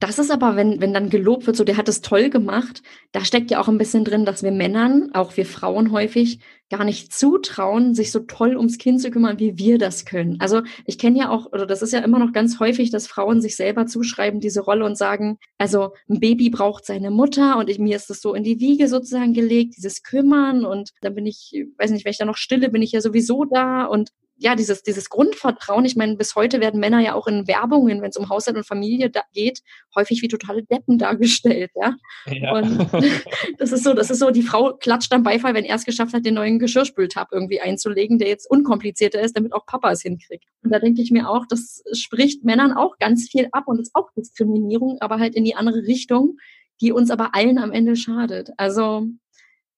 Das 0.00 0.18
ist 0.18 0.30
aber, 0.30 0.54
wenn, 0.54 0.82
wenn 0.82 0.92
dann 0.92 1.08
gelobt 1.08 1.46
wird, 1.46 1.56
so 1.56 1.64
der 1.64 1.76
hat 1.76 1.88
es 1.88 2.02
toll 2.02 2.28
gemacht, 2.28 2.82
da 3.12 3.24
steckt 3.24 3.50
ja 3.50 3.60
auch 3.60 3.68
ein 3.68 3.78
bisschen 3.78 4.04
drin, 4.04 4.26
dass 4.26 4.42
wir 4.42 4.50
Männern, 4.50 5.14
auch 5.14 5.36
wir 5.36 5.46
Frauen 5.46 5.92
häufig, 5.92 6.40
gar 6.68 6.84
nicht 6.84 7.12
zutrauen, 7.12 7.94
sich 7.94 8.10
so 8.10 8.20
toll 8.20 8.56
ums 8.56 8.76
Kind 8.78 9.00
zu 9.00 9.10
kümmern, 9.10 9.38
wie 9.38 9.56
wir 9.56 9.78
das 9.78 10.04
können. 10.04 10.36
Also 10.40 10.62
ich 10.84 10.98
kenne 10.98 11.20
ja 11.20 11.30
auch, 11.30 11.46
oder 11.52 11.64
das 11.64 11.80
ist 11.80 11.92
ja 11.92 12.00
immer 12.00 12.18
noch 12.18 12.32
ganz 12.32 12.58
häufig, 12.58 12.90
dass 12.90 13.06
Frauen 13.06 13.40
sich 13.40 13.56
selber 13.56 13.86
zuschreiben, 13.86 14.40
diese 14.40 14.60
Rolle 14.60 14.84
und 14.84 14.98
sagen, 14.98 15.38
also 15.56 15.92
ein 16.10 16.20
Baby 16.20 16.50
braucht 16.50 16.84
seine 16.84 17.10
Mutter 17.10 17.56
und 17.56 17.70
ich, 17.70 17.78
mir 17.78 17.96
ist 17.96 18.10
das 18.10 18.20
so 18.20 18.34
in 18.34 18.42
die 18.42 18.60
Wiege 18.60 18.88
sozusagen 18.88 19.32
gelegt, 19.32 19.76
dieses 19.78 20.02
Kümmern 20.02 20.66
und 20.66 20.90
dann 21.00 21.14
bin 21.14 21.24
ich, 21.24 21.64
weiß 21.78 21.92
nicht, 21.92 22.04
wenn 22.04 22.12
ich 22.12 22.18
da 22.18 22.26
noch 22.26 22.36
stille, 22.36 22.68
bin 22.68 22.82
ich 22.82 22.92
ja 22.92 23.00
sowieso 23.00 23.44
da 23.44 23.84
und 23.84 24.10
ja, 24.36 24.56
dieses, 24.56 24.82
dieses 24.82 25.10
Grundvertrauen, 25.10 25.84
ich 25.84 25.96
meine, 25.96 26.16
bis 26.16 26.34
heute 26.34 26.60
werden 26.60 26.80
Männer 26.80 27.00
ja 27.00 27.14
auch 27.14 27.26
in 27.26 27.46
Werbungen, 27.46 28.02
wenn 28.02 28.10
es 28.10 28.16
um 28.16 28.28
Haushalt 28.28 28.56
und 28.56 28.66
Familie 28.66 29.10
geht, 29.32 29.60
häufig 29.94 30.22
wie 30.22 30.28
totale 30.28 30.64
Deppen 30.64 30.98
dargestellt, 30.98 31.70
ja. 31.74 31.94
ja. 32.26 32.52
Und 32.54 32.88
das 33.58 33.72
ist 33.72 33.84
so, 33.84 33.94
das 33.94 34.10
ist 34.10 34.18
so, 34.18 34.30
die 34.30 34.42
Frau 34.42 34.74
klatscht 34.74 35.12
am 35.12 35.22
Beifall, 35.22 35.54
wenn 35.54 35.64
er 35.64 35.76
es 35.76 35.84
geschafft 35.84 36.14
hat, 36.14 36.26
den 36.26 36.34
neuen 36.34 36.58
Geschirrspültab 36.58 37.28
irgendwie 37.30 37.60
einzulegen, 37.60 38.18
der 38.18 38.28
jetzt 38.28 38.50
unkomplizierter 38.50 39.20
ist, 39.20 39.36
damit 39.36 39.52
auch 39.52 39.66
Papa 39.66 39.92
es 39.92 40.02
hinkriegt. 40.02 40.46
Und 40.62 40.72
da 40.72 40.78
denke 40.78 41.00
ich 41.00 41.10
mir 41.10 41.28
auch, 41.28 41.46
das 41.46 41.84
spricht 41.92 42.44
Männern 42.44 42.72
auch 42.72 42.98
ganz 42.98 43.28
viel 43.28 43.48
ab 43.52 43.64
und 43.66 43.80
ist 43.80 43.94
auch 43.94 44.10
Diskriminierung, 44.16 44.98
aber 45.00 45.18
halt 45.18 45.36
in 45.36 45.44
die 45.44 45.54
andere 45.54 45.82
Richtung, 45.82 46.38
die 46.80 46.92
uns 46.92 47.10
aber 47.10 47.34
allen 47.34 47.58
am 47.58 47.70
Ende 47.70 47.94
schadet. 47.94 48.50
Also 48.56 49.06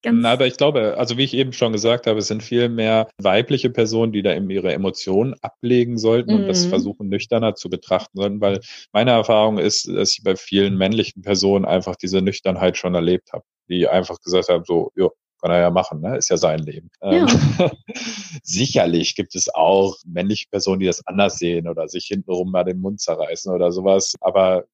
Ganz 0.06 0.22
Na, 0.22 0.34
aber 0.34 0.46
ich 0.46 0.56
glaube, 0.56 0.94
also 0.98 1.18
wie 1.18 1.24
ich 1.24 1.34
eben 1.34 1.52
schon 1.52 1.72
gesagt 1.72 2.06
habe, 2.06 2.20
es 2.20 2.28
sind 2.28 2.40
viel 2.40 2.68
mehr 2.68 3.08
weibliche 3.20 3.70
Personen, 3.70 4.12
die 4.12 4.22
da 4.22 4.32
eben 4.36 4.48
ihre 4.50 4.72
Emotionen 4.72 5.34
ablegen 5.42 5.98
sollten 5.98 6.32
mhm. 6.32 6.40
und 6.42 6.46
das 6.46 6.64
mhm. 6.64 6.68
versuchen 6.68 7.08
nüchterner 7.08 7.56
zu 7.56 7.68
betrachten 7.68 8.16
sollten, 8.16 8.40
weil 8.40 8.60
meine 8.92 9.10
Erfahrung 9.10 9.58
ist, 9.58 9.88
dass 9.88 10.12
ich 10.12 10.22
bei 10.22 10.36
vielen 10.36 10.76
männlichen 10.78 11.22
Personen 11.22 11.64
einfach 11.64 11.96
diese 11.96 12.22
Nüchternheit 12.22 12.76
schon 12.76 12.94
erlebt 12.94 13.32
habe, 13.32 13.42
die 13.68 13.88
einfach 13.88 14.20
gesagt 14.20 14.48
haben, 14.48 14.62
so, 14.64 14.92
ja, 14.94 15.08
kann 15.42 15.50
er 15.50 15.58
ja 15.58 15.70
machen, 15.70 16.00
ne? 16.00 16.16
ist 16.16 16.30
ja 16.30 16.36
sein 16.36 16.60
Leben. 16.60 16.88
Ja. 17.02 17.10
Ähm, 17.10 17.26
sicherlich 18.44 19.16
gibt 19.16 19.34
es 19.34 19.52
auch 19.52 19.96
männliche 20.06 20.46
Personen, 20.52 20.78
die 20.78 20.86
das 20.86 21.04
anders 21.04 21.38
sehen 21.38 21.66
oder 21.66 21.88
sich 21.88 22.06
hintenrum 22.06 22.52
mal 22.52 22.62
den 22.62 22.78
Mund 22.78 23.00
zerreißen 23.00 23.52
oder 23.52 23.72
sowas, 23.72 24.14
aber 24.20 24.66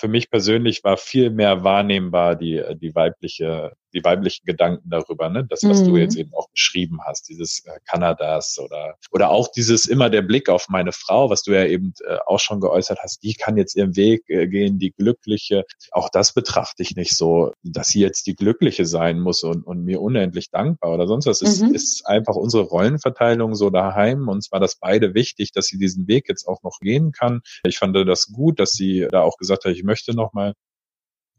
für 0.00 0.08
mich 0.08 0.30
persönlich 0.30 0.82
war 0.82 0.96
viel 0.96 1.30
mehr 1.30 1.62
wahrnehmbar 1.62 2.34
die, 2.34 2.62
die 2.80 2.94
weibliche 2.94 3.72
die 3.92 4.04
weiblichen 4.04 4.44
Gedanken 4.46 4.90
darüber, 4.90 5.28
ne? 5.28 5.46
Das, 5.48 5.62
was 5.64 5.82
mhm. 5.82 5.86
du 5.86 5.96
jetzt 5.96 6.16
eben 6.16 6.32
auch 6.34 6.48
beschrieben 6.50 6.98
hast, 7.04 7.28
dieses 7.28 7.64
äh, 7.66 7.78
Kanadas 7.88 8.58
oder 8.58 8.96
oder 9.10 9.30
auch 9.30 9.48
dieses 9.48 9.86
immer 9.86 10.10
der 10.10 10.22
Blick 10.22 10.48
auf 10.48 10.68
meine 10.68 10.92
Frau, 10.92 11.30
was 11.30 11.42
du 11.42 11.52
ja 11.52 11.64
eben 11.64 11.92
äh, 12.06 12.16
auch 12.26 12.38
schon 12.38 12.60
geäußert 12.60 12.98
hast, 13.02 13.22
die 13.22 13.34
kann 13.34 13.56
jetzt 13.56 13.76
ihren 13.76 13.96
Weg 13.96 14.28
äh, 14.28 14.46
gehen, 14.46 14.78
die 14.78 14.92
Glückliche. 14.92 15.64
Auch 15.92 16.08
das 16.10 16.32
betrachte 16.32 16.82
ich 16.82 16.96
nicht 16.96 17.16
so, 17.16 17.52
dass 17.62 17.88
sie 17.88 18.00
jetzt 18.00 18.26
die 18.26 18.34
Glückliche 18.34 18.86
sein 18.86 19.20
muss 19.20 19.42
und, 19.42 19.66
und 19.66 19.84
mir 19.84 20.00
unendlich 20.00 20.50
dankbar 20.50 20.92
oder 20.92 21.06
sonst 21.06 21.26
was. 21.26 21.42
Es 21.42 21.60
mhm. 21.60 21.74
ist 21.74 22.06
einfach 22.06 22.34
unsere 22.34 22.64
Rollenverteilung 22.64 23.54
so 23.54 23.70
daheim. 23.70 24.28
und 24.28 24.42
zwar 24.42 24.60
das 24.60 24.76
beide 24.76 25.14
wichtig, 25.14 25.52
dass 25.52 25.66
sie 25.66 25.78
diesen 25.78 26.08
Weg 26.08 26.28
jetzt 26.28 26.46
auch 26.46 26.62
noch 26.62 26.78
gehen 26.80 27.12
kann. 27.12 27.40
Ich 27.64 27.78
fand 27.78 27.96
das 27.96 28.26
gut, 28.32 28.60
dass 28.60 28.72
sie 28.72 29.06
da 29.10 29.22
auch 29.22 29.36
gesagt 29.36 29.64
hat, 29.64 29.72
ich 29.72 29.82
möchte 29.82 30.14
noch 30.14 30.32
mal 30.32 30.54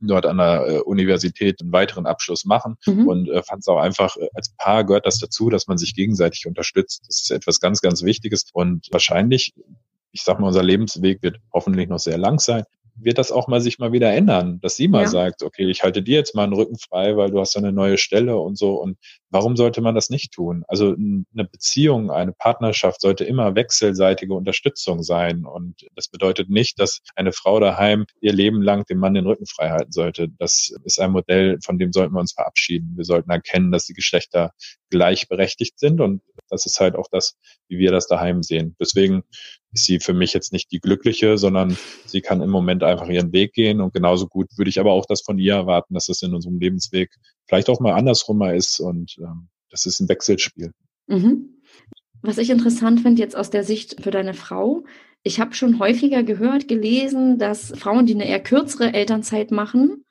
dort 0.07 0.25
an 0.25 0.37
der 0.37 0.67
äh, 0.67 0.79
Universität 0.79 1.61
einen 1.61 1.71
weiteren 1.71 2.05
Abschluss 2.05 2.45
machen 2.45 2.77
mhm. 2.85 3.07
und 3.07 3.29
äh, 3.29 3.43
fand 3.43 3.61
es 3.61 3.67
auch 3.67 3.79
einfach, 3.79 4.15
äh, 4.17 4.27
als 4.33 4.53
Paar 4.57 4.83
gehört 4.83 5.05
das 5.05 5.19
dazu, 5.19 5.49
dass 5.49 5.67
man 5.67 5.77
sich 5.77 5.95
gegenseitig 5.95 6.45
unterstützt. 6.47 7.03
Das 7.07 7.21
ist 7.21 7.31
etwas 7.31 7.59
ganz, 7.59 7.81
ganz 7.81 8.03
Wichtiges 8.03 8.45
und 8.53 8.87
wahrscheinlich, 8.91 9.53
ich 10.11 10.23
sag 10.23 10.39
mal, 10.39 10.47
unser 10.47 10.63
Lebensweg 10.63 11.21
wird 11.21 11.37
hoffentlich 11.53 11.89
noch 11.89 11.99
sehr 11.99 12.17
lang 12.17 12.39
sein 12.39 12.63
wird 12.95 13.17
das 13.17 13.31
auch 13.31 13.47
mal 13.47 13.61
sich 13.61 13.79
mal 13.79 13.91
wieder 13.91 14.11
ändern, 14.13 14.59
dass 14.61 14.75
sie 14.75 14.87
mal 14.87 15.03
ja. 15.03 15.07
sagt, 15.07 15.43
okay, 15.43 15.69
ich 15.69 15.83
halte 15.83 16.03
dir 16.03 16.17
jetzt 16.17 16.35
mal 16.35 16.43
einen 16.43 16.53
Rücken 16.53 16.77
frei, 16.77 17.15
weil 17.17 17.31
du 17.31 17.39
hast 17.39 17.57
eine 17.57 17.71
neue 17.71 17.97
Stelle 17.97 18.37
und 18.37 18.57
so. 18.57 18.75
Und 18.75 18.97
warum 19.31 19.55
sollte 19.55 19.81
man 19.81 19.95
das 19.95 20.09
nicht 20.09 20.33
tun? 20.33 20.63
Also 20.67 20.93
eine 20.93 21.45
Beziehung, 21.45 22.11
eine 22.11 22.33
Partnerschaft 22.33 23.01
sollte 23.01 23.23
immer 23.23 23.55
wechselseitige 23.55 24.33
Unterstützung 24.33 25.01
sein. 25.01 25.45
Und 25.45 25.87
das 25.95 26.09
bedeutet 26.09 26.49
nicht, 26.49 26.79
dass 26.79 26.99
eine 27.15 27.31
Frau 27.31 27.59
daheim 27.59 28.05
ihr 28.19 28.33
Leben 28.33 28.61
lang 28.61 28.85
dem 28.85 28.99
Mann 28.99 29.13
den 29.13 29.25
Rücken 29.25 29.47
frei 29.47 29.69
halten 29.69 29.91
sollte. 29.91 30.27
Das 30.37 30.71
ist 30.83 30.99
ein 30.99 31.11
Modell, 31.11 31.57
von 31.63 31.79
dem 31.79 31.93
sollten 31.93 32.13
wir 32.13 32.19
uns 32.19 32.33
verabschieden. 32.33 32.93
Wir 32.97 33.05
sollten 33.05 33.31
erkennen, 33.31 33.71
dass 33.71 33.85
die 33.85 33.93
Geschlechter 33.93 34.51
gleichberechtigt 34.89 35.79
sind 35.79 36.01
und 36.01 36.21
das 36.49 36.65
ist 36.65 36.79
halt 36.79 36.95
auch 36.95 37.07
das, 37.09 37.37
wie 37.69 37.79
wir 37.79 37.91
das 37.91 38.07
daheim 38.07 38.43
sehen. 38.43 38.75
Deswegen 38.79 39.23
ist 39.71 39.85
sie 39.85 39.99
für 39.99 40.13
mich 40.13 40.33
jetzt 40.33 40.51
nicht 40.51 40.69
die 40.71 40.81
glückliche, 40.81 41.37
sondern 41.37 41.77
sie 42.05 42.21
kann 42.21 42.41
im 42.41 42.49
Moment 42.49 42.83
einfach 42.83 43.07
ihren 43.07 43.31
Weg 43.31 43.53
gehen 43.53 43.79
und 43.79 43.93
genauso 43.93 44.27
gut 44.27 44.49
würde 44.57 44.69
ich 44.69 44.79
aber 44.79 44.91
auch 44.91 45.05
das 45.05 45.21
von 45.21 45.39
ihr 45.39 45.53
erwarten, 45.55 45.93
dass 45.93 46.07
das 46.07 46.21
in 46.21 46.35
unserem 46.35 46.59
Lebensweg 46.59 47.15
vielleicht 47.51 47.69
auch 47.69 47.81
mal 47.81 47.95
andersrum 47.95 48.37
mal 48.37 48.55
ist 48.55 48.79
und 48.79 49.17
ähm, 49.19 49.49
das 49.71 49.85
ist 49.85 49.99
ein 49.99 50.07
Wechselspiel. 50.07 50.71
Mhm. 51.07 51.61
Was 52.21 52.37
ich 52.37 52.49
interessant 52.49 53.01
finde 53.01 53.21
jetzt 53.21 53.35
aus 53.35 53.49
der 53.49 53.65
Sicht 53.65 54.01
für 54.01 54.09
deine 54.09 54.33
Frau, 54.33 54.85
ich 55.21 55.41
habe 55.41 55.53
schon 55.53 55.77
häufiger 55.77 56.23
gehört, 56.23 56.69
gelesen, 56.69 57.39
dass 57.39 57.73
Frauen, 57.77 58.05
die 58.05 58.13
eine 58.13 58.25
eher 58.25 58.41
kürzere 58.41 58.93
Elternzeit 58.93 59.51
machen, 59.51 60.05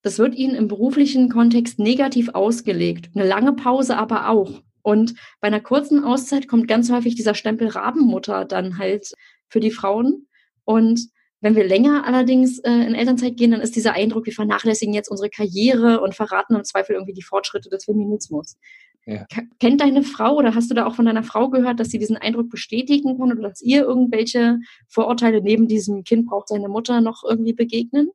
das 0.00 0.18
wird 0.18 0.34
ihnen 0.34 0.54
im 0.54 0.66
beruflichen 0.66 1.28
Kontext 1.28 1.78
negativ 1.78 2.30
ausgelegt. 2.30 3.10
Eine 3.14 3.28
lange 3.28 3.52
Pause 3.52 3.98
aber 3.98 4.30
auch. 4.30 4.62
Und 4.80 5.12
bei 5.40 5.48
einer 5.48 5.60
kurzen 5.60 6.04
Auszeit 6.04 6.48
kommt 6.48 6.68
ganz 6.68 6.90
häufig 6.90 7.16
dieser 7.16 7.34
Stempel 7.34 7.68
Rabenmutter 7.68 8.46
dann 8.46 8.78
halt 8.78 9.12
für 9.48 9.60
die 9.60 9.72
Frauen. 9.72 10.26
Und 10.64 11.10
wenn 11.40 11.54
wir 11.54 11.64
länger 11.64 12.06
allerdings 12.06 12.58
äh, 12.60 12.70
in 12.70 12.94
Elternzeit 12.94 13.36
gehen, 13.36 13.50
dann 13.50 13.60
ist 13.60 13.76
dieser 13.76 13.92
Eindruck, 13.92 14.26
wir 14.26 14.32
vernachlässigen 14.32 14.94
jetzt 14.94 15.10
unsere 15.10 15.28
Karriere 15.28 16.00
und 16.00 16.14
verraten 16.14 16.54
im 16.54 16.64
Zweifel 16.64 16.94
irgendwie 16.94 17.12
die 17.12 17.22
Fortschritte 17.22 17.68
des 17.68 17.84
Feminismus. 17.84 18.56
Ja. 19.04 19.24
Kennt 19.60 19.80
deine 19.80 20.02
Frau 20.02 20.34
oder 20.34 20.54
hast 20.54 20.70
du 20.70 20.74
da 20.74 20.84
auch 20.84 20.96
von 20.96 21.04
deiner 21.06 21.22
Frau 21.22 21.48
gehört, 21.48 21.78
dass 21.78 21.90
sie 21.90 21.98
diesen 21.98 22.16
Eindruck 22.16 22.50
bestätigen 22.50 23.16
kann 23.18 23.32
oder 23.32 23.48
dass 23.48 23.62
ihr 23.62 23.82
irgendwelche 23.82 24.58
Vorurteile 24.88 25.40
neben 25.40 25.68
diesem 25.68 26.02
Kind 26.02 26.26
braucht 26.26 26.48
seine 26.48 26.68
Mutter 26.68 27.00
noch 27.00 27.22
irgendwie 27.22 27.52
begegnen? 27.52 28.10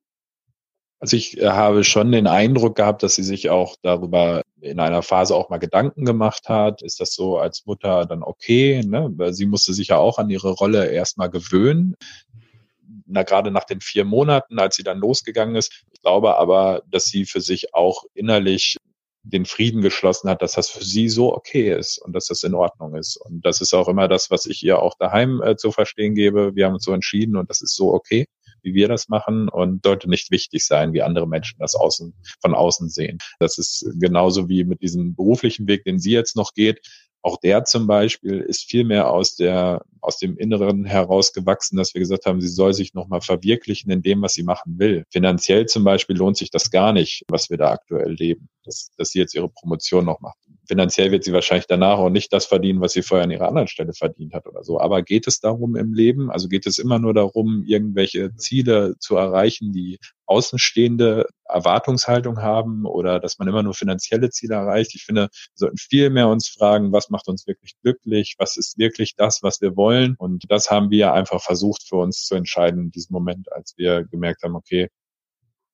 Also 1.00 1.16
ich 1.16 1.40
äh, 1.40 1.48
habe 1.48 1.84
schon 1.84 2.12
den 2.12 2.28
Eindruck 2.28 2.76
gehabt, 2.76 3.04
dass 3.04 3.16
sie 3.16 3.24
sich 3.24 3.50
auch 3.50 3.76
darüber 3.82 4.44
in 4.60 4.80
einer 4.80 5.02
Phase 5.02 5.36
auch 5.36 5.50
mal 5.50 5.58
Gedanken 5.58 6.06
gemacht 6.06 6.50
hat. 6.50 6.84
Ist 6.84 7.00
das 7.00 7.16
so 7.16 7.38
als 7.38 7.66
Mutter 7.66 8.06
dann 8.06 8.22
okay? 8.22 8.84
Ne? 8.86 9.12
Sie 9.34 9.48
musste 9.48 9.74
sich 9.74 9.88
ja 9.88 9.98
auch 9.98 10.20
an 10.20 10.30
ihre 10.30 10.52
Rolle 10.52 10.92
erstmal 10.92 11.30
gewöhnen. 11.30 11.96
Na, 13.12 13.24
gerade 13.24 13.52
nach 13.52 13.66
den 13.66 13.82
vier 13.82 14.06
Monaten, 14.06 14.60
als 14.60 14.76
sie 14.76 14.84
dann 14.84 15.00
losgegangen 15.00 15.56
ist. 15.56 15.84
Ich 15.92 16.02
glaube 16.02 16.38
aber, 16.38 16.84
dass 16.90 17.06
sie 17.06 17.26
für 17.26 17.42
sich 17.42 17.74
auch 17.74 18.04
innerlich 18.14 18.78
den 19.24 19.46
Frieden 19.46 19.82
geschlossen 19.82 20.30
hat, 20.30 20.42
dass 20.42 20.54
das 20.54 20.70
für 20.70 20.84
sie 20.84 21.08
so 21.08 21.36
okay 21.36 21.78
ist 21.78 22.00
und 22.00 22.14
dass 22.14 22.26
das 22.26 22.42
in 22.44 22.56
Ordnung 22.56 22.96
ist. 22.96 23.18
Und 23.18 23.46
das 23.46 23.62
ist 23.62 23.74
auch 23.74 23.88
immer 23.88 24.08
das, 24.08 24.32
was 24.32 24.48
ich 24.48 24.64
ihr 24.64 24.82
auch 24.82 24.96
daheim 24.98 25.42
äh, 25.44 25.56
zu 25.58 25.72
verstehen 25.72 26.16
gebe. 26.16 26.56
Wir 26.56 26.66
haben 26.66 26.74
uns 26.74 26.86
so 26.86 26.94
entschieden 26.94 27.36
und 27.36 27.50
das 27.50 27.62
ist 27.62 27.76
so 27.76 27.94
okay 27.94 28.26
wie 28.64 28.74
wir 28.74 28.88
das 28.88 29.10
machen 29.10 29.50
und 29.50 29.84
sollte 29.84 30.10
nicht 30.10 30.32
wichtig 30.32 30.66
sein, 30.66 30.94
wie 30.94 31.02
andere 31.02 31.28
Menschen 31.28 31.58
das 31.60 31.76
außen, 31.76 32.14
von 32.42 32.54
außen 32.54 32.90
sehen. 32.90 33.18
Das 33.40 33.58
ist 33.58 33.86
genauso 34.00 34.50
wie 34.50 34.64
mit 34.64 34.82
diesem 34.82 35.16
beruflichen 35.16 35.68
Weg, 35.68 35.84
den 35.84 36.00
sie 36.00 36.12
jetzt 36.12 36.36
noch 36.36 36.54
geht. 36.54 36.80
Auch 37.24 37.38
der 37.38 37.66
zum 37.66 37.88
Beispiel 37.88 38.40
ist 38.40 38.70
viel 38.70 38.84
mehr 38.84 39.10
aus 39.12 39.36
der, 39.36 39.84
aus 40.00 40.18
dem 40.18 40.38
Inneren 40.38 40.86
herausgewachsen, 40.86 41.78
dass 41.78 41.94
wir 41.94 42.00
gesagt 42.00 42.26
haben, 42.26 42.42
sie 42.42 42.48
soll 42.48 42.74
sich 42.74 42.94
nochmal 42.94 43.22
verwirklichen 43.22 43.92
in 43.92 44.02
dem, 44.02 44.22
was 44.22 44.34
sie 44.34 44.44
machen 44.44 44.80
will. 44.80 45.06
Finanziell 45.12 45.68
zum 45.68 45.84
Beispiel 45.84 46.18
lohnt 46.18 46.38
sich 46.38 46.50
das 46.50 46.72
gar 46.72 46.94
nicht, 46.94 47.24
was 47.28 47.50
wir 47.50 47.58
da 47.58 47.72
aktuell 47.72 48.12
leben, 48.12 48.50
dass, 48.64 48.92
dass 48.98 49.10
sie 49.10 49.20
jetzt 49.20 49.36
ihre 49.36 49.50
Promotion 49.50 50.06
noch 50.06 50.20
macht 50.20 50.38
finanziell 50.72 51.12
wird 51.12 51.26
sie 51.26 51.34
wahrscheinlich 51.34 51.68
danach 51.68 51.98
auch 51.98 52.10
nicht 52.10 52.32
das 52.32 52.46
verdienen, 52.46 52.80
was 52.80 52.94
sie 52.94 53.02
vorher 53.02 53.26
an 53.26 53.32
ihrer 53.32 53.50
anderen 53.50 53.68
Stelle 53.68 53.92
verdient 53.92 54.34
hat 54.34 54.48
oder 54.48 54.64
so. 54.64 54.80
Aber 54.80 55.02
geht 55.02 55.28
es 55.28 55.42
darum 55.42 55.76
im 55.76 55.94
Leben? 55.94 56.32
Also 56.32 56.48
geht 56.48 56.66
es 56.66 56.78
immer 56.78 56.98
nur 56.98 57.14
darum, 57.14 57.66
irgendwelche 57.68 58.34
Ziele 58.38 58.96
zu 58.98 59.18
erreichen, 59.18 59.74
die 59.74 60.00
außenstehende 60.28 61.28
Erwartungshaltung 61.44 62.42
haben 62.42 62.86
oder 62.86 63.20
dass 63.20 63.38
man 63.38 63.50
immer 63.50 63.64
nur 63.64 63.74
finanzielle 63.74 64.30
Ziele 64.30 64.56
erreicht. 64.56 64.96
Ich 64.96 65.04
finde, 65.04 65.24
wir 65.24 65.30
sollten 65.56 65.78
viel 65.78 66.10
mehr 66.10 66.30
uns 66.30 66.48
fragen, 66.48 66.94
was 66.94 67.10
macht 67.10 67.28
uns 67.28 67.48
wirklich 67.48 67.74
glücklich? 67.84 68.36
Was 68.38 68.56
ist 68.56 68.78
wirklich 68.78 69.16
das, 69.18 69.44
was 69.44 69.60
wir 69.60 69.76
wollen? 69.76 70.16
Und 70.18 70.46
das 70.48 70.72
haben 70.72 70.90
wir 70.90 71.12
einfach 71.12 71.42
versucht 71.42 71.84
für 71.86 71.98
uns 71.98 72.24
zu 72.24 72.36
entscheiden 72.36 72.84
in 72.84 72.92
diesem 72.92 73.12
Moment, 73.12 73.52
als 73.52 73.74
wir 73.76 74.06
gemerkt 74.06 74.44
haben, 74.44 74.56
okay, 74.56 74.88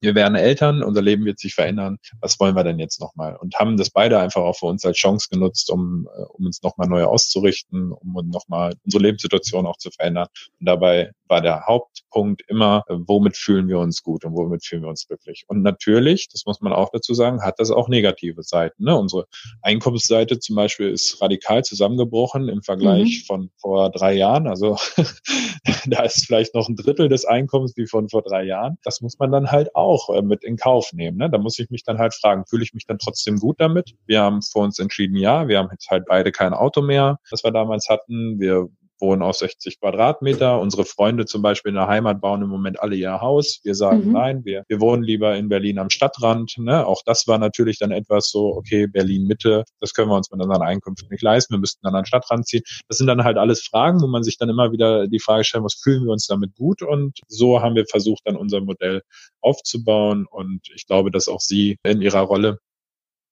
wir 0.01 0.15
werden 0.15 0.35
Eltern, 0.35 0.83
unser 0.83 1.01
Leben 1.01 1.25
wird 1.25 1.39
sich 1.39 1.55
verändern, 1.55 1.97
was 2.21 2.39
wollen 2.39 2.55
wir 2.55 2.63
denn 2.63 2.79
jetzt 2.79 2.99
nochmal? 2.99 3.35
Und 3.35 3.55
haben 3.55 3.77
das 3.77 3.89
beide 3.89 4.19
einfach 4.19 4.41
auch 4.41 4.57
für 4.57 4.67
uns 4.67 4.85
als 4.85 4.97
Chance 4.97 5.27
genutzt, 5.31 5.71
um, 5.71 6.07
äh, 6.15 6.23
um 6.33 6.45
uns 6.45 6.61
nochmal 6.61 6.87
neu 6.87 7.03
auszurichten, 7.05 7.91
um 7.91 8.13
nochmal 8.29 8.73
unsere 8.85 9.03
Lebenssituation 9.03 9.65
auch 9.65 9.77
zu 9.77 9.89
verändern. 9.91 10.27
Und 10.59 10.67
dabei 10.67 11.11
war 11.27 11.41
der 11.41 11.65
Hauptpunkt 11.65 12.43
immer, 12.47 12.83
äh, 12.87 12.95
womit 12.97 13.37
fühlen 13.37 13.67
wir 13.67 13.79
uns 13.79 14.03
gut 14.03 14.23
und 14.23 14.33
womit 14.33 14.65
fühlen 14.65 14.83
wir 14.83 14.89
uns 14.89 15.07
glücklich. 15.07 15.45
Und 15.47 15.63
natürlich, 15.63 16.29
das 16.29 16.45
muss 16.45 16.61
man 16.61 16.73
auch 16.73 16.89
dazu 16.91 17.13
sagen, 17.13 17.41
hat 17.41 17.59
das 17.59 17.71
auch 17.71 17.89
negative 17.89 18.43
Seiten. 18.43 18.83
Ne? 18.83 18.95
Unsere 18.95 19.25
Einkommensseite 19.61 20.39
zum 20.39 20.55
Beispiel 20.55 20.89
ist 20.89 21.21
radikal 21.21 21.63
zusammengebrochen 21.63 22.49
im 22.49 22.61
Vergleich 22.61 23.23
mhm. 23.23 23.25
von 23.25 23.49
vor 23.57 23.89
drei 23.91 24.13
Jahren. 24.13 24.47
Also 24.47 24.77
da 25.87 26.03
ist 26.03 26.25
vielleicht 26.25 26.53
noch 26.53 26.69
ein 26.69 26.75
Drittel 26.75 27.09
des 27.09 27.25
Einkommens 27.25 27.75
wie 27.75 27.87
von 27.87 28.09
vor 28.09 28.21
drei 28.21 28.43
Jahren. 28.43 28.77
Das 28.83 29.01
muss 29.01 29.17
man 29.19 29.31
dann 29.31 29.51
halt 29.51 29.75
auch 29.75 29.86
äh, 30.13 30.21
mit 30.21 30.43
in 30.43 30.57
Kauf 30.57 30.93
nehmen. 30.93 31.17
Ne? 31.17 31.29
Da 31.29 31.37
muss 31.37 31.59
ich 31.59 31.69
mich 31.69 31.83
dann 31.83 31.97
halt 31.97 32.13
fragen, 32.13 32.45
fühle 32.45 32.63
ich 32.63 32.73
mich 32.73 32.85
dann 32.85 32.97
trotzdem 32.99 33.37
gut 33.37 33.59
damit? 33.59 33.95
Wir 34.05 34.21
haben 34.21 34.41
vor 34.41 34.63
uns 34.63 34.79
entschieden, 34.79 35.15
ja, 35.15 35.47
wir 35.47 35.59
haben 35.59 35.69
jetzt 35.71 35.89
halt 35.89 36.05
beide 36.07 36.31
kein 36.31 36.53
Auto 36.53 36.81
mehr, 36.81 37.19
das 37.29 37.43
wir 37.43 37.51
damals 37.51 37.89
hatten. 37.89 38.39
Wir 38.39 38.67
wohnen 38.99 39.21
auf 39.21 39.35
60 39.35 39.79
Quadratmeter. 39.79 40.59
Unsere 40.59 40.85
Freunde 40.85 41.25
zum 41.25 41.41
Beispiel 41.41 41.69
in 41.69 41.75
der 41.75 41.87
Heimat 41.87 42.21
bauen 42.21 42.41
im 42.41 42.49
Moment 42.49 42.79
alle 42.79 42.95
ihr 42.95 43.21
Haus. 43.21 43.59
Wir 43.63 43.75
sagen, 43.75 44.07
mhm. 44.07 44.11
nein, 44.13 44.45
wir, 44.45 44.63
wir 44.67 44.79
wohnen 44.79 45.03
lieber 45.03 45.35
in 45.35 45.49
Berlin 45.49 45.79
am 45.79 45.89
Stadtrand. 45.89 46.57
Ne? 46.57 46.85
Auch 46.85 47.01
das 47.05 47.27
war 47.27 47.37
natürlich 47.37 47.79
dann 47.79 47.91
etwas 47.91 48.29
so, 48.29 48.55
okay, 48.55 48.87
Berlin 48.87 49.27
Mitte, 49.27 49.63
das 49.79 49.93
können 49.93 50.09
wir 50.09 50.15
uns 50.15 50.31
mit 50.31 50.41
unseren 50.41 50.61
Einkünften 50.61 51.09
nicht 51.09 51.23
leisten. 51.23 51.53
Wir 51.53 51.59
müssten 51.59 51.81
dann 51.83 51.95
an 51.95 52.01
den 52.01 52.07
Stadtrand 52.07 52.47
ziehen. 52.47 52.63
Das 52.87 52.97
sind 52.97 53.07
dann 53.07 53.23
halt 53.23 53.37
alles 53.37 53.61
Fragen, 53.65 54.01
wo 54.01 54.07
man 54.07 54.23
sich 54.23 54.37
dann 54.37 54.49
immer 54.49 54.71
wieder 54.71 55.07
die 55.07 55.19
Frage 55.19 55.43
stellen 55.43 55.63
muss, 55.63 55.75
fühlen 55.75 56.05
wir 56.05 56.11
uns 56.11 56.27
damit 56.27 56.55
gut? 56.55 56.81
Und 56.81 57.19
so 57.27 57.61
haben 57.61 57.75
wir 57.75 57.85
versucht, 57.85 58.21
dann 58.25 58.35
unser 58.35 58.61
Modell 58.61 59.01
aufzubauen. 59.41 60.25
Und 60.29 60.61
ich 60.73 60.87
glaube, 60.87 61.11
dass 61.11 61.27
auch 61.27 61.41
sie 61.41 61.77
in 61.83 62.01
ihrer 62.01 62.21
Rolle 62.21 62.59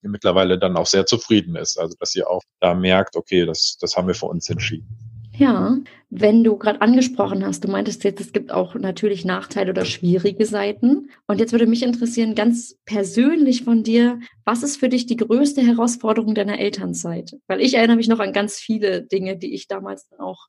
mittlerweile 0.07 0.59
dann 0.59 0.77
auch 0.77 0.85
sehr 0.85 1.05
zufrieden 1.05 1.55
ist. 1.55 1.79
Also 1.79 1.95
dass 1.99 2.11
sie 2.11 2.23
auch 2.23 2.41
da 2.59 2.73
merkt, 2.73 3.15
okay, 3.15 3.45
das, 3.45 3.77
das 3.79 3.95
haben 3.97 4.07
wir 4.07 4.15
für 4.15 4.27
uns 4.27 4.49
entschieden. 4.49 5.14
Ja, 5.37 5.77
wenn 6.09 6.43
du 6.43 6.57
gerade 6.57 6.81
angesprochen 6.81 7.45
hast, 7.45 7.63
du 7.63 7.67
meintest 7.67 8.03
jetzt, 8.03 8.21
es 8.21 8.31
gibt 8.31 8.51
auch 8.51 8.75
natürlich 8.75 9.25
Nachteile 9.25 9.71
oder 9.71 9.83
schwierige 9.83 10.45
Seiten. 10.45 11.09
Und 11.27 11.39
jetzt 11.39 11.51
würde 11.51 11.67
mich 11.67 11.83
interessieren, 11.83 12.35
ganz 12.35 12.77
persönlich 12.85 13.63
von 13.63 13.83
dir, 13.83 14.19
was 14.45 14.63
ist 14.63 14.77
für 14.77 14.87
dich 14.87 15.07
die 15.07 15.17
größte 15.17 15.61
Herausforderung 15.61 16.35
deiner 16.35 16.59
Elternzeit? 16.59 17.35
Weil 17.47 17.61
ich 17.61 17.73
erinnere 17.73 17.97
mich 17.97 18.07
noch 18.07 18.19
an 18.19 18.33
ganz 18.33 18.59
viele 18.59 19.03
Dinge, 19.03 19.37
die 19.37 19.53
ich 19.53 19.67
damals 19.67 20.07
auch 20.19 20.47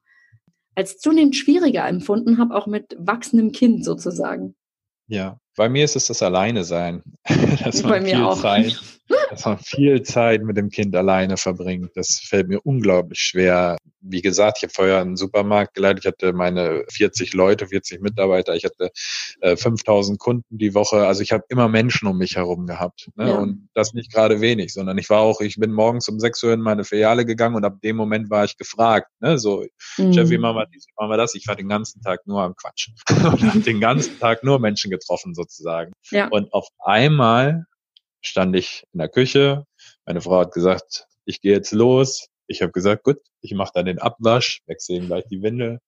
als 0.77 0.99
zunehmend 0.99 1.35
schwieriger 1.35 1.89
empfunden 1.89 2.39
habe, 2.39 2.55
auch 2.55 2.67
mit 2.67 2.95
wachsendem 2.99 3.51
Kind 3.51 3.85
sozusagen. 3.85 4.55
Ja, 5.09 5.41
bei 5.57 5.69
mir 5.69 5.85
ist 5.85 5.97
es 5.97 6.07
das 6.07 6.23
Alleine 6.23 6.65
sein. 6.65 7.03
dass 7.65 7.83
man 7.83 8.05
viel 8.05 8.23
auch. 8.23 8.41
Zeit, 8.41 8.79
dass 9.31 9.45
man 9.45 9.59
viel 9.59 10.03
Zeit 10.03 10.43
mit 10.43 10.57
dem 10.57 10.71
Kind 10.71 10.95
alleine 10.97 11.37
verbringt. 11.37 11.91
Das 11.95 12.21
fällt 12.25 12.49
mir 12.49 12.61
unglaublich 12.65 13.21
schwer. 13.21 13.77
Wie 14.01 14.23
gesagt, 14.23 14.59
ich 14.59 14.63
habe 14.65 14.73
vorher 14.73 15.01
einen 15.01 15.17
Supermarkt 15.17 15.75
geleitet. 15.75 16.05
Ich 16.05 16.09
hatte 16.09 16.33
meine 16.33 16.85
40 16.91 17.33
Leute, 17.35 17.69
40 17.69 18.01
Mitarbeiter. 18.01 18.55
Ich 18.55 18.65
hatte 18.65 18.91
äh, 19.41 19.57
5000 19.57 20.19
Kunden 20.19 20.59
die 20.59 20.75
Woche. 20.75 21.07
Also 21.07 21.23
ich 21.23 21.33
habe 21.33 21.45
immer 21.49 21.69
Menschen 21.69 22.09
um 22.09 22.19
mich 22.19 22.37
herum 22.37 22.67
gehabt. 22.67 23.09
Ne? 23.17 23.29
Ja. 23.29 23.35
Und 23.37 23.69
das 23.75 23.93
nicht 23.95 24.13
gerade 24.13 24.41
wenig, 24.41 24.73
sondern 24.73 24.99
ich 24.99 25.09
war 25.11 25.21
auch, 25.21 25.41
ich 25.41 25.57
bin 25.57 25.73
morgens 25.73 26.09
um 26.09 26.19
6 26.19 26.43
Uhr 26.45 26.53
in 26.53 26.61
meine 26.61 26.85
Filiale 26.85 27.25
gegangen 27.25 27.55
und 27.57 27.65
ab 27.65 27.81
dem 27.83 27.97
Moment 27.97 28.31
war 28.31 28.45
ich 28.45 28.57
gefragt. 28.57 29.09
Ne? 29.21 29.39
So, 29.39 29.65
mhm. 29.99 30.13
Chef, 30.13 30.31
wie 30.31 30.39
machen 30.39 30.57
wir 30.57 30.67
dies, 30.67 30.87
wie 30.87 30.95
machen 30.97 31.11
wir 31.11 31.17
das? 31.17 31.35
Ich 31.35 31.47
war 31.47 31.57
den 31.57 31.69
ganzen 31.69 32.01
Tag 32.03 32.27
nur 32.27 32.43
am 32.43 32.55
Quatsch. 32.57 32.91
und 33.11 33.43
habe 33.43 33.61
den 33.61 33.81
ganzen 33.81 34.19
Tag 34.19 34.43
nur 34.43 34.59
Menschen 34.59 34.91
getroffen 34.91 35.35
sozusagen. 35.35 35.93
Ja. 36.11 36.29
Und 36.29 36.53
auf 36.53 36.69
einmal 36.85 37.67
stand 38.27 38.57
ich 38.57 38.85
in 38.93 38.99
der 38.99 39.09
Küche. 39.09 39.67
Meine 40.05 40.21
Frau 40.21 40.41
hat 40.41 40.53
gesagt, 40.53 41.07
ich 41.25 41.41
gehe 41.41 41.53
jetzt 41.53 41.73
los. 41.73 42.29
Ich 42.47 42.63
habe 42.63 42.73
gesagt, 42.73 43.05
gut, 43.05 43.19
ich 43.41 43.55
mache 43.55 43.73
dann 43.75 43.87
den 43.87 43.99
Abwasch, 43.99 44.63
wechsle 44.67 44.97
ihm 44.97 45.07
gleich 45.07 45.25
die 45.31 45.43
Windel. 45.43 45.81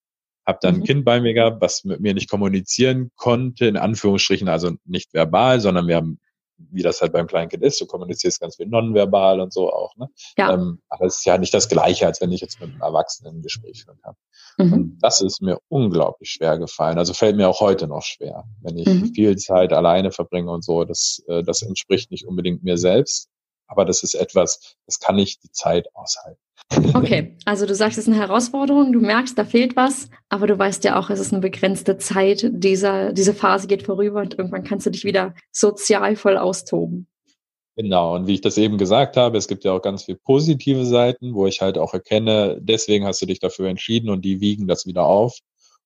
Hab 0.45 0.61
dann 0.61 0.77
mhm. 0.77 0.81
ein 0.81 0.87
Kind 0.87 1.05
bei 1.05 1.21
mir 1.21 1.35
gehabt, 1.35 1.61
was 1.61 1.85
mit 1.85 2.01
mir 2.01 2.15
nicht 2.15 2.31
kommunizieren 2.31 3.11
konnte, 3.17 3.67
in 3.67 3.77
Anführungsstrichen, 3.77 4.49
also 4.49 4.73
nicht 4.85 5.13
verbal, 5.13 5.61
sondern 5.61 5.87
wir 5.87 5.97
haben 5.97 6.19
wie 6.59 6.83
das 6.83 7.01
halt 7.01 7.13
beim 7.13 7.27
Kleinkind 7.27 7.63
ist. 7.63 7.81
Du 7.81 7.87
kommunizierst 7.87 8.41
ganz 8.41 8.57
viel 8.57 8.67
nonverbal 8.67 9.41
und 9.41 9.53
so 9.53 9.73
auch. 9.73 9.97
Ne? 9.97 10.09
Ja. 10.37 10.53
Ähm, 10.53 10.81
aber 10.89 11.07
es 11.07 11.19
ist 11.19 11.25
ja 11.25 11.39
nicht 11.39 11.55
das 11.55 11.69
Gleiche, 11.69 12.07
als 12.07 12.21
wenn 12.21 12.33
ich 12.33 12.41
jetzt 12.41 12.61
mit 12.61 12.71
einem 12.71 12.83
Erwachsenen 12.83 13.37
ein 13.37 13.43
Gespräch 13.43 13.85
führen 13.85 14.01
kann. 14.03 14.15
Mhm. 14.59 14.73
Und 14.73 14.99
das 15.01 15.21
ist 15.21 15.41
mir 15.41 15.59
unglaublich 15.69 16.31
schwer 16.31 16.59
gefallen. 16.59 16.99
Also 16.99 17.15
fällt 17.15 17.37
mir 17.37 17.49
auch 17.49 17.61
heute 17.61 17.87
noch 17.87 18.03
schwer, 18.03 18.45
wenn 18.61 18.77
ich 18.77 18.87
mhm. 18.87 19.15
viel 19.15 19.37
Zeit 19.37 19.73
alleine 19.73 20.11
verbringe 20.11 20.51
und 20.51 20.65
so. 20.65 20.85
Das, 20.85 21.23
äh, 21.29 21.43
das 21.43 21.63
entspricht 21.63 22.11
nicht 22.11 22.27
unbedingt 22.27 22.63
mir 22.65 22.77
selbst. 22.77 23.29
Aber 23.67 23.85
das 23.85 24.03
ist 24.03 24.15
etwas, 24.15 24.77
das 24.87 24.99
kann 24.99 25.19
ich 25.19 25.39
die 25.41 25.51
Zeit 25.53 25.95
aushalten. 25.95 26.41
Okay, 26.71 27.37
also 27.45 27.67
du 27.67 27.75
sagst, 27.75 27.99
es 27.99 28.07
ist 28.07 28.13
eine 28.13 28.21
Herausforderung, 28.21 28.93
du 28.93 29.01
merkst, 29.01 29.39
da 29.39 29.45
fehlt 29.45 29.77
was, 29.77 30.11
aber 30.29 30.47
du 30.47 30.59
weißt 30.59 30.85
ja 30.85 30.99
auch, 30.99 31.11
es 31.11 31.21
ist 31.21 31.33
eine 31.33 31.41
begrenzte 31.41 31.99
Zeit, 31.99 32.47
dieser, 32.51 33.13
diese 33.13 33.35
Phase 33.35 33.67
geht 33.67 33.85
vorüber 33.85 34.21
und 34.21 34.39
irgendwann 34.39 34.65
kannst 34.65 34.87
du 34.87 34.91
dich 34.91 35.05
wieder 35.05 35.35
sozial 35.53 36.17
voll 36.17 36.37
austoben. 36.37 37.07
Genau, 37.77 38.17
und 38.17 38.27
wie 38.27 38.35
ich 38.35 38.41
das 38.41 38.59
eben 38.59 38.77
gesagt 38.77 39.17
habe, 39.17 39.39
es 39.39 39.47
gibt 39.47 39.63
ja 39.63 39.73
auch 39.73 39.81
ganz 39.81 40.03
viele 40.03 40.19
positive 40.19 40.85
Seiten, 40.85 41.35
wo 41.35 41.47
ich 41.47 41.61
halt 41.61 41.79
auch 41.79 41.95
erkenne, 41.95 42.59
deswegen 42.61 43.07
hast 43.07 43.23
du 43.23 43.27
dich 43.27 43.39
dafür 43.39 43.69
entschieden 43.69 44.11
und 44.11 44.25
die 44.25 44.41
wiegen 44.41 44.67
das 44.67 44.85
wieder 44.85 45.07
auf. 45.07 45.39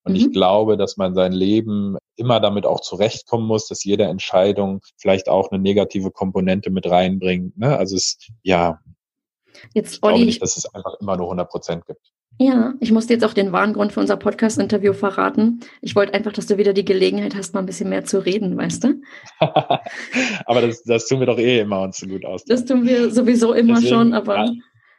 Und 0.03 0.13
mhm. 0.13 0.19
ich 0.19 0.31
glaube, 0.31 0.75
dass 0.75 0.97
man 0.97 1.13
sein 1.13 1.31
Leben 1.31 1.97
immer 2.15 2.39
damit 2.39 2.65
auch 2.65 2.81
zurechtkommen 2.81 3.47
muss, 3.47 3.67
dass 3.67 3.83
jede 3.83 4.05
Entscheidung 4.05 4.81
vielleicht 4.97 5.29
auch 5.29 5.51
eine 5.51 5.61
negative 5.61 6.11
Komponente 6.11 6.71
mit 6.71 6.89
reinbringt. 6.89 7.57
Ne? 7.57 7.77
Also 7.77 7.95
es, 7.95 8.17
ja, 8.41 8.79
Jetzt, 9.73 9.95
ich 9.95 10.03
Olli, 10.03 10.15
glaube 10.15 10.25
nicht, 10.25 10.41
dass 10.41 10.57
es 10.57 10.65
einfach 10.73 10.95
immer 10.99 11.17
nur 11.17 11.27
100 11.27 11.49
Prozent 11.49 11.85
gibt. 11.85 12.01
Ja, 12.39 12.73
ich 12.79 12.91
musste 12.91 13.13
jetzt 13.13 13.23
auch 13.23 13.33
den 13.33 13.51
wahren 13.51 13.73
Grund 13.73 13.91
für 13.91 13.99
unser 13.99 14.17
Podcast-Interview 14.17 14.93
verraten. 14.93 15.59
Ich 15.81 15.95
wollte 15.95 16.15
einfach, 16.15 16.33
dass 16.33 16.47
du 16.47 16.57
wieder 16.57 16.73
die 16.73 16.85
Gelegenheit 16.85 17.35
hast, 17.35 17.53
mal 17.53 17.59
ein 17.59 17.67
bisschen 17.67 17.89
mehr 17.89 18.05
zu 18.05 18.25
reden, 18.25 18.57
weißt 18.57 18.83
du? 18.85 19.01
aber 19.39 20.61
das, 20.61 20.81
das 20.83 21.07
tun 21.07 21.19
wir 21.19 21.27
doch 21.27 21.37
eh 21.37 21.59
immer 21.59 21.81
uns 21.81 21.97
so 21.97 22.07
gut 22.07 22.25
aus. 22.25 22.43
Das 22.45 22.65
tun 22.65 22.87
wir 22.87 23.11
sowieso 23.11 23.53
immer 23.53 23.75
Deswegen, 23.75 23.93
schon, 23.93 24.13
aber. 24.13 24.45
Ja, 24.45 24.51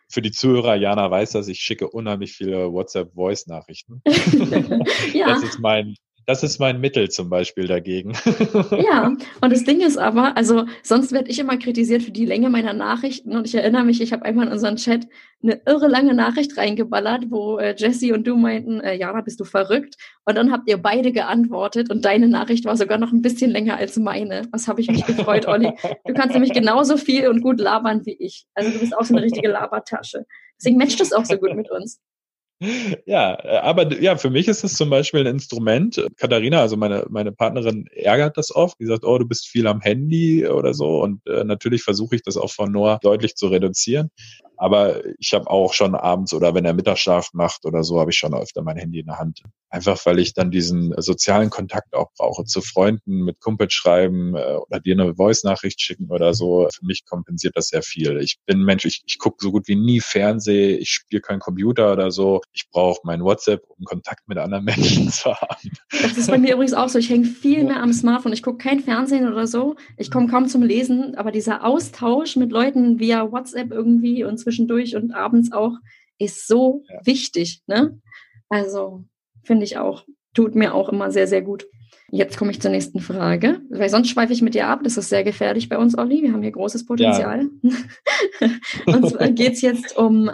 für 0.08 0.22
die 0.22 0.30
Zuhörer, 0.30 0.76
Jana 0.76 1.10
weiß 1.10 1.32
das, 1.32 1.48
ich 1.48 1.58
schicke 1.60 1.88
unheimlich 1.88 2.32
viele 2.32 2.72
WhatsApp-Voice-Nachrichten. 2.72 4.00
ja. 5.12 5.26
Das 5.26 5.42
ist 5.42 5.58
mein, 5.58 5.96
das 6.26 6.42
ist 6.42 6.58
mein 6.58 6.80
Mittel 6.80 7.10
zum 7.10 7.28
Beispiel 7.28 7.66
dagegen. 7.66 8.12
ja, 8.70 9.12
und 9.40 9.52
das 9.52 9.64
Ding 9.64 9.80
ist 9.80 9.98
aber, 9.98 10.36
also 10.36 10.66
sonst 10.82 11.12
werde 11.12 11.30
ich 11.30 11.38
immer 11.38 11.56
kritisiert 11.56 12.02
für 12.02 12.10
die 12.10 12.24
Länge 12.24 12.50
meiner 12.50 12.72
Nachrichten 12.72 13.36
und 13.36 13.46
ich 13.46 13.54
erinnere 13.54 13.84
mich, 13.84 14.00
ich 14.00 14.12
habe 14.12 14.24
einmal 14.24 14.46
in 14.46 14.52
unseren 14.52 14.76
Chat 14.76 15.06
eine 15.42 15.60
irre 15.66 15.88
lange 15.88 16.14
Nachricht 16.14 16.56
reingeballert, 16.56 17.30
wo 17.30 17.58
äh, 17.58 17.74
Jesse 17.76 18.14
und 18.14 18.26
du 18.26 18.36
meinten, 18.36 18.80
äh, 18.80 18.96
Jana, 18.96 19.20
bist 19.20 19.40
du 19.40 19.44
verrückt? 19.44 19.96
Und 20.24 20.36
dann 20.36 20.50
habt 20.50 20.68
ihr 20.68 20.78
beide 20.78 21.12
geantwortet 21.12 21.90
und 21.90 22.04
deine 22.04 22.28
Nachricht 22.28 22.64
war 22.64 22.76
sogar 22.76 22.98
noch 22.98 23.12
ein 23.12 23.20
bisschen 23.20 23.50
länger 23.50 23.76
als 23.76 23.98
meine. 23.98 24.48
Was 24.52 24.68
habe 24.68 24.80
ich 24.80 24.90
mich 24.90 25.04
gefreut, 25.04 25.46
Olli. 25.46 25.72
Du 26.06 26.14
kannst 26.14 26.32
nämlich 26.32 26.52
genauso 26.52 26.96
viel 26.96 27.28
und 27.28 27.42
gut 27.42 27.60
labern 27.60 28.06
wie 28.06 28.16
ich. 28.18 28.46
Also 28.54 28.70
du 28.70 28.78
bist 28.78 28.96
auch 28.96 29.04
so 29.04 29.14
eine 29.14 29.24
richtige 29.24 29.48
Labertasche. 29.48 30.24
Deswegen 30.58 30.78
matcht 30.78 31.00
es 31.00 31.12
auch 31.12 31.24
so 31.24 31.36
gut 31.36 31.54
mit 31.54 31.70
uns. 31.70 32.00
Ja, 33.06 33.34
äh, 33.42 33.58
aber 33.58 33.92
ja, 34.00 34.16
für 34.16 34.30
mich 34.30 34.48
ist 34.48 34.64
es 34.64 34.74
zum 34.74 34.90
Beispiel 34.90 35.20
ein 35.20 35.26
Instrument. 35.26 36.04
Katharina, 36.16 36.60
also 36.60 36.76
meine, 36.76 37.04
meine 37.10 37.32
Partnerin, 37.32 37.86
ärgert 37.92 38.36
das 38.36 38.54
oft. 38.54 38.78
Die 38.80 38.86
sagt, 38.86 39.04
oh, 39.04 39.18
du 39.18 39.26
bist 39.26 39.48
viel 39.48 39.66
am 39.66 39.80
Handy 39.80 40.46
oder 40.46 40.74
so. 40.74 41.02
Und 41.02 41.26
äh, 41.26 41.44
natürlich 41.44 41.82
versuche 41.82 42.16
ich 42.16 42.22
das 42.22 42.36
auch 42.36 42.50
von 42.50 42.72
Noah 42.72 42.98
deutlich 43.02 43.34
zu 43.34 43.48
reduzieren. 43.48 44.10
Aber 44.56 45.02
ich 45.18 45.32
habe 45.34 45.50
auch 45.50 45.72
schon 45.72 45.94
abends 45.94 46.32
oder 46.32 46.54
wenn 46.54 46.64
er 46.64 46.74
Mittagsschlaf 46.74 47.30
macht 47.32 47.64
oder 47.64 47.84
so, 47.84 48.00
habe 48.00 48.10
ich 48.10 48.18
schon 48.18 48.34
öfter 48.34 48.62
mein 48.62 48.76
Handy 48.76 49.00
in 49.00 49.06
der 49.06 49.18
Hand. 49.18 49.42
Einfach 49.70 49.98
weil 50.06 50.20
ich 50.20 50.34
dann 50.34 50.50
diesen 50.52 50.94
sozialen 50.98 51.50
Kontakt 51.50 51.94
auch 51.94 52.12
brauche. 52.16 52.44
Zu 52.44 52.60
Freunden, 52.60 53.24
mit 53.24 53.40
Kumpels 53.40 53.72
schreiben 53.72 54.36
äh, 54.36 54.54
oder 54.54 54.78
dir 54.78 54.94
eine 54.94 55.16
Voice-Nachricht 55.16 55.80
schicken 55.80 56.10
oder 56.10 56.32
so. 56.32 56.68
Für 56.72 56.86
mich 56.86 57.04
kompensiert 57.04 57.56
das 57.56 57.68
sehr 57.68 57.82
viel. 57.82 58.18
Ich 58.20 58.38
bin 58.46 58.62
Mensch, 58.62 58.84
ich, 58.84 59.02
ich 59.04 59.18
gucke 59.18 59.38
so 59.40 59.50
gut 59.50 59.66
wie 59.66 59.74
nie 59.74 60.00
Fernseh, 60.00 60.76
ich 60.76 60.90
spiele 60.90 61.20
keinen 61.20 61.40
Computer 61.40 61.92
oder 61.92 62.12
so. 62.12 62.40
Ich 62.52 62.70
brauche 62.70 63.00
mein 63.02 63.24
WhatsApp, 63.24 63.64
um 63.66 63.84
Kontakt 63.84 64.28
mit 64.28 64.38
anderen 64.38 64.64
Menschen 64.64 65.10
zu 65.10 65.34
haben. 65.34 65.70
Das 65.90 66.16
ist 66.16 66.30
bei 66.30 66.38
mir 66.38 66.54
übrigens 66.54 66.74
auch 66.74 66.88
so. 66.88 67.00
Ich 67.00 67.10
hänge 67.10 67.24
viel 67.24 67.64
mehr 67.64 67.82
am 67.82 67.92
Smartphone. 67.92 68.32
Ich 68.32 68.44
gucke 68.44 68.58
kein 68.58 68.80
Fernsehen 68.80 69.26
oder 69.26 69.48
so. 69.48 69.74
Ich 69.96 70.10
komme 70.10 70.28
kaum 70.28 70.46
zum 70.46 70.62
Lesen, 70.62 71.16
aber 71.16 71.32
dieser 71.32 71.64
Austausch 71.64 72.36
mit 72.36 72.52
Leuten 72.52 73.00
via 73.00 73.32
WhatsApp 73.32 73.72
irgendwie 73.72 74.22
und 74.22 74.38
zwischendurch 74.44 74.94
und 74.96 75.12
abends 75.12 75.52
auch 75.52 75.72
ist 76.18 76.46
so 76.46 76.84
ja. 76.88 77.00
wichtig. 77.04 77.62
Ne? 77.66 78.00
Also 78.48 79.04
finde 79.42 79.64
ich 79.64 79.78
auch, 79.78 80.04
tut 80.34 80.54
mir 80.54 80.74
auch 80.74 80.88
immer 80.88 81.10
sehr, 81.10 81.26
sehr 81.26 81.42
gut. 81.42 81.66
Jetzt 82.10 82.36
komme 82.36 82.50
ich 82.50 82.60
zur 82.60 82.70
nächsten 82.70 83.00
Frage, 83.00 83.60
weil 83.70 83.88
sonst 83.88 84.08
schweife 84.08 84.32
ich 84.32 84.42
mit 84.42 84.54
dir 84.54 84.68
ab. 84.68 84.80
Das 84.84 84.96
ist 84.96 85.08
sehr 85.08 85.24
gefährlich 85.24 85.68
bei 85.68 85.78
uns, 85.78 85.96
Olli. 85.96 86.22
Wir 86.22 86.32
haben 86.32 86.42
hier 86.42 86.52
großes 86.52 86.86
Potenzial. 86.86 87.48
Ja. 87.62 88.50
und 88.86 89.08
zwar 89.08 89.30
geht 89.30 89.54
es 89.54 89.62
jetzt 89.62 89.96
um, 89.96 90.30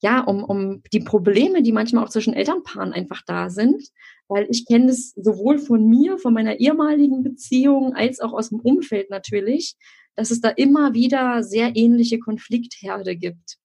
ja, 0.00 0.20
um, 0.20 0.44
um 0.44 0.82
die 0.92 1.00
Probleme, 1.00 1.62
die 1.62 1.72
manchmal 1.72 2.04
auch 2.04 2.10
zwischen 2.10 2.34
Elternpaaren 2.34 2.92
einfach 2.92 3.22
da 3.26 3.48
sind. 3.48 3.82
Weil 4.28 4.46
ich 4.50 4.66
kenne 4.66 4.86
das 4.88 5.12
sowohl 5.16 5.58
von 5.58 5.86
mir, 5.88 6.18
von 6.18 6.34
meiner 6.34 6.58
ehemaligen 6.58 7.22
Beziehung, 7.22 7.94
als 7.94 8.20
auch 8.20 8.32
aus 8.32 8.48
dem 8.48 8.60
Umfeld 8.60 9.08
natürlich, 9.10 9.76
dass 10.16 10.30
es 10.30 10.40
da 10.40 10.48
immer 10.48 10.94
wieder 10.94 11.42
sehr 11.42 11.76
ähnliche 11.76 12.18
Konfliktherde 12.18 13.16
gibt. 13.16 13.56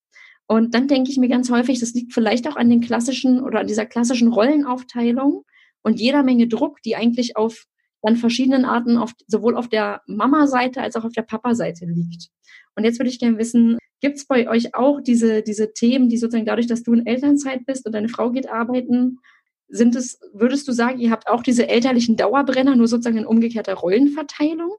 Und 0.48 0.74
dann 0.74 0.88
denke 0.88 1.12
ich 1.12 1.18
mir 1.18 1.30
ganz 1.30 1.52
häufig, 1.52 1.80
das 1.80 1.94
liegt 1.94 2.14
vielleicht 2.14 2.48
auch 2.48 2.56
an 2.56 2.70
den 2.70 2.82
klassischen 2.82 3.42
oder 3.42 3.60
an 3.60 3.68
dieser 3.68 3.86
klassischen 3.86 4.30
Rollenaufteilung 4.30 5.44
und 5.84 6.00
jeder 6.00 6.24
Menge 6.24 6.48
Druck, 6.48 6.82
die 6.82 6.96
eigentlich 6.96 7.38
auf 7.38 7.66
dann 8.02 8.16
verschiedenen 8.16 8.66
Arten 8.66 8.98
auf, 8.98 9.12
sowohl 9.28 9.56
auf 9.56 9.68
der 9.68 10.02
Mama-Seite 10.08 10.82
als 10.82 10.96
auch 10.96 11.04
auf 11.04 11.12
der 11.12 11.24
Papa-Seite 11.24 11.86
liegt. 11.86 12.30
Und 12.76 12.84
jetzt 12.84 13.00
würde 13.00 13.10
ich 13.10 13.20
gerne 13.20 13.38
wissen, 13.38 13.78
gibt 14.02 14.18
es 14.18 14.26
bei 14.26 14.50
euch 14.50 14.74
auch 14.74 15.02
diese, 15.02 15.44
diese 15.44 15.74
Themen, 15.74 16.10
die 16.10 16.18
sozusagen 16.18 16.46
dadurch, 16.46 16.68
dass 16.68 16.84
du 16.84 16.94
in 16.94 17.06
Elternzeit 17.06 17.66
bist 17.66 17.86
und 17.86 17.92
deine 17.92 18.10
Frau 18.10 18.32
geht 18.32 18.50
arbeiten, 18.50 19.20
sind 19.68 19.96
es, 19.96 20.20
würdest 20.34 20.68
du 20.68 20.72
sagen, 20.72 21.00
ihr 21.00 21.12
habt 21.12 21.28
auch 21.28 21.44
diese 21.44 21.68
elterlichen 21.68 22.16
Dauerbrenner, 22.16 22.76
nur 22.76 22.88
sozusagen 22.88 23.18
in 23.18 23.26
umgekehrter 23.26 23.76
Rollenverteilung? 23.76 24.72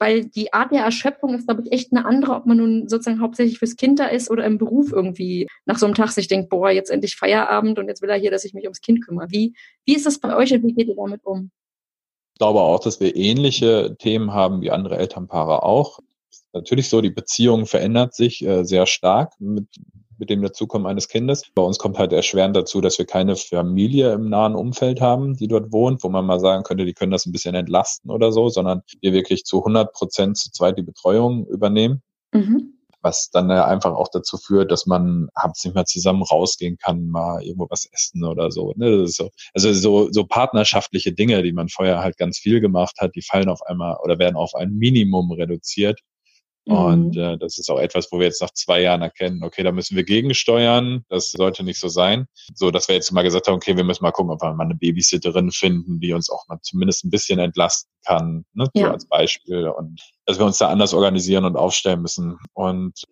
Weil 0.00 0.24
die 0.24 0.52
Art 0.54 0.72
der 0.72 0.82
Erschöpfung 0.82 1.34
ist, 1.34 1.46
glaube 1.46 1.62
ich, 1.62 1.72
echt 1.72 1.92
eine 1.92 2.06
andere, 2.06 2.34
ob 2.34 2.46
man 2.46 2.56
nun 2.56 2.88
sozusagen 2.88 3.20
hauptsächlich 3.20 3.58
fürs 3.58 3.76
Kind 3.76 4.00
da 4.00 4.06
ist 4.06 4.30
oder 4.30 4.46
im 4.46 4.56
Beruf 4.56 4.92
irgendwie 4.92 5.46
nach 5.66 5.78
so 5.78 5.84
einem 5.84 5.94
Tag 5.94 6.08
sich 6.08 6.26
denkt, 6.26 6.48
boah, 6.48 6.70
jetzt 6.70 6.90
endlich 6.90 7.16
Feierabend 7.16 7.78
und 7.78 7.86
jetzt 7.86 8.00
will 8.00 8.08
er 8.08 8.18
hier, 8.18 8.30
dass 8.30 8.46
ich 8.46 8.54
mich 8.54 8.64
ums 8.64 8.80
Kind 8.80 9.04
kümmere. 9.04 9.26
Wie, 9.28 9.54
wie 9.84 9.94
ist 9.94 10.06
das 10.06 10.18
bei 10.18 10.34
euch 10.34 10.54
und 10.54 10.64
wie 10.64 10.72
geht 10.72 10.88
ihr 10.88 10.96
damit 10.96 11.24
um? 11.24 11.50
Ich 12.32 12.38
glaube 12.38 12.60
auch, 12.60 12.80
dass 12.80 12.98
wir 12.98 13.14
ähnliche 13.14 13.96
Themen 13.98 14.32
haben 14.32 14.62
wie 14.62 14.70
andere 14.70 14.96
Elternpaare 14.96 15.62
auch. 15.62 16.00
Natürlich 16.54 16.88
so, 16.88 17.02
die 17.02 17.10
Beziehung 17.10 17.66
verändert 17.66 18.14
sich 18.14 18.42
äh, 18.42 18.64
sehr 18.64 18.86
stark 18.86 19.34
mit 19.38 19.68
mit 20.20 20.30
dem 20.30 20.42
Dazukommen 20.42 20.86
eines 20.86 21.08
Kindes. 21.08 21.42
Bei 21.54 21.62
uns 21.62 21.78
kommt 21.78 21.98
halt 21.98 22.12
erschwerend 22.12 22.54
dazu, 22.54 22.80
dass 22.80 22.98
wir 22.98 23.06
keine 23.06 23.34
Familie 23.34 24.12
im 24.12 24.28
nahen 24.28 24.54
Umfeld 24.54 25.00
haben, 25.00 25.34
die 25.36 25.48
dort 25.48 25.72
wohnt, 25.72 26.04
wo 26.04 26.08
man 26.08 26.26
mal 26.26 26.38
sagen 26.38 26.62
könnte, 26.62 26.84
die 26.84 26.94
können 26.94 27.10
das 27.10 27.26
ein 27.26 27.32
bisschen 27.32 27.54
entlasten 27.54 28.10
oder 28.10 28.30
so, 28.30 28.48
sondern 28.48 28.82
wir 29.00 29.12
wirklich 29.12 29.44
zu 29.44 29.58
100 29.58 29.92
Prozent 29.92 30.38
zu 30.38 30.52
zweit 30.52 30.78
die 30.78 30.82
Betreuung 30.82 31.46
übernehmen. 31.46 32.02
Mhm 32.32 32.74
was 33.02 33.30
dann 33.30 33.50
einfach 33.50 33.92
auch 33.92 34.08
dazu 34.08 34.36
führt, 34.36 34.70
dass 34.70 34.86
man 34.86 35.28
abends 35.34 35.64
nicht 35.64 35.74
mehr 35.74 35.84
zusammen 35.84 36.22
rausgehen 36.22 36.76
kann, 36.76 37.08
mal 37.08 37.42
irgendwo 37.42 37.66
was 37.70 37.86
essen 37.92 38.24
oder 38.24 38.50
so. 38.50 38.72
Ne? 38.76 39.06
so 39.06 39.30
also 39.54 39.72
so, 39.72 40.12
so 40.12 40.24
partnerschaftliche 40.24 41.12
Dinge, 41.12 41.42
die 41.42 41.52
man 41.52 41.68
vorher 41.68 42.00
halt 42.00 42.16
ganz 42.16 42.38
viel 42.38 42.60
gemacht 42.60 42.96
hat, 43.00 43.14
die 43.14 43.22
fallen 43.22 43.48
auf 43.48 43.62
einmal 43.62 43.96
oder 44.02 44.18
werden 44.18 44.36
auf 44.36 44.54
ein 44.54 44.72
Minimum 44.72 45.32
reduziert. 45.32 46.00
Und 46.70 47.16
mhm. 47.16 47.20
äh, 47.20 47.38
das 47.38 47.58
ist 47.58 47.68
auch 47.68 47.80
etwas, 47.80 48.12
wo 48.12 48.18
wir 48.18 48.26
jetzt 48.26 48.40
nach 48.40 48.52
zwei 48.52 48.80
Jahren 48.80 49.02
erkennen, 49.02 49.42
okay, 49.42 49.64
da 49.64 49.72
müssen 49.72 49.96
wir 49.96 50.04
gegensteuern. 50.04 51.04
Das 51.08 51.32
sollte 51.32 51.64
nicht 51.64 51.80
so 51.80 51.88
sein. 51.88 52.26
So, 52.54 52.70
dass 52.70 52.86
wir 52.86 52.94
jetzt 52.94 53.10
mal 53.10 53.22
gesagt 53.22 53.48
haben, 53.48 53.56
okay, 53.56 53.76
wir 53.76 53.82
müssen 53.82 54.04
mal 54.04 54.12
gucken, 54.12 54.30
ob 54.30 54.40
wir 54.40 54.54
mal 54.54 54.64
eine 54.64 54.76
Babysitterin 54.76 55.50
finden, 55.50 55.98
die 55.98 56.12
uns 56.12 56.30
auch 56.30 56.46
mal 56.48 56.58
zumindest 56.62 57.04
ein 57.04 57.10
bisschen 57.10 57.40
entlasten 57.40 57.90
kann, 58.04 58.44
ne, 58.54 58.68
ja. 58.74 58.86
so 58.86 58.92
als 58.92 59.06
Beispiel. 59.06 59.66
Und 59.66 60.00
dass 60.26 60.38
wir 60.38 60.46
uns 60.46 60.58
da 60.58 60.68
anders 60.68 60.94
organisieren 60.94 61.44
und 61.44 61.56
aufstellen 61.56 62.02
müssen. 62.02 62.38
Und 62.52 63.02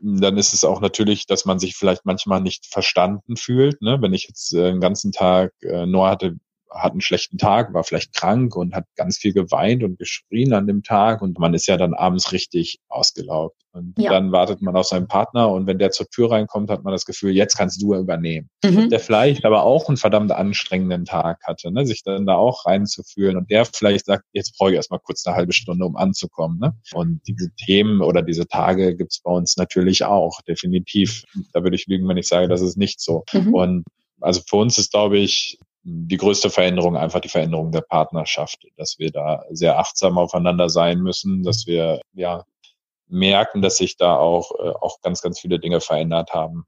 dann 0.00 0.36
ist 0.36 0.52
es 0.52 0.64
auch 0.64 0.80
natürlich, 0.80 1.26
dass 1.26 1.44
man 1.44 1.58
sich 1.58 1.74
vielleicht 1.74 2.04
manchmal 2.04 2.40
nicht 2.40 2.66
verstanden 2.66 3.36
fühlt. 3.36 3.80
Ne? 3.82 3.98
Wenn 4.00 4.12
ich 4.12 4.26
jetzt 4.28 4.52
äh, 4.52 4.70
den 4.70 4.80
ganzen 4.80 5.12
Tag 5.12 5.52
äh, 5.62 5.86
nur 5.86 6.08
hatte, 6.08 6.36
hat 6.70 6.92
einen 6.92 7.00
schlechten 7.00 7.38
Tag, 7.38 7.72
war 7.74 7.84
vielleicht 7.84 8.14
krank 8.14 8.56
und 8.56 8.74
hat 8.74 8.84
ganz 8.96 9.18
viel 9.18 9.32
geweint 9.32 9.82
und 9.82 9.98
geschrien 9.98 10.52
an 10.52 10.66
dem 10.66 10.82
Tag 10.82 11.22
und 11.22 11.38
man 11.38 11.54
ist 11.54 11.66
ja 11.66 11.76
dann 11.76 11.94
abends 11.94 12.32
richtig 12.32 12.78
ausgelaugt. 12.88 13.56
Und 13.72 13.94
ja. 13.98 14.10
dann 14.10 14.32
wartet 14.32 14.62
man 14.62 14.74
auf 14.74 14.86
seinen 14.86 15.06
Partner 15.06 15.50
und 15.50 15.66
wenn 15.66 15.78
der 15.78 15.90
zur 15.90 16.08
Tür 16.08 16.30
reinkommt, 16.30 16.70
hat 16.70 16.82
man 16.82 16.92
das 16.92 17.04
Gefühl, 17.04 17.32
jetzt 17.32 17.58
kannst 17.58 17.82
du 17.82 17.94
übernehmen. 17.94 18.48
Mhm. 18.64 18.88
Der 18.88 19.00
vielleicht 19.00 19.44
aber 19.44 19.64
auch 19.64 19.88
einen 19.88 19.98
verdammt 19.98 20.32
anstrengenden 20.32 21.04
Tag 21.04 21.42
hatte, 21.44 21.70
ne? 21.70 21.86
sich 21.86 22.02
dann 22.02 22.24
da 22.24 22.36
auch 22.36 22.64
reinzufühlen 22.64 23.36
und 23.36 23.50
der 23.50 23.66
vielleicht 23.66 24.06
sagt, 24.06 24.24
jetzt 24.32 24.56
brauche 24.56 24.70
ich 24.70 24.76
erstmal 24.76 25.00
kurz 25.00 25.26
eine 25.26 25.36
halbe 25.36 25.52
Stunde, 25.52 25.84
um 25.84 25.96
anzukommen. 25.96 26.58
Ne? 26.58 26.72
Und 26.94 27.20
diese 27.26 27.50
Themen 27.66 28.00
oder 28.00 28.22
diese 28.22 28.48
Tage 28.48 28.96
gibt's 28.96 29.20
bei 29.20 29.30
uns 29.30 29.58
natürlich 29.58 30.04
auch, 30.04 30.40
definitiv. 30.42 31.24
Da 31.52 31.62
würde 31.62 31.76
ich 31.76 31.86
lügen, 31.86 32.08
wenn 32.08 32.16
ich 32.16 32.28
sage, 32.28 32.48
das 32.48 32.62
ist 32.62 32.78
nicht 32.78 33.00
so. 33.00 33.24
Mhm. 33.34 33.54
Und 33.54 33.84
also 34.20 34.40
für 34.48 34.56
uns 34.56 34.78
ist, 34.78 34.92
glaube 34.92 35.18
ich, 35.18 35.58
die 35.88 36.16
größte 36.16 36.50
Veränderung 36.50 36.96
einfach 36.96 37.20
die 37.20 37.28
Veränderung 37.28 37.70
der 37.70 37.80
Partnerschaft, 37.80 38.66
dass 38.76 38.98
wir 38.98 39.12
da 39.12 39.44
sehr 39.50 39.78
achtsam 39.78 40.18
aufeinander 40.18 40.68
sein 40.68 40.98
müssen, 40.98 41.44
dass 41.44 41.68
wir 41.68 42.00
ja 42.12 42.44
merken, 43.06 43.62
dass 43.62 43.76
sich 43.76 43.96
da 43.96 44.16
auch, 44.16 44.50
äh, 44.58 44.70
auch 44.80 45.00
ganz, 45.00 45.22
ganz 45.22 45.38
viele 45.38 45.60
Dinge 45.60 45.80
verändert 45.80 46.32
haben, 46.32 46.66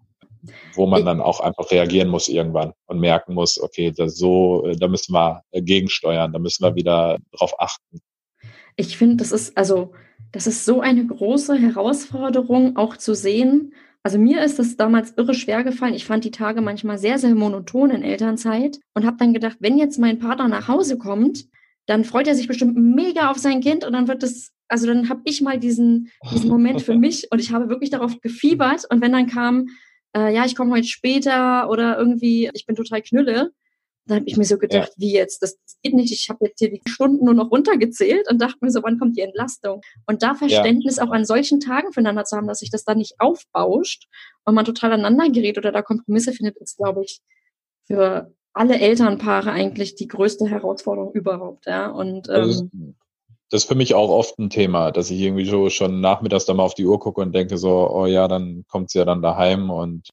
wo 0.75 0.87
man 0.87 1.05
dann 1.05 1.21
auch 1.21 1.41
einfach 1.41 1.69
reagieren 1.73 2.09
muss 2.09 2.29
irgendwann 2.29 2.75
und 2.87 3.01
merken 3.01 3.35
muss, 3.35 3.61
okay, 3.61 3.91
das 3.91 4.17
so, 4.17 4.65
äh, 4.65 4.77
da 4.77 4.87
müssen 4.87 5.13
wir 5.13 5.43
gegensteuern, 5.53 6.33
da 6.33 6.39
müssen 6.39 6.63
wir 6.63 6.77
wieder 6.77 7.19
drauf 7.33 7.59
achten. 7.59 8.01
Ich 8.77 8.97
finde, 8.97 9.17
das 9.17 9.33
ist 9.33 9.57
also, 9.59 9.95
das 10.31 10.47
ist 10.47 10.65
so 10.65 10.81
eine 10.81 11.05
große 11.05 11.57
Herausforderung, 11.57 12.77
auch 12.77 12.97
zu 12.97 13.15
sehen, 13.15 13.75
also 14.09 14.19
mir 14.19 14.43
ist 14.43 14.59
es 14.59 14.79
damals 14.79 15.13
irre 15.19 15.35
schwer 15.35 15.63
gefallen. 15.65 15.93
Ich 15.93 16.07
fand 16.07 16.25
die 16.25 16.31
Tage 16.31 16.63
manchmal 16.63 16.97
sehr, 16.97 17.19
sehr 17.19 17.35
monoton 17.35 17.91
in 17.91 18.03
Elternzeit 18.03 18.81
und 18.95 19.05
habe 19.05 19.19
dann 19.19 19.35
gedacht, 19.35 19.59
wenn 19.61 19.77
jetzt 19.77 19.99
mein 19.99 20.19
Partner 20.19 20.49
nach 20.49 20.67
Hause 20.67 20.97
kommt, 20.97 21.45
dann 21.85 22.05
freut 22.05 22.27
er 22.27 22.35
sich 22.35 22.49
bestimmt 22.49 22.75
mega 22.75 23.31
auf 23.31 23.37
sein 23.37 23.61
Kind 23.61 23.85
und 23.85 23.93
dann 23.93 24.09
wird 24.09 24.23
es, 24.23 24.55
also 24.67 24.87
dann 24.87 25.11
habe 25.11 25.21
ich 25.25 25.43
mal 25.43 25.59
diesen, 25.59 26.11
diesen 26.33 26.49
Moment 26.49 26.81
für 26.81 26.95
mich 26.99 27.31
und 27.31 27.39
ich 27.39 27.53
habe 27.53 27.69
wirklich 27.69 27.91
darauf 27.91 28.19
gefiebert 28.23 28.87
und 28.89 29.03
wenn 29.03 29.13
dann 29.13 29.27
kam, 29.27 29.67
äh, 30.17 30.35
ja, 30.35 30.47
ich 30.47 30.57
komme 30.57 30.73
heute 30.75 30.89
später 30.89 31.69
oder 31.69 31.99
irgendwie, 31.99 32.49
ich 32.55 32.65
bin 32.65 32.77
total 32.77 33.03
knülle, 33.03 33.53
Da 34.09 34.17
habe 34.17 34.25
ich 34.27 34.37
mir 34.37 34.45
so 34.45 34.57
gedacht, 34.57 34.89
ja. 34.89 34.95
wie 34.97 35.13
jetzt? 35.13 35.43
Das 35.43 35.59
geht 35.83 35.95
nicht. 35.95 36.13
Ich 36.13 36.29
habe 36.31 36.47
jetzt 36.47 36.59
hier 36.59 36.71
die 36.71 36.81
Stunden 36.89 37.25
nur 37.25 37.35
noch 37.35 37.51
runtergezählt 37.51 38.31
und 38.31 38.41
dachte 38.41 38.57
mir 38.63 38.71
so, 38.71 38.83
wann 38.83 38.99
kommt 38.99 39.17
die 39.17 39.21
Entlastung? 39.21 39.83
Und 40.07 40.23
da 40.23 40.35
Verständnis 40.35 40.97
ja. 40.97 41.05
auch 41.05 41.11
an 41.11 41.27
solchen 41.27 41.61
Tagen 41.61 41.93
füreinander 41.93 42.25
zu 42.25 42.37
haben, 42.37 42.49
dass 42.49 42.61
sich 42.61 42.71
das 42.71 42.85
dann 42.85 42.99
nicht 42.99 43.17
aufbauscht 43.19 44.09
und 44.45 44.55
man 44.55 44.65
total 44.65 44.93
aneinander 44.93 45.31
gerät 45.31 45.59
oder 45.59 45.73
da 45.73 45.83
Kompromisse 45.83 46.33
findet, 46.33 46.57
ist, 46.57 46.79
glaube 46.79 47.05
ich, 47.05 47.21
für 47.87 48.33
alle 48.55 48.81
Elternpaare 48.81 49.53
eigentlich 49.53 49.95
die 49.95 50.09
größte 50.09 50.49
Herausforderung 50.49 51.13
überhaupt. 51.13 51.67
Ja? 51.67 51.91
Und 51.91 52.29
ähm, 52.31 52.97
das 53.51 53.63
ist 53.63 53.69
für 53.69 53.75
mich 53.75 53.95
auch 53.95 54.11
oft 54.11 54.39
ein 54.39 54.51
Thema, 54.51 54.91
dass 54.91 55.11
ich 55.11 55.21
irgendwie 55.21 55.47
so 55.47 55.71
schon 55.71 56.01
nachmittags 56.01 56.45
dann 56.47 56.57
mal 56.57 56.65
auf 56.65 56.75
die 56.75 56.87
Uhr 56.87 56.99
gucke 56.99 57.21
und 57.21 57.35
denke 57.35 57.57
so, 57.57 57.91
oh 57.91 58.07
ja, 58.07 58.27
dann 58.27 58.65
kommt 58.69 58.91
sie 58.91 58.99
ja 58.99 59.05
dann 59.05 59.23
daheim 59.23 59.71
und 59.71 60.09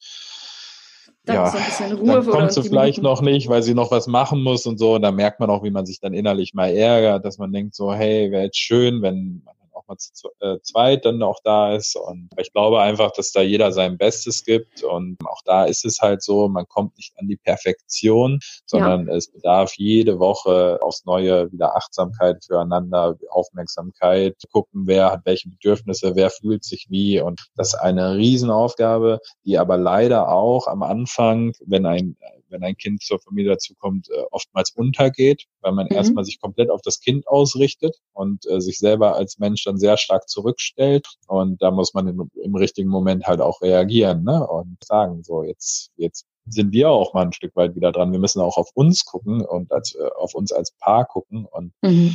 dann 1.26 1.36
ja, 1.36 1.54
dann 1.80 2.26
kommt 2.26 2.54
sie 2.54 2.64
vielleicht 2.64 3.00
Minuten. 3.00 3.14
noch 3.14 3.22
nicht, 3.22 3.50
weil 3.50 3.64
sie 3.64 3.74
noch 3.74 3.92
was 3.92 4.08
machen 4.08 4.44
muss 4.44 4.66
und 4.66 4.78
so. 4.78 4.96
Und 4.96 5.02
da 5.02 5.12
merkt 5.12 5.40
man 5.40 5.50
auch, 5.50 5.64
wie 5.64 5.72
man 5.72 5.86
sich 5.86 6.00
dann 6.00 6.14
innerlich 6.14 6.54
mal 6.54 6.70
ärgert, 6.70 7.26
dass 7.26 7.38
man 7.38 7.52
denkt 7.52 7.76
so, 7.76 7.94
hey, 7.94 8.32
wäre 8.32 8.44
jetzt 8.44 8.60
schön, 8.60 9.02
wenn 9.02 9.42
man 9.44 9.56
auch 9.86 9.94
mal 9.94 9.98
zu 9.98 10.30
äh, 10.40 10.58
zweit 10.62 11.06
dann 11.06 11.22
auch 11.24 11.40
da 11.44 11.76
ist. 11.76 11.96
Und 11.96 12.30
ich 12.38 12.52
glaube 12.52 12.82
einfach, 12.82 13.12
dass 13.12 13.32
da 13.32 13.42
jeder 13.42 13.72
sein 13.72 13.98
Bestes 13.98 14.44
gibt. 14.44 14.84
Und 14.84 15.18
auch 15.26 15.42
da 15.46 15.66
ist 15.66 15.86
es 15.86 16.00
halt 16.02 16.22
so, 16.24 16.48
man 16.48 16.66
kommt 16.68 16.96
nicht 16.98 17.14
an 17.18 17.28
die 17.28 17.38
Perfektion, 17.38 18.40
sondern 18.66 19.08
ja. 19.08 19.16
es 19.16 19.32
bedarf 19.32 19.74
jede 19.78 20.20
Woche 20.20 20.80
aufs 20.82 21.06
Neue 21.06 21.52
wieder 21.52 21.76
Achtsamkeit 21.76 22.44
füreinander, 22.46 23.18
Aufmerksamkeit, 23.30 24.36
gucken, 24.52 24.84
wer 24.88 25.12
hat 25.12 25.22
welche 25.26 25.50
Bedürfnisse, 25.50 26.16
wer 26.16 26.30
fühlt 26.30 26.64
sich 26.64 26.88
wie. 26.90 27.20
Und 27.20 27.48
das 27.56 27.74
ist 27.74 27.80
eine 27.80 28.16
Riesenaufgabe, 28.16 29.20
die 29.46 29.58
aber 29.58 29.78
leider 29.78 30.30
auch 30.32 30.68
am 30.68 30.84
Anfang, 30.84 31.54
wenn 31.66 31.86
ein 31.86 32.18
wenn 32.50 32.64
ein 32.64 32.78
Kind 32.78 33.02
zur 33.02 33.20
Familie 33.20 33.52
dazukommt, 33.52 34.10
äh, 34.10 34.24
oftmals 34.32 34.72
untergeht, 34.72 35.46
weil 35.62 35.74
man 35.74 35.88
mhm. 35.89 35.96
erstmal 35.96 36.26
sich 36.26 36.39
komplett 36.39 36.70
auf 36.70 36.82
das 36.82 37.00
Kind 37.00 37.28
ausrichtet 37.28 37.96
und 38.14 38.46
äh, 38.48 38.62
sich 38.62 38.78
selber 38.78 39.16
als 39.16 39.39
Mensch 39.39 39.64
dann 39.64 39.78
sehr 39.78 39.98
stark 39.98 40.30
zurückstellt. 40.30 41.08
Und 41.28 41.62
da 41.62 41.72
muss 41.72 41.93
man 41.93 42.08
im, 42.08 42.30
im 42.41 42.56
richtigen 42.56 42.89
Moment 42.89 43.26
halt 43.26 43.41
auch 43.41 43.62
reagieren 43.62 44.24
ne? 44.24 44.46
und 44.48 44.78
sagen, 44.84 45.24
so 45.24 45.43
jetzt, 45.43 45.91
jetzt 45.98 46.26
sind 46.48 46.72
wir 46.72 46.89
auch 46.89 47.14
mal 47.14 47.26
ein 47.26 47.34
Stück 47.34 47.56
weit 47.56 47.76
wieder 47.76 47.91
dran. 47.91 48.12
Wir 48.12 48.20
müssen 48.20 48.41
auch 48.41 48.58
auf 48.58 48.70
uns 48.74 49.06
gucken 49.06 49.43
und 49.43 49.72
als, 49.72 49.96
äh, 49.96 50.10
auf 50.18 50.36
uns 50.36 50.52
als 50.52 50.72
Paar 50.80 51.06
gucken. 51.06 51.46
Und 51.46 51.74
mhm. 51.82 52.14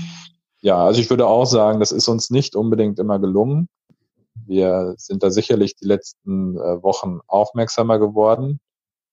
ja, 0.61 0.85
also 0.85 1.01
ich 1.01 1.11
würde 1.11 1.27
auch 1.27 1.47
sagen, 1.47 1.81
das 1.81 1.93
ist 1.93 2.09
uns 2.09 2.31
nicht 2.31 2.55
unbedingt 2.55 2.99
immer 2.99 3.19
gelungen. 3.19 3.69
Wir 4.47 4.95
sind 4.97 5.23
da 5.23 5.31
sicherlich 5.31 5.77
die 5.77 5.87
letzten 5.87 6.57
äh, 6.57 6.83
Wochen 6.83 7.19
aufmerksamer 7.27 7.99
geworden 7.99 8.61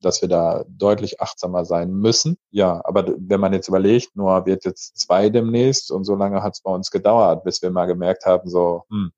dass 0.02 0.22
wir 0.22 0.30
da 0.30 0.64
deutlich 0.68 1.22
achtsamer 1.22 1.66
sein 1.66 1.91
müssen. 1.91 2.38
Ja, 2.52 2.82
aber 2.84 3.14
wenn 3.18 3.39
man 3.39 3.54
jetzt 3.54 3.68
überlegt, 3.68 4.16
Noah 4.16 4.45
wird 4.45 4.66
jetzt 4.66 5.00
zwei 5.00 5.30
demnächst 5.30 5.91
und 5.91 6.04
so 6.04 6.16
lange 6.16 6.43
hat 6.43 6.54
es 6.54 6.62
bei 6.62 6.72
uns 6.72 6.91
gedauert, 6.91 7.43
bis 7.43 7.62
wir 7.62 7.72
mal 7.72 7.86
gemerkt 7.86 8.26
haben, 8.26 8.50
so, 8.50 8.84
hm, 8.89 9.12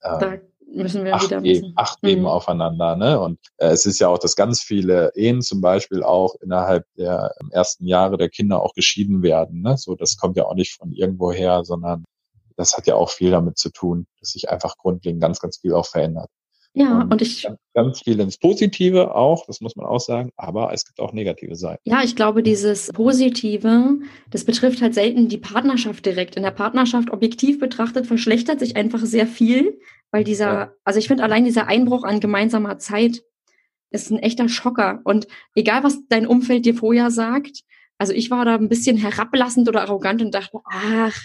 äh, 0.00 0.18
da 0.18 0.38
müssen 0.66 1.04
wir 1.04 1.14
acht, 1.14 1.24
wieder 1.24 1.40
geben, 1.40 1.72
acht 1.76 2.00
geben 2.02 2.22
mhm. 2.22 2.26
aufeinander. 2.26 2.96
Ne? 2.96 3.20
Und 3.20 3.38
äh, 3.56 3.68
es 3.68 3.86
ist 3.86 3.98
ja 3.98 4.08
auch, 4.08 4.18
dass 4.18 4.36
ganz 4.36 4.60
viele 4.60 5.12
Ehen 5.14 5.42
zum 5.42 5.60
Beispiel 5.60 6.02
auch 6.02 6.34
innerhalb 6.40 6.86
der 6.96 7.34
ersten 7.50 7.86
Jahre 7.86 8.16
der 8.16 8.28
Kinder 8.28 8.62
auch 8.62 8.74
geschieden 8.74 9.22
werden. 9.22 9.62
Ne? 9.62 9.76
So, 9.76 9.94
das 9.94 10.16
kommt 10.16 10.36
ja 10.36 10.44
auch 10.44 10.54
nicht 10.54 10.76
von 10.76 10.92
irgendwo 10.92 11.32
her, 11.32 11.64
sondern 11.64 12.04
das 12.56 12.76
hat 12.76 12.86
ja 12.86 12.96
auch 12.96 13.10
viel 13.10 13.30
damit 13.30 13.56
zu 13.56 13.70
tun, 13.70 14.06
dass 14.20 14.30
sich 14.30 14.50
einfach 14.50 14.76
grundlegend 14.76 15.22
ganz, 15.22 15.38
ganz 15.38 15.58
viel 15.58 15.74
auch 15.74 15.86
verändert. 15.86 16.28
Ja, 16.78 17.00
und, 17.00 17.12
und 17.12 17.22
ich. 17.22 17.46
Ganz 17.74 18.02
viel 18.02 18.20
ins 18.20 18.38
Positive 18.38 19.14
auch, 19.14 19.46
das 19.46 19.60
muss 19.60 19.76
man 19.76 19.86
auch 19.86 20.00
sagen, 20.00 20.32
aber 20.36 20.72
es 20.72 20.84
gibt 20.84 21.00
auch 21.00 21.12
negative 21.12 21.56
Seiten. 21.56 21.82
Ja, 21.84 22.02
ich 22.02 22.16
glaube, 22.16 22.42
dieses 22.42 22.88
Positive, 22.92 23.98
das 24.30 24.44
betrifft 24.44 24.80
halt 24.80 24.94
selten 24.94 25.28
die 25.28 25.38
Partnerschaft 25.38 26.06
direkt. 26.06 26.36
In 26.36 26.42
der 26.42 26.50
Partnerschaft 26.50 27.10
objektiv 27.10 27.58
betrachtet 27.58 28.06
verschlechtert 28.06 28.60
sich 28.60 28.76
einfach 28.76 29.00
sehr 29.00 29.26
viel, 29.26 29.78
weil 30.10 30.24
dieser, 30.24 30.52
ja. 30.52 30.72
also 30.84 30.98
ich 30.98 31.08
finde 31.08 31.24
allein 31.24 31.44
dieser 31.44 31.66
Einbruch 31.66 32.04
an 32.04 32.20
gemeinsamer 32.20 32.78
Zeit 32.78 33.22
ist 33.90 34.10
ein 34.10 34.18
echter 34.18 34.48
Schocker. 34.48 35.00
Und 35.04 35.26
egal, 35.54 35.82
was 35.82 35.98
dein 36.08 36.26
Umfeld 36.26 36.64
dir 36.64 36.74
vorher 36.74 37.10
sagt, 37.10 37.62
also 37.98 38.12
ich 38.12 38.30
war 38.30 38.44
da 38.44 38.54
ein 38.54 38.68
bisschen 38.68 38.96
herablassend 38.96 39.68
oder 39.68 39.82
arrogant 39.82 40.22
und 40.22 40.32
dachte, 40.32 40.58
ach, 40.64 41.20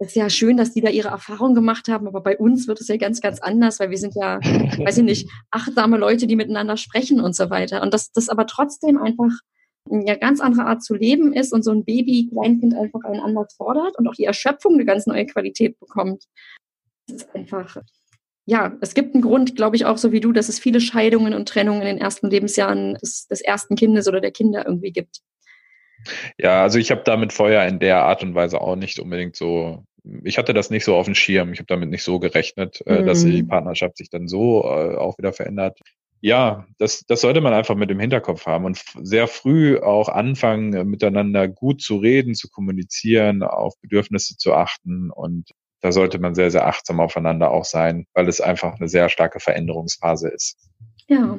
ist 0.00 0.16
ja 0.16 0.30
schön, 0.30 0.56
dass 0.56 0.72
die 0.72 0.80
da 0.80 0.88
ihre 0.88 1.08
Erfahrung 1.08 1.54
gemacht 1.54 1.88
haben, 1.88 2.08
aber 2.08 2.22
bei 2.22 2.38
uns 2.38 2.66
wird 2.66 2.80
es 2.80 2.88
ja 2.88 2.96
ganz, 2.96 3.20
ganz 3.20 3.40
anders, 3.40 3.80
weil 3.80 3.90
wir 3.90 3.98
sind 3.98 4.14
ja, 4.14 4.40
weiß 4.40 4.98
ich 4.98 5.04
nicht, 5.04 5.28
achtsame 5.50 5.98
Leute, 5.98 6.26
die 6.26 6.36
miteinander 6.36 6.76
sprechen 6.76 7.20
und 7.20 7.36
so 7.36 7.50
weiter. 7.50 7.82
Und 7.82 7.92
dass 7.92 8.10
das 8.12 8.28
aber 8.28 8.46
trotzdem 8.46 8.98
einfach 8.98 9.30
eine 9.90 10.18
ganz 10.18 10.40
andere 10.40 10.64
Art 10.64 10.82
zu 10.82 10.94
leben 10.94 11.32
ist 11.32 11.52
und 11.52 11.62
so 11.62 11.70
ein 11.70 11.84
Baby, 11.84 12.28
Kleinkind 12.32 12.74
einfach 12.74 13.00
einen 13.04 13.20
anders 13.20 13.54
fordert 13.54 13.98
und 13.98 14.08
auch 14.08 14.14
die 14.14 14.24
Erschöpfung 14.24 14.74
eine 14.74 14.84
ganz 14.84 15.06
neue 15.06 15.26
Qualität 15.26 15.78
bekommt. 15.78 16.24
Das 17.06 17.22
ist 17.22 17.34
einfach, 17.34 17.76
ja, 18.46 18.76
es 18.80 18.94
gibt 18.94 19.14
einen 19.14 19.22
Grund, 19.22 19.54
glaube 19.54 19.76
ich, 19.76 19.84
auch 19.84 19.98
so 19.98 20.12
wie 20.12 20.20
du, 20.20 20.32
dass 20.32 20.48
es 20.48 20.58
viele 20.58 20.80
Scheidungen 20.80 21.34
und 21.34 21.48
Trennungen 21.48 21.82
in 21.82 21.88
den 21.88 21.98
ersten 21.98 22.30
Lebensjahren 22.30 22.94
des, 22.94 23.26
des 23.26 23.40
ersten 23.42 23.76
Kindes 23.76 24.08
oder 24.08 24.20
der 24.20 24.32
Kinder 24.32 24.66
irgendwie 24.66 24.92
gibt. 24.92 25.20
Ja, 26.38 26.62
also 26.62 26.78
ich 26.78 26.90
habe 26.90 27.02
damit 27.04 27.32
vorher 27.32 27.66
in 27.68 27.78
der 27.78 28.04
Art 28.04 28.22
und 28.22 28.34
Weise 28.34 28.60
auch 28.60 28.76
nicht 28.76 28.98
unbedingt 28.98 29.36
so 29.36 29.84
ich 30.24 30.38
hatte 30.38 30.54
das 30.54 30.70
nicht 30.70 30.84
so 30.84 30.96
auf 30.96 31.06
dem 31.06 31.14
Schirm. 31.14 31.52
Ich 31.52 31.58
habe 31.58 31.66
damit 31.66 31.90
nicht 31.90 32.02
so 32.02 32.18
gerechnet, 32.18 32.82
mhm. 32.86 33.06
dass 33.06 33.24
die 33.24 33.42
Partnerschaft 33.42 33.96
sich 33.96 34.10
dann 34.10 34.28
so 34.28 34.64
äh, 34.64 34.96
auch 34.96 35.18
wieder 35.18 35.32
verändert. 35.32 35.78
Ja, 36.22 36.66
das, 36.78 37.04
das 37.06 37.22
sollte 37.22 37.40
man 37.40 37.54
einfach 37.54 37.74
mit 37.74 37.88
dem 37.88 37.98
Hinterkopf 37.98 38.46
haben 38.46 38.66
und 38.66 38.82
sehr 39.00 39.26
früh 39.26 39.78
auch 39.78 40.08
anfangen, 40.08 40.74
äh, 40.74 40.84
miteinander 40.84 41.48
gut 41.48 41.80
zu 41.80 41.96
reden, 41.96 42.34
zu 42.34 42.48
kommunizieren, 42.50 43.42
auf 43.42 43.74
Bedürfnisse 43.80 44.36
zu 44.36 44.52
achten 44.52 45.10
und 45.10 45.50
da 45.80 45.92
sollte 45.92 46.18
man 46.18 46.34
sehr, 46.34 46.50
sehr 46.50 46.66
achtsam 46.66 47.00
aufeinander 47.00 47.50
auch 47.50 47.64
sein, 47.64 48.04
weil 48.12 48.28
es 48.28 48.42
einfach 48.42 48.78
eine 48.78 48.88
sehr 48.88 49.08
starke 49.08 49.40
Veränderungsphase 49.40 50.28
ist. 50.28 50.58
Ja, 51.08 51.38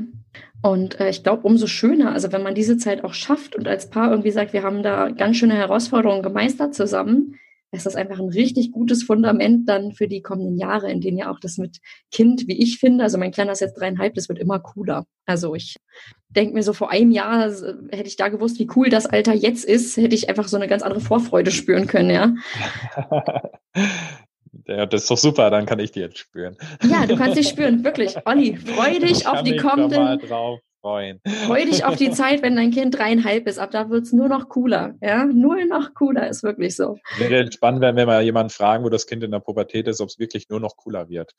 und 0.61 0.99
äh, 0.99 1.09
ich 1.09 1.23
glaube, 1.23 1.43
umso 1.43 1.67
schöner, 1.67 2.11
also 2.11 2.31
wenn 2.31 2.43
man 2.43 2.55
diese 2.55 2.77
Zeit 2.77 3.03
auch 3.03 3.13
schafft 3.13 3.55
und 3.55 3.67
als 3.67 3.89
Paar 3.89 4.09
irgendwie 4.11 4.31
sagt, 4.31 4.51
wir 4.53 4.63
haben 4.63 4.83
da 4.83 5.09
ganz 5.09 5.37
schöne 5.37 5.55
Herausforderungen 5.55 6.23
gemeistert 6.23 6.73
zusammen, 6.73 7.39
ist 7.71 7.85
das 7.85 7.95
einfach 7.95 8.19
ein 8.19 8.29
richtig 8.29 8.71
gutes 8.71 9.03
Fundament 9.03 9.67
dann 9.67 9.93
für 9.93 10.07
die 10.07 10.21
kommenden 10.21 10.57
Jahre, 10.57 10.91
in 10.91 11.01
denen 11.01 11.17
ja 11.17 11.31
auch 11.31 11.39
das 11.39 11.57
mit 11.57 11.79
Kind, 12.11 12.47
wie 12.47 12.61
ich 12.61 12.79
finde, 12.79 13.03
also 13.03 13.17
mein 13.17 13.31
Kleiner 13.31 13.53
ist 13.53 13.61
jetzt 13.61 13.79
dreieinhalb, 13.79 14.13
das 14.13 14.29
wird 14.29 14.39
immer 14.39 14.59
cooler. 14.59 15.05
Also 15.25 15.55
ich 15.55 15.77
denke 16.29 16.53
mir 16.53 16.63
so, 16.63 16.73
vor 16.73 16.91
einem 16.91 17.11
Jahr 17.11 17.47
äh, 17.47 17.73
hätte 17.91 18.07
ich 18.07 18.17
da 18.17 18.27
gewusst, 18.29 18.59
wie 18.59 18.69
cool 18.75 18.89
das 18.89 19.05
Alter 19.05 19.33
jetzt 19.33 19.65
ist, 19.65 19.97
hätte 19.97 20.15
ich 20.15 20.29
einfach 20.29 20.47
so 20.47 20.57
eine 20.57 20.67
ganz 20.67 20.83
andere 20.83 21.01
Vorfreude 21.01 21.51
spüren 21.51 21.87
können, 21.87 22.09
ja. 22.09 22.35
Ja, 24.67 24.85
das 24.85 25.03
ist 25.03 25.11
doch 25.11 25.17
super, 25.17 25.49
dann 25.49 25.65
kann 25.65 25.79
ich 25.79 25.91
die 25.91 26.01
jetzt 26.01 26.17
spüren. 26.17 26.57
Ja, 26.83 27.05
du 27.07 27.15
kannst 27.15 27.37
dich 27.37 27.47
spüren, 27.47 27.83
wirklich. 27.83 28.15
Olli, 28.25 28.57
freu 28.65 28.99
dich 28.99 29.27
auf 29.27 29.43
die 29.43 29.55
kommenden 29.55 30.19
freuen. 30.81 31.21
Freu 31.45 31.63
dich 31.65 31.85
auf 31.85 31.95
die 31.95 32.11
Zeit, 32.11 32.41
wenn 32.41 32.55
dein 32.55 32.71
Kind 32.71 32.97
dreieinhalb 32.97 33.47
ist. 33.47 33.59
Ab 33.59 33.71
da 33.71 33.89
wird 33.89 34.03
es 34.03 34.13
nur 34.13 34.27
noch 34.27 34.49
cooler. 34.49 34.95
Ja, 35.01 35.25
nur 35.25 35.63
noch 35.65 35.93
cooler 35.93 36.27
ist 36.27 36.43
wirklich 36.43 36.75
so. 36.75 36.97
Wäre 37.17 37.51
spannend, 37.51 37.81
wenn 37.81 37.95
wir 37.95 38.05
mal 38.05 38.23
jemanden 38.23 38.49
fragen, 38.49 38.83
wo 38.83 38.89
das 38.89 39.07
Kind 39.07 39.23
in 39.23 39.31
der 39.31 39.39
Pubertät 39.39 39.87
ist, 39.87 40.01
ob 40.01 40.09
es 40.09 40.19
wirklich 40.19 40.49
nur 40.49 40.59
noch 40.59 40.75
cooler 40.75 41.09
wird. 41.09 41.33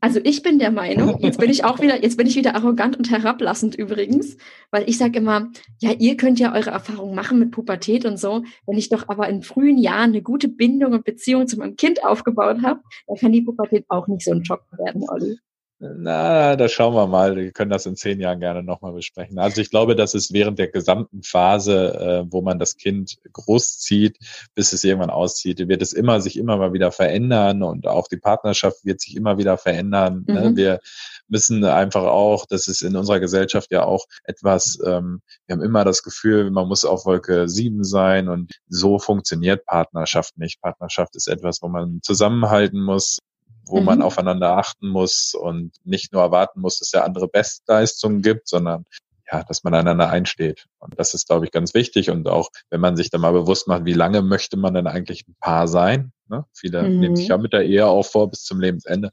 Also 0.00 0.20
ich 0.22 0.42
bin 0.42 0.58
der 0.58 0.70
Meinung, 0.70 1.18
jetzt 1.20 1.38
bin 1.38 1.50
ich 1.50 1.64
auch 1.64 1.80
wieder, 1.80 2.02
jetzt 2.02 2.16
bin 2.16 2.26
ich 2.26 2.36
wieder 2.36 2.54
arrogant 2.54 2.96
und 2.96 3.10
herablassend 3.10 3.74
übrigens, 3.74 4.36
weil 4.70 4.88
ich 4.88 4.98
sage 4.98 5.18
immer, 5.18 5.50
ja, 5.78 5.92
ihr 5.92 6.16
könnt 6.16 6.38
ja 6.38 6.54
eure 6.54 6.70
Erfahrungen 6.70 7.14
machen 7.14 7.38
mit 7.38 7.52
Pubertät 7.52 8.04
und 8.04 8.18
so. 8.18 8.44
Wenn 8.66 8.78
ich 8.78 8.88
doch 8.88 9.08
aber 9.08 9.28
in 9.28 9.42
frühen 9.42 9.78
Jahren 9.78 10.10
eine 10.10 10.22
gute 10.22 10.48
Bindung 10.48 10.92
und 10.92 11.04
Beziehung 11.04 11.46
zu 11.46 11.58
meinem 11.58 11.76
Kind 11.76 12.04
aufgebaut 12.04 12.58
habe, 12.62 12.80
dann 13.06 13.16
kann 13.16 13.32
die 13.32 13.42
Pubertät 13.42 13.84
auch 13.88 14.06
nicht 14.08 14.24
so 14.24 14.32
ein 14.32 14.44
Schock 14.44 14.64
werden, 14.76 15.04
Olli. 15.08 15.38
Na, 15.82 16.56
da 16.56 16.68
schauen 16.68 16.94
wir 16.94 17.06
mal. 17.06 17.36
Wir 17.36 17.52
können 17.52 17.70
das 17.70 17.86
in 17.86 17.96
zehn 17.96 18.20
Jahren 18.20 18.38
gerne 18.38 18.62
nochmal 18.62 18.92
besprechen. 18.92 19.38
Also 19.38 19.62
ich 19.62 19.70
glaube, 19.70 19.96
dass 19.96 20.12
es 20.12 20.30
während 20.30 20.58
der 20.58 20.68
gesamten 20.68 21.22
Phase, 21.22 21.94
äh, 21.94 22.24
wo 22.30 22.42
man 22.42 22.58
das 22.58 22.76
Kind 22.76 23.16
großzieht, 23.32 24.18
bis 24.54 24.74
es 24.74 24.84
irgendwann 24.84 25.08
auszieht, 25.08 25.66
wird 25.68 25.80
es 25.80 25.94
immer 25.94 26.20
sich 26.20 26.36
immer 26.36 26.58
mal 26.58 26.74
wieder 26.74 26.92
verändern 26.92 27.62
und 27.62 27.86
auch 27.86 28.08
die 28.08 28.18
Partnerschaft 28.18 28.84
wird 28.84 29.00
sich 29.00 29.16
immer 29.16 29.38
wieder 29.38 29.56
verändern. 29.56 30.24
Ne? 30.28 30.50
Mhm. 30.50 30.56
Wir 30.56 30.80
müssen 31.28 31.64
einfach 31.64 32.04
auch, 32.04 32.44
das 32.44 32.68
ist 32.68 32.82
in 32.82 32.94
unserer 32.94 33.20
Gesellschaft 33.20 33.72
ja 33.72 33.84
auch 33.84 34.04
etwas, 34.24 34.78
ähm, 34.84 35.22
wir 35.46 35.56
haben 35.56 35.62
immer 35.62 35.86
das 35.86 36.02
Gefühl, 36.02 36.50
man 36.50 36.68
muss 36.68 36.84
auf 36.84 37.06
Wolke 37.06 37.48
sieben 37.48 37.84
sein 37.84 38.28
und 38.28 38.52
so 38.68 38.98
funktioniert 38.98 39.64
Partnerschaft 39.64 40.36
nicht. 40.36 40.60
Partnerschaft 40.60 41.16
ist 41.16 41.26
etwas, 41.26 41.62
wo 41.62 41.68
man 41.68 42.00
zusammenhalten 42.02 42.82
muss, 42.82 43.18
wo 43.66 43.80
mhm. 43.80 43.86
man 43.86 44.02
aufeinander 44.02 44.56
achten 44.56 44.88
muss 44.88 45.34
und 45.34 45.72
nicht 45.84 46.12
nur 46.12 46.22
erwarten 46.22 46.60
muss, 46.60 46.78
dass 46.78 46.90
der 46.90 47.04
andere 47.04 47.28
Bestleistungen 47.28 48.22
gibt, 48.22 48.48
sondern 48.48 48.84
ja, 49.30 49.44
dass 49.44 49.62
man 49.62 49.74
einander 49.74 50.10
einsteht. 50.10 50.66
Und 50.78 50.98
das 50.98 51.14
ist, 51.14 51.28
glaube 51.28 51.44
ich, 51.44 51.52
ganz 51.52 51.74
wichtig. 51.74 52.10
Und 52.10 52.28
auch, 52.28 52.50
wenn 52.68 52.80
man 52.80 52.96
sich 52.96 53.10
da 53.10 53.18
mal 53.18 53.32
bewusst 53.32 53.68
macht, 53.68 53.84
wie 53.84 53.92
lange 53.92 54.22
möchte 54.22 54.56
man 54.56 54.74
denn 54.74 54.86
eigentlich 54.86 55.26
ein 55.28 55.36
Paar 55.38 55.68
sein? 55.68 56.12
Ne? 56.28 56.44
Viele 56.52 56.82
mhm. 56.82 57.00
nehmen 57.00 57.16
sich 57.16 57.28
ja 57.28 57.38
mit 57.38 57.52
der 57.52 57.64
Ehe 57.64 57.86
auch 57.86 58.04
vor 58.04 58.28
bis 58.30 58.42
zum 58.42 58.60
Lebensende. 58.60 59.10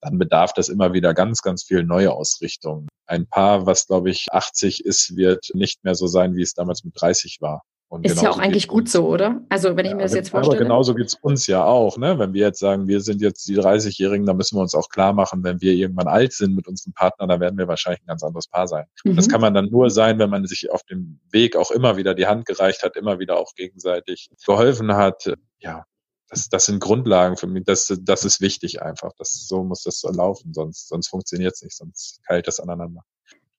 dann 0.00 0.18
bedarf 0.18 0.52
das 0.52 0.68
immer 0.68 0.92
wieder 0.92 1.14
ganz, 1.14 1.40
ganz 1.40 1.62
viel 1.62 1.84
neue 1.84 2.12
Ausrichtungen. 2.12 2.88
Ein 3.06 3.26
Paar, 3.26 3.66
was 3.66 3.86
glaube 3.86 4.10
ich 4.10 4.26
80 4.32 4.84
ist, 4.84 5.16
wird 5.16 5.50
nicht 5.54 5.84
mehr 5.84 5.94
so 5.94 6.06
sein, 6.06 6.34
wie 6.36 6.42
es 6.42 6.54
damals 6.54 6.84
mit 6.84 7.00
30 7.00 7.38
war. 7.40 7.62
Und 7.88 8.04
ist 8.04 8.22
ja 8.22 8.30
auch 8.30 8.38
eigentlich 8.38 8.66
gut 8.66 8.88
so, 8.88 9.06
oder? 9.06 9.42
Also 9.48 9.76
wenn 9.76 9.84
ich 9.84 9.90
ja, 9.90 9.96
mir 9.96 10.02
das 10.02 10.14
jetzt 10.14 10.30
vorstelle. 10.30 10.56
Aber 10.56 10.64
genauso 10.64 10.94
geht's 10.94 11.14
uns 11.14 11.46
ja 11.46 11.64
auch, 11.64 11.96
ne? 11.96 12.18
Wenn 12.18 12.32
wir 12.32 12.40
jetzt 12.40 12.58
sagen, 12.58 12.88
wir 12.88 13.00
sind 13.00 13.20
jetzt 13.20 13.46
die 13.46 13.56
30-Jährigen, 13.56 14.26
dann 14.26 14.36
müssen 14.36 14.56
wir 14.56 14.62
uns 14.62 14.74
auch 14.74 14.88
klar 14.88 15.12
machen, 15.12 15.44
wenn 15.44 15.60
wir 15.60 15.74
irgendwann 15.74 16.08
alt 16.08 16.32
sind 16.32 16.56
mit 16.56 16.66
unserem 16.66 16.92
Partner, 16.92 17.28
dann 17.28 17.40
werden 17.40 17.56
wir 17.56 17.68
wahrscheinlich 17.68 18.02
ein 18.02 18.06
ganz 18.06 18.22
anderes 18.24 18.48
Paar 18.48 18.66
sein. 18.66 18.86
Mhm. 19.04 19.16
Das 19.16 19.28
kann 19.28 19.40
man 19.40 19.54
dann 19.54 19.70
nur 19.70 19.90
sein, 19.90 20.18
wenn 20.18 20.30
man 20.30 20.44
sich 20.46 20.70
auf 20.72 20.82
dem 20.84 21.20
Weg 21.30 21.56
auch 21.56 21.70
immer 21.70 21.96
wieder 21.96 22.14
die 22.14 22.26
Hand 22.26 22.46
gereicht 22.46 22.82
hat, 22.82 22.96
immer 22.96 23.18
wieder 23.20 23.38
auch 23.38 23.54
gegenseitig 23.54 24.30
geholfen 24.44 24.94
hat. 24.96 25.32
Ja, 25.60 25.84
das, 26.28 26.48
das 26.48 26.66
sind 26.66 26.80
Grundlagen 26.80 27.36
für 27.36 27.46
mich. 27.46 27.64
Das, 27.64 27.96
das 28.02 28.24
ist 28.24 28.40
wichtig 28.40 28.82
einfach. 28.82 29.12
Das, 29.18 29.46
so 29.46 29.62
muss 29.62 29.82
das 29.84 30.00
so 30.00 30.10
laufen, 30.10 30.52
sonst, 30.52 30.88
sonst 30.88 31.08
funktioniert 31.08 31.54
es 31.54 31.62
nicht, 31.62 31.76
sonst 31.76 32.20
keilt 32.26 32.48
das 32.48 32.58
aneinander. 32.58 33.02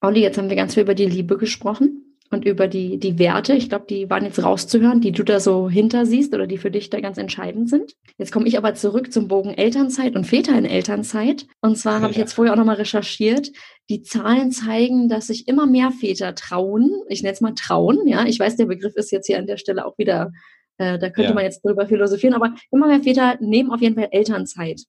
Olli, 0.02 0.22
jetzt 0.22 0.38
haben 0.38 0.50
wir 0.50 0.58
ganz 0.58 0.74
viel 0.74 0.84
über 0.84 0.94
die 0.94 1.06
Liebe 1.06 1.38
gesprochen 1.38 2.05
und 2.32 2.46
über 2.46 2.68
die, 2.68 2.98
die 2.98 3.20
Werte. 3.20 3.54
Ich 3.54 3.70
glaube, 3.70 3.86
die 3.88 4.10
waren 4.10 4.26
jetzt 4.26 4.44
rauszuhören, 4.44 5.00
die 5.00 5.12
du 5.12 5.24
da 5.24 5.40
so 5.40 5.70
hinter 5.70 6.06
siehst 6.06 6.34
oder 6.34 6.48
die 6.48 6.58
für 6.58 6.72
dich 6.72 6.90
da 6.90 7.00
ganz 7.00 7.18
entscheidend 7.18 7.70
sind. 7.70 7.94
Jetzt 8.18 8.32
komme 8.32 8.48
ich 8.48 8.58
aber 8.58 8.74
zurück 8.74 9.14
zum 9.14 9.28
Bogen 9.28 9.54
Elternzeit 9.54 10.16
und 10.16 10.26
Väter 10.26 10.58
in 10.58 10.66
Elternzeit. 10.66 11.46
Und 11.62 11.78
zwar 11.78 12.02
habe 12.02 12.12
ich 12.12 12.18
jetzt 12.18 12.34
vorher 12.34 12.54
auch 12.54 12.58
nochmal 12.58 12.78
recherchiert. 12.78 13.52
Die 13.90 14.02
Zahlen 14.02 14.52
zeigen, 14.52 15.08
dass 15.08 15.28
sich 15.28 15.48
immer 15.48 15.68
mehr 15.68 15.92
Väter 15.92 16.34
trauen. 16.34 16.92
Ich 17.08 17.22
nenne 17.22 17.34
es 17.34 17.42
mal 17.42 17.54
trauen. 17.54 18.08
Ja, 18.08 18.26
ich 18.26 18.40
weiß, 18.40 18.56
der 18.56 18.66
Begriff 18.66 18.96
ist 18.96 19.12
jetzt 19.12 19.28
hier 19.28 19.38
an 19.38 19.48
der 19.48 19.58
Stelle 19.58 19.86
auch 19.86 19.98
wieder, 19.98 20.32
äh, 20.78 20.98
da 20.98 21.10
könnte 21.10 21.30
ja. 21.30 21.36
man 21.36 21.44
jetzt 21.44 21.64
drüber 21.64 21.88
philosophieren, 21.88 22.34
aber 22.34 22.56
immer 22.72 22.88
mehr 22.88 23.04
Väter 23.04 23.38
nehmen 23.40 23.72
auf 23.72 23.82
jeden 23.82 23.96
Fall 23.96 24.10
Elternzeit. 24.12 24.82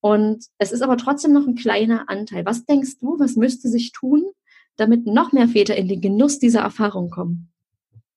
Und 0.00 0.44
es 0.58 0.70
ist 0.70 0.82
aber 0.82 0.98
trotzdem 0.98 1.32
noch 1.32 1.46
ein 1.46 1.54
kleiner 1.54 2.10
Anteil. 2.10 2.44
Was 2.44 2.66
denkst 2.66 2.98
du, 3.00 3.18
was 3.18 3.36
müsste 3.36 3.70
sich 3.70 3.92
tun, 3.92 4.26
damit 4.76 5.06
noch 5.06 5.32
mehr 5.32 5.48
Väter 5.48 5.76
in 5.76 5.88
den 5.88 6.00
Genuss 6.00 6.38
dieser 6.38 6.60
Erfahrung 6.60 7.10
kommen? 7.10 7.50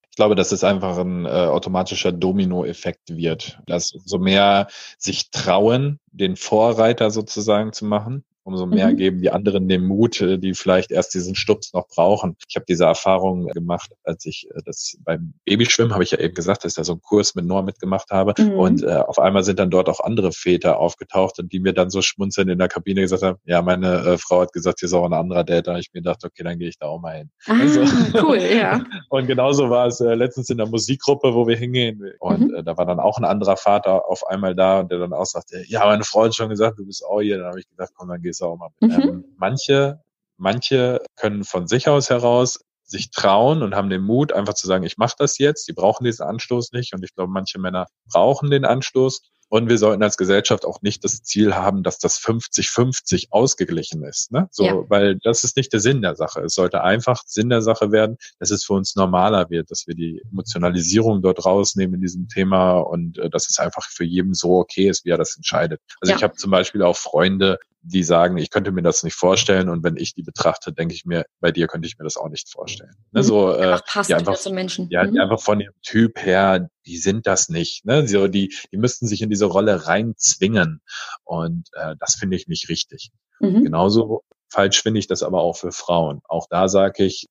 Ich 0.09 0.15
glaube, 0.15 0.35
dass 0.35 0.51
es 0.51 0.63
einfach 0.63 0.97
ein 0.97 1.25
äh, 1.25 1.29
automatischer 1.29 2.11
Dominoeffekt 2.11 3.15
wird, 3.15 3.59
dass 3.67 3.89
so 3.89 4.17
mehr 4.17 4.67
sich 4.97 5.29
trauen, 5.29 5.99
den 6.07 6.35
Vorreiter 6.35 7.11
sozusagen 7.11 7.71
zu 7.71 7.85
machen, 7.85 8.23
umso 8.47 8.65
mehr 8.65 8.87
mhm. 8.87 8.95
geben 8.95 9.21
die 9.21 9.29
anderen 9.29 9.67
den 9.67 9.85
Mut, 9.85 10.21
äh, 10.21 10.39
die 10.39 10.53
vielleicht 10.53 10.89
erst 10.91 11.13
diesen 11.13 11.35
Stups 11.35 11.73
noch 11.73 11.87
brauchen. 11.89 12.37
Ich 12.47 12.55
habe 12.55 12.65
diese 12.67 12.85
Erfahrung 12.85 13.47
gemacht, 13.47 13.91
als 14.05 14.25
ich 14.25 14.47
äh, 14.55 14.61
das 14.65 14.97
beim 15.03 15.33
Babyschwimmen, 15.43 15.93
habe 15.93 16.03
ich 16.03 16.11
ja 16.11 16.19
eben 16.19 16.33
gesagt, 16.33 16.63
dass 16.63 16.71
ich 16.71 16.75
da 16.77 16.85
so 16.85 16.93
einen 16.93 17.01
Kurs 17.01 17.35
mit 17.35 17.45
Noah 17.45 17.61
mitgemacht 17.61 18.09
habe. 18.09 18.33
Mhm. 18.41 18.51
Und 18.53 18.83
äh, 18.83 18.95
auf 18.95 19.19
einmal 19.19 19.43
sind 19.43 19.59
dann 19.59 19.69
dort 19.69 19.89
auch 19.89 19.99
andere 19.99 20.31
Väter 20.31 20.79
aufgetaucht 20.79 21.39
und 21.39 21.51
die 21.51 21.59
mir 21.59 21.73
dann 21.73 21.89
so 21.89 22.01
schmunzeln 22.01 22.47
in 22.47 22.57
der 22.57 22.69
Kabine 22.69 23.01
gesagt 23.01 23.21
haben, 23.21 23.37
ja, 23.43 23.61
meine 23.61 23.97
äh, 23.97 24.17
Frau 24.17 24.39
hat 24.41 24.53
gesagt, 24.53 24.79
hier 24.79 24.87
ist 24.87 24.93
auch 24.93 25.05
ein 25.05 25.13
anderer 25.13 25.43
Date. 25.43 25.67
Und 25.67 25.75
ich 25.77 25.89
mir 25.93 26.01
dachte, 26.01 26.27
okay, 26.27 26.43
dann 26.43 26.57
gehe 26.57 26.69
ich 26.69 26.79
da 26.79 26.87
auch 26.87 27.01
mal 27.01 27.17
hin. 27.17 27.29
Ah, 27.47 27.59
also, 27.59 27.81
cool, 28.25 28.37
ja. 28.37 28.81
und 29.09 29.27
genauso 29.27 29.69
war 29.69 29.87
es 29.87 29.99
äh, 29.99 30.15
letztens 30.15 30.49
in 30.49 30.57
der 30.57 30.67
Musikgruppe, 30.67 31.33
wo 31.33 31.47
wir 31.47 31.57
hingehen. 31.57 32.01
Und 32.19 32.47
mhm. 32.47 32.55
äh, 32.55 32.63
da 32.63 32.77
war 32.77 32.85
dann 32.85 33.01
auch 33.01 33.17
ein 33.17 33.25
anderer 33.25 33.57
Vater 33.57 34.07
auf 34.07 34.25
einmal 34.25 34.55
da 34.55 34.79
und 34.79 34.89
der 34.89 34.99
dann 34.99 35.11
auch 35.11 35.25
sagte, 35.25 35.65
ja, 35.67 35.85
meine 35.85 36.05
Frau 36.05 36.23
hat 36.23 36.33
schon 36.33 36.47
gesagt, 36.47 36.79
du 36.79 36.85
bist 36.85 37.03
auch 37.05 37.19
hier. 37.19 37.39
Dann 37.39 37.47
habe 37.47 37.59
ich 37.59 37.67
gesagt, 37.67 37.91
komm, 37.93 38.07
dann 38.07 38.21
gehst 38.21 38.36
mal 38.45 38.69
mit. 38.79 38.91
Mhm. 38.91 39.01
Ähm, 39.01 39.25
manche, 39.37 40.01
manche 40.37 41.01
können 41.15 41.43
von 41.43 41.67
sich 41.67 41.87
aus 41.87 42.09
heraus 42.09 42.59
sich 42.87 43.11
trauen 43.11 43.63
und 43.63 43.75
haben 43.75 43.89
den 43.89 44.01
Mut, 44.01 44.31
einfach 44.31 44.53
zu 44.53 44.65
sagen, 44.65 44.85
ich 44.85 44.97
mache 44.97 45.15
das 45.19 45.37
jetzt. 45.37 45.67
Die 45.67 45.73
brauchen 45.73 46.05
diesen 46.05 46.25
Anstoß 46.25 46.71
nicht. 46.71 46.93
Und 46.93 47.03
ich 47.03 47.13
glaube, 47.13 47.31
manche 47.31 47.59
Männer 47.59 47.87
brauchen 48.09 48.49
den 48.49 48.65
Anstoß. 48.65 49.21
Und 49.49 49.69
wir 49.69 49.77
sollten 49.77 50.03
als 50.03 50.17
Gesellschaft 50.17 50.65
auch 50.65 50.81
nicht 50.81 51.05
das 51.05 51.23
Ziel 51.23 51.55
haben, 51.55 51.81
dass 51.81 51.99
das 51.99 52.19
50-50 52.19 53.27
ausgeglichen 53.29 54.03
ist. 54.03 54.31
Ne? 54.31 54.49
So, 54.51 54.65
ja. 54.65 54.89
Weil 54.89 55.17
das 55.23 55.45
ist 55.45 55.55
nicht 55.55 55.71
der 55.71 55.79
Sinn 55.79 56.01
der 56.01 56.15
Sache. 56.15 56.41
Es 56.41 56.53
sollte 56.53 56.83
einfach 56.83 57.23
Sinn 57.25 57.49
der 57.49 57.61
Sache 57.61 57.91
werden, 57.91 58.17
dass 58.39 58.51
es 58.51 58.65
für 58.65 58.73
uns 58.73 58.95
normaler 58.97 59.49
wird, 59.49 59.71
dass 59.71 59.87
wir 59.87 59.95
die 59.95 60.21
Emotionalisierung 60.31 61.21
dort 61.21 61.45
rausnehmen 61.45 61.95
in 61.95 62.01
diesem 62.01 62.27
Thema 62.27 62.79
und 62.79 63.17
äh, 63.19 63.29
dass 63.29 63.49
es 63.49 63.57
einfach 63.57 63.87
für 63.89 64.03
jeden 64.03 64.33
so 64.33 64.57
okay 64.57 64.89
ist, 64.89 65.05
wie 65.05 65.11
er 65.11 65.17
das 65.17 65.37
entscheidet. 65.37 65.79
Also 66.01 66.11
ja. 66.11 66.17
ich 66.17 66.23
habe 66.23 66.35
zum 66.35 66.51
Beispiel 66.51 66.81
auch 66.83 66.97
Freunde, 66.97 67.57
die 67.81 68.03
sagen, 68.03 68.37
ich 68.37 68.49
könnte 68.49 68.71
mir 68.71 68.81
das 68.81 69.03
nicht 69.03 69.15
vorstellen 69.15 69.69
und 69.69 69.83
wenn 69.83 69.97
ich 69.97 70.13
die 70.13 70.23
betrachte, 70.23 70.73
denke 70.73 70.93
ich 70.93 71.05
mir, 71.05 71.25
bei 71.39 71.51
dir 71.51 71.67
könnte 71.67 71.87
ich 71.87 71.97
mir 71.97 72.03
das 72.03 72.17
auch 72.17 72.29
nicht 72.29 72.49
vorstellen. 72.49 72.93
Ne, 73.11 73.23
so, 73.23 73.51
äh, 73.51 73.57
einfach 73.57 73.85
passt 73.85 74.09
die 74.09 74.15
einfach, 74.15 74.35
zu 74.35 74.51
Menschen. 74.51 74.87
Ja, 74.89 75.03
mhm. 75.03 75.13
die 75.13 75.19
einfach 75.19 75.41
von 75.41 75.59
ihrem 75.59 75.73
Typ 75.83 76.21
her, 76.23 76.69
die 76.85 76.97
sind 76.97 77.27
das 77.27 77.49
nicht. 77.49 77.85
Ne? 77.85 78.07
So, 78.07 78.27
die, 78.27 78.53
die 78.71 78.77
müssten 78.77 79.07
sich 79.07 79.21
in 79.21 79.29
diese 79.29 79.45
Rolle 79.45 79.87
reinzwingen 79.87 80.81
und 81.23 81.69
äh, 81.73 81.95
das 81.99 82.15
finde 82.15 82.35
ich 82.35 82.47
nicht 82.47 82.69
richtig. 82.69 83.11
Mhm. 83.39 83.63
Genauso 83.63 84.23
falsch 84.49 84.81
finde 84.81 84.99
ich 84.99 85.07
das 85.07 85.23
aber 85.23 85.41
auch 85.41 85.57
für 85.57 85.71
Frauen. 85.71 86.21
Auch 86.27 86.47
da 86.49 86.67
sage 86.67 87.03
ich, 87.03 87.27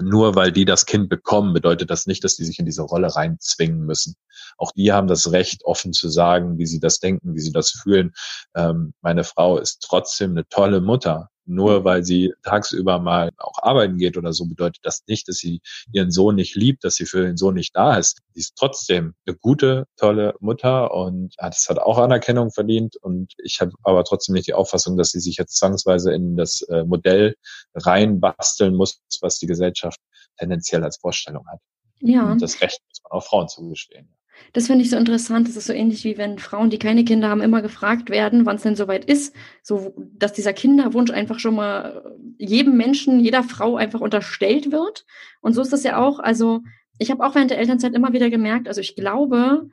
nur 0.00 0.34
weil 0.34 0.52
die 0.52 0.64
das 0.64 0.86
Kind 0.86 1.08
bekommen, 1.08 1.52
bedeutet 1.52 1.90
das 1.90 2.06
nicht, 2.06 2.24
dass 2.24 2.36
die 2.36 2.44
sich 2.44 2.58
in 2.58 2.66
diese 2.66 2.82
Rolle 2.82 3.14
reinzwingen 3.14 3.80
müssen. 3.80 4.16
Auch 4.58 4.72
die 4.72 4.92
haben 4.92 5.06
das 5.06 5.32
Recht, 5.32 5.64
offen 5.64 5.92
zu 5.92 6.08
sagen, 6.08 6.58
wie 6.58 6.66
sie 6.66 6.80
das 6.80 6.98
denken, 6.98 7.34
wie 7.34 7.40
sie 7.40 7.52
das 7.52 7.70
fühlen. 7.70 8.12
Ähm, 8.54 8.94
meine 9.00 9.24
Frau 9.24 9.58
ist 9.58 9.82
trotzdem 9.82 10.32
eine 10.32 10.46
tolle 10.48 10.80
Mutter. 10.80 11.30
Nur 11.46 11.84
weil 11.84 12.04
sie 12.04 12.32
tagsüber 12.42 12.98
mal 12.98 13.30
auch 13.36 13.62
arbeiten 13.62 13.98
geht 13.98 14.16
oder 14.16 14.32
so, 14.32 14.46
bedeutet 14.46 14.80
das 14.82 15.02
nicht, 15.06 15.28
dass 15.28 15.36
sie 15.36 15.60
ihren 15.92 16.10
Sohn 16.10 16.36
nicht 16.36 16.54
liebt, 16.54 16.84
dass 16.84 16.94
sie 16.94 17.06
für 17.06 17.22
den 17.22 17.36
Sohn 17.36 17.54
nicht 17.54 17.76
da 17.76 17.96
ist. 17.96 18.20
Sie 18.32 18.40
ist 18.40 18.56
trotzdem 18.56 19.14
eine 19.26 19.36
gute, 19.36 19.86
tolle 19.96 20.34
Mutter 20.40 20.94
und 20.94 21.34
das 21.38 21.66
hat 21.68 21.78
auch 21.78 21.98
Anerkennung 21.98 22.50
verdient. 22.50 22.96
Und 22.96 23.32
ich 23.38 23.60
habe 23.60 23.72
aber 23.82 24.04
trotzdem 24.04 24.34
nicht 24.34 24.46
die 24.46 24.54
Auffassung, 24.54 24.96
dass 24.96 25.10
sie 25.10 25.20
sich 25.20 25.36
jetzt 25.36 25.56
zwangsweise 25.58 26.12
in 26.12 26.36
das 26.36 26.62
äh, 26.62 26.84
Modell 26.84 27.36
reinbasteln 27.74 28.74
muss, 28.74 29.00
was 29.20 29.38
die 29.38 29.46
Gesellschaft 29.46 30.00
tendenziell 30.38 30.82
als 30.82 30.96
Vorstellung 30.96 31.46
hat. 31.48 31.60
Ja. 32.00 32.32
Und 32.32 32.42
das 32.42 32.60
Recht 32.60 32.80
muss 32.88 33.02
man 33.02 33.18
auch 33.18 33.24
Frauen 33.24 33.48
zugestehen. 33.48 34.08
Das 34.52 34.66
finde 34.66 34.84
ich 34.84 34.90
so 34.90 34.96
interessant. 34.96 35.48
Das 35.48 35.56
ist 35.56 35.66
so 35.66 35.72
ähnlich 35.72 36.04
wie 36.04 36.18
wenn 36.18 36.38
Frauen, 36.38 36.70
die 36.70 36.78
keine 36.78 37.04
Kinder 37.04 37.28
haben, 37.28 37.40
immer 37.40 37.62
gefragt 37.62 38.10
werden, 38.10 38.46
wann 38.46 38.56
es 38.56 38.62
denn 38.62 38.76
soweit 38.76 39.04
ist. 39.04 39.34
So, 39.62 39.94
dass 40.16 40.32
dieser 40.32 40.52
Kinderwunsch 40.52 41.10
einfach 41.10 41.38
schon 41.38 41.56
mal 41.56 42.14
jedem 42.38 42.76
Menschen, 42.76 43.20
jeder 43.20 43.42
Frau 43.42 43.76
einfach 43.76 44.00
unterstellt 44.00 44.72
wird. 44.72 45.04
Und 45.40 45.54
so 45.54 45.62
ist 45.62 45.72
das 45.72 45.84
ja 45.84 45.98
auch. 45.98 46.18
Also, 46.18 46.62
ich 46.98 47.10
habe 47.10 47.24
auch 47.24 47.34
während 47.34 47.50
der 47.50 47.58
Elternzeit 47.58 47.94
immer 47.94 48.12
wieder 48.12 48.30
gemerkt, 48.30 48.68
also 48.68 48.80
ich 48.80 48.94
glaube, 48.94 49.68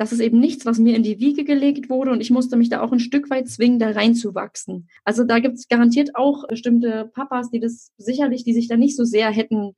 das 0.00 0.12
ist 0.12 0.20
eben 0.20 0.40
nichts, 0.40 0.64
was 0.64 0.78
mir 0.78 0.96
in 0.96 1.02
die 1.02 1.20
Wiege 1.20 1.44
gelegt 1.44 1.90
wurde 1.90 2.10
und 2.10 2.22
ich 2.22 2.30
musste 2.30 2.56
mich 2.56 2.70
da 2.70 2.80
auch 2.80 2.90
ein 2.90 3.00
Stück 3.00 3.28
weit 3.28 3.48
zwingen, 3.48 3.78
da 3.78 3.90
reinzuwachsen. 3.90 4.88
Also 5.04 5.24
da 5.24 5.40
gibt 5.40 5.56
es 5.56 5.68
garantiert 5.68 6.16
auch 6.16 6.48
bestimmte 6.48 7.10
Papas, 7.12 7.50
die 7.50 7.60
das 7.60 7.92
sicherlich, 7.98 8.42
die 8.42 8.54
sich 8.54 8.66
da 8.66 8.78
nicht 8.78 8.96
so 8.96 9.04
sehr 9.04 9.30
hätten 9.30 9.74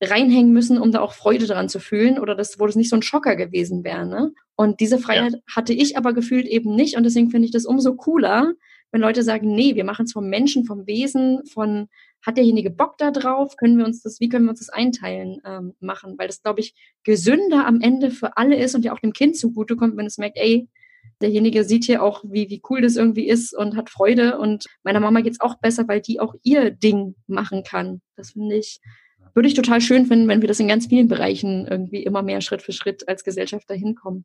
reinhängen 0.00 0.52
müssen, 0.52 0.78
um 0.78 0.92
da 0.92 1.00
auch 1.00 1.12
Freude 1.12 1.46
dran 1.46 1.68
zu 1.68 1.80
fühlen 1.80 2.18
oder 2.18 2.34
das, 2.34 2.60
wo 2.60 2.66
das 2.66 2.76
nicht 2.76 2.90
so 2.90 2.96
ein 2.96 3.02
Schocker 3.02 3.36
gewesen 3.36 3.84
wäre. 3.84 4.06
Ne? 4.06 4.32
Und 4.54 4.80
diese 4.80 4.98
Freiheit 4.98 5.32
ja. 5.32 5.38
hatte 5.54 5.72
ich 5.72 5.96
aber 5.96 6.12
gefühlt 6.12 6.46
eben 6.46 6.74
nicht 6.74 6.96
und 6.96 7.02
deswegen 7.02 7.30
finde 7.30 7.46
ich 7.46 7.52
das 7.52 7.66
umso 7.66 7.94
cooler, 7.94 8.52
wenn 8.90 9.00
Leute 9.00 9.22
sagen, 9.22 9.54
nee, 9.54 9.74
wir 9.74 9.84
machen 9.84 10.06
es 10.06 10.12
vom 10.12 10.28
Menschen, 10.28 10.64
vom 10.64 10.86
Wesen, 10.86 11.44
von 11.46 11.88
hat 12.24 12.36
derjenige 12.36 12.70
Bock 12.70 12.96
da 12.98 13.10
drauf, 13.10 13.56
können 13.56 13.78
wir 13.78 13.84
uns 13.84 14.02
das, 14.02 14.20
wie 14.20 14.28
können 14.28 14.46
wir 14.46 14.50
uns 14.50 14.60
das 14.60 14.70
einteilen 14.70 15.40
ähm, 15.44 15.74
machen, 15.80 16.14
weil 16.18 16.26
das, 16.26 16.42
glaube 16.42 16.60
ich, 16.60 16.74
gesünder 17.04 17.66
am 17.66 17.80
Ende 17.80 18.10
für 18.10 18.36
alle 18.36 18.56
ist 18.56 18.74
und 18.74 18.84
ja 18.84 18.92
auch 18.92 18.98
dem 18.98 19.12
Kind 19.12 19.36
zugutekommt, 19.36 19.96
wenn 19.96 20.06
es 20.06 20.18
merkt, 20.18 20.36
ey, 20.38 20.68
derjenige 21.20 21.64
sieht 21.64 21.84
hier 21.84 22.02
auch, 22.02 22.24
wie, 22.24 22.48
wie 22.50 22.62
cool 22.68 22.80
das 22.80 22.96
irgendwie 22.96 23.28
ist 23.28 23.56
und 23.56 23.76
hat 23.76 23.90
Freude 23.90 24.38
und 24.38 24.66
meiner 24.82 25.00
Mama 25.00 25.20
geht's 25.20 25.40
auch 25.40 25.56
besser, 25.56 25.86
weil 25.86 26.00
die 26.00 26.20
auch 26.20 26.34
ihr 26.42 26.70
Ding 26.70 27.14
machen 27.26 27.62
kann. 27.64 28.00
Das 28.16 28.32
finde 28.32 28.56
ich, 28.56 28.80
würde 29.38 29.46
ich 29.46 29.54
total 29.54 29.80
schön 29.80 30.06
finden, 30.06 30.26
wenn 30.26 30.40
wir 30.40 30.48
das 30.48 30.58
in 30.58 30.66
ganz 30.66 30.88
vielen 30.88 31.06
Bereichen 31.06 31.64
irgendwie 31.64 32.02
immer 32.02 32.22
mehr 32.22 32.40
Schritt 32.40 32.60
für 32.60 32.72
Schritt 32.72 33.08
als 33.08 33.22
Gesellschaft 33.22 33.70
dahin 33.70 33.94
kommen. 33.94 34.24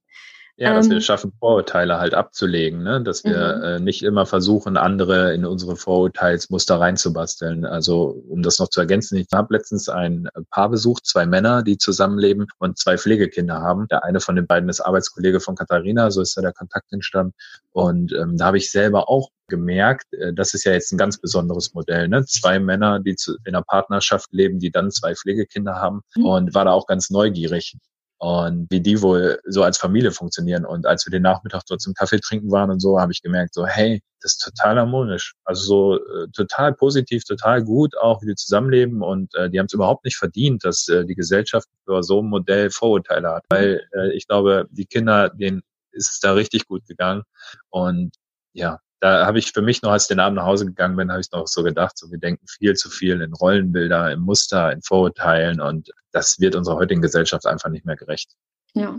Ja, 0.55 0.75
dass 0.75 0.85
ähm, 0.85 0.91
wir 0.91 1.01
schaffen, 1.01 1.33
Vorurteile 1.39 1.99
halt 1.99 2.13
abzulegen, 2.13 2.83
ne? 2.83 3.01
dass 3.01 3.23
wir 3.23 3.55
mhm. 3.55 3.63
äh, 3.63 3.79
nicht 3.79 4.03
immer 4.03 4.27
versuchen, 4.27 4.77
andere 4.77 5.33
in 5.33 5.45
unsere 5.45 5.75
Vorurteilsmuster 5.75 6.79
reinzubasteln. 6.79 7.65
Also 7.65 8.23
um 8.29 8.43
das 8.43 8.59
noch 8.59 8.69
zu 8.69 8.79
ergänzen, 8.79 9.17
ich 9.17 9.25
habe 9.33 9.55
letztens 9.55 9.89
ein 9.89 10.29
Paar 10.51 10.69
besucht, 10.69 11.07
zwei 11.07 11.25
Männer, 11.25 11.63
die 11.63 11.79
zusammenleben 11.79 12.47
und 12.59 12.77
zwei 12.77 12.99
Pflegekinder 12.99 13.61
haben. 13.61 13.87
Der 13.87 14.03
eine 14.03 14.19
von 14.19 14.35
den 14.35 14.45
beiden 14.45 14.69
ist 14.69 14.79
Arbeitskollege 14.79 15.39
von 15.39 15.55
Katharina, 15.55 16.11
so 16.11 16.21
ist 16.21 16.37
da 16.37 16.41
der 16.41 16.53
Kontakt 16.53 16.93
entstanden. 16.93 17.33
Und 17.71 18.13
ähm, 18.13 18.37
da 18.37 18.45
habe 18.45 18.57
ich 18.57 18.69
selber 18.69 19.09
auch 19.09 19.29
gemerkt, 19.47 20.13
äh, 20.13 20.33
das 20.33 20.53
ist 20.53 20.65
ja 20.65 20.73
jetzt 20.73 20.91
ein 20.91 20.99
ganz 20.99 21.19
besonderes 21.19 21.73
Modell. 21.73 22.07
Ne? 22.07 22.25
Zwei 22.25 22.59
Männer, 22.59 22.99
die 22.99 23.15
zu, 23.15 23.37
in 23.43 23.55
einer 23.55 23.63
Partnerschaft 23.63 24.31
leben, 24.31 24.59
die 24.59 24.69
dann 24.69 24.91
zwei 24.91 25.15
Pflegekinder 25.15 25.75
haben 25.75 26.01
mhm. 26.15 26.25
und 26.25 26.53
war 26.53 26.65
da 26.65 26.71
auch 26.71 26.85
ganz 26.85 27.09
neugierig 27.09 27.75
und 28.23 28.71
wie 28.71 28.79
die 28.79 29.01
wohl 29.01 29.41
so 29.43 29.63
als 29.63 29.77
Familie 29.77 30.11
funktionieren. 30.13 30.65
Und 30.65 30.85
als 30.85 31.05
wir 31.05 31.11
den 31.11 31.23
Nachmittag 31.23 31.63
dort 31.67 31.81
zum 31.81 31.93
Kaffee 31.93 32.21
trinken 32.21 32.51
waren 32.51 32.71
und 32.71 32.79
so, 32.79 32.97
habe 32.97 33.11
ich 33.11 33.21
gemerkt, 33.21 33.53
so, 33.53 33.65
hey, 33.65 34.01
das 34.21 34.35
ist 34.35 34.37
total 34.37 34.77
harmonisch. 34.77 35.33
Also 35.43 35.65
so 35.65 35.95
äh, 35.97 36.27
total 36.33 36.73
positiv, 36.73 37.25
total 37.25 37.65
gut, 37.65 37.97
auch 37.97 38.21
wie 38.21 38.27
die 38.27 38.35
zusammenleben. 38.35 39.01
Und 39.01 39.35
äh, 39.35 39.49
die 39.49 39.59
haben 39.59 39.65
es 39.65 39.73
überhaupt 39.73 40.05
nicht 40.05 40.15
verdient, 40.15 40.63
dass 40.63 40.87
äh, 40.87 41.03
die 41.05 41.15
Gesellschaft 41.15 41.67
über 41.85 42.01
so 42.01 42.21
ein 42.21 42.29
Modell 42.29 42.69
Vorurteile 42.69 43.29
hat. 43.29 43.43
Weil 43.49 43.85
äh, 43.93 44.13
ich 44.13 44.25
glaube, 44.25 44.67
die 44.71 44.85
Kinder, 44.85 45.29
denen 45.29 45.61
ist 45.91 46.13
es 46.13 46.19
da 46.21 46.31
richtig 46.31 46.65
gut 46.65 46.87
gegangen. 46.87 47.23
Und 47.71 48.15
ja, 48.53 48.79
da 49.03 49.25
habe 49.25 49.37
ich 49.37 49.51
für 49.51 49.61
mich 49.61 49.81
noch, 49.81 49.91
als 49.91 50.03
ich 50.03 50.07
den 50.07 50.21
Abend 50.21 50.37
nach 50.37 50.45
Hause 50.45 50.65
gegangen 50.65 50.95
bin, 50.95 51.11
habe 51.11 51.19
ich 51.19 51.29
noch 51.33 51.45
so 51.45 51.61
gedacht, 51.61 51.97
so 51.97 52.09
wir 52.09 52.19
denken 52.19 52.47
viel 52.47 52.73
zu 52.73 52.89
viel 52.89 53.19
in 53.19 53.33
Rollenbilder, 53.33 54.13
in 54.13 54.21
Muster, 54.21 54.71
in 54.71 54.81
Vorurteilen 54.81 55.59
und 55.59 55.91
das 56.13 56.39
wird 56.39 56.55
unserer 56.55 56.77
heutigen 56.77 57.01
Gesellschaft 57.01 57.45
einfach 57.45 57.69
nicht 57.69 57.85
mehr 57.85 57.97
gerecht. 57.97 58.31
Ja. 58.73 58.97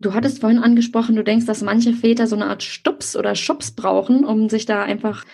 Du 0.00 0.14
hattest 0.14 0.40
vorhin 0.40 0.58
angesprochen, 0.58 1.16
du 1.16 1.22
denkst, 1.22 1.44
dass 1.44 1.60
manche 1.60 1.92
Väter 1.92 2.26
so 2.26 2.34
eine 2.34 2.46
Art 2.46 2.62
Stups 2.62 3.14
oder 3.14 3.34
Schubs 3.34 3.72
brauchen, 3.72 4.24
um 4.24 4.48
sich 4.48 4.64
da 4.64 4.82
einfach 4.82 5.26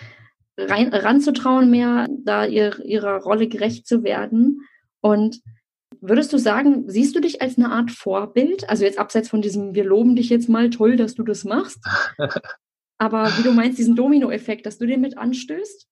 rein, 0.58 0.92
ranzutrauen, 0.92 1.70
mehr 1.70 2.08
da 2.24 2.46
ihr, 2.46 2.84
ihrer 2.84 3.18
Rolle 3.18 3.46
gerecht 3.46 3.86
zu 3.86 4.02
werden. 4.02 4.62
Und 5.00 5.42
würdest 6.00 6.32
du 6.32 6.38
sagen, 6.38 6.88
siehst 6.88 7.14
du 7.14 7.20
dich 7.20 7.40
als 7.40 7.56
eine 7.56 7.70
Art 7.70 7.92
Vorbild? 7.92 8.68
Also 8.68 8.84
jetzt 8.84 8.98
abseits 8.98 9.28
von 9.28 9.42
diesem, 9.42 9.76
wir 9.76 9.84
loben 9.84 10.16
dich 10.16 10.28
jetzt 10.28 10.48
mal, 10.48 10.70
toll, 10.70 10.96
dass 10.96 11.14
du 11.14 11.22
das 11.22 11.44
machst. 11.44 11.78
Aber 13.00 13.26
wie 13.38 13.42
du 13.42 13.52
meinst, 13.52 13.78
diesen 13.78 13.96
Dominoeffekt, 13.96 14.66
dass 14.66 14.76
du 14.76 14.86
den 14.86 15.00
mit 15.00 15.16
anstößt? 15.16 15.88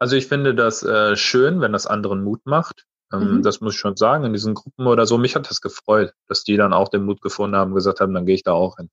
Also 0.00 0.16
ich 0.16 0.26
finde 0.26 0.56
das 0.56 0.82
äh, 0.82 1.14
schön, 1.14 1.60
wenn 1.60 1.72
das 1.72 1.86
anderen 1.86 2.24
Mut 2.24 2.40
macht. 2.44 2.84
Ähm, 3.12 3.36
mhm. 3.36 3.42
Das 3.42 3.60
muss 3.60 3.74
ich 3.74 3.78
schon 3.78 3.96
sagen, 3.96 4.24
in 4.24 4.32
diesen 4.32 4.54
Gruppen 4.54 4.88
oder 4.88 5.06
so. 5.06 5.18
Mich 5.18 5.36
hat 5.36 5.48
das 5.48 5.60
gefreut, 5.60 6.12
dass 6.26 6.42
die 6.42 6.56
dann 6.56 6.72
auch 6.72 6.88
den 6.88 7.04
Mut 7.04 7.22
gefunden 7.22 7.54
haben, 7.54 7.74
gesagt 7.74 8.00
haben, 8.00 8.12
dann 8.12 8.26
gehe 8.26 8.34
ich 8.34 8.42
da 8.42 8.52
auch 8.52 8.76
hin 8.76 8.90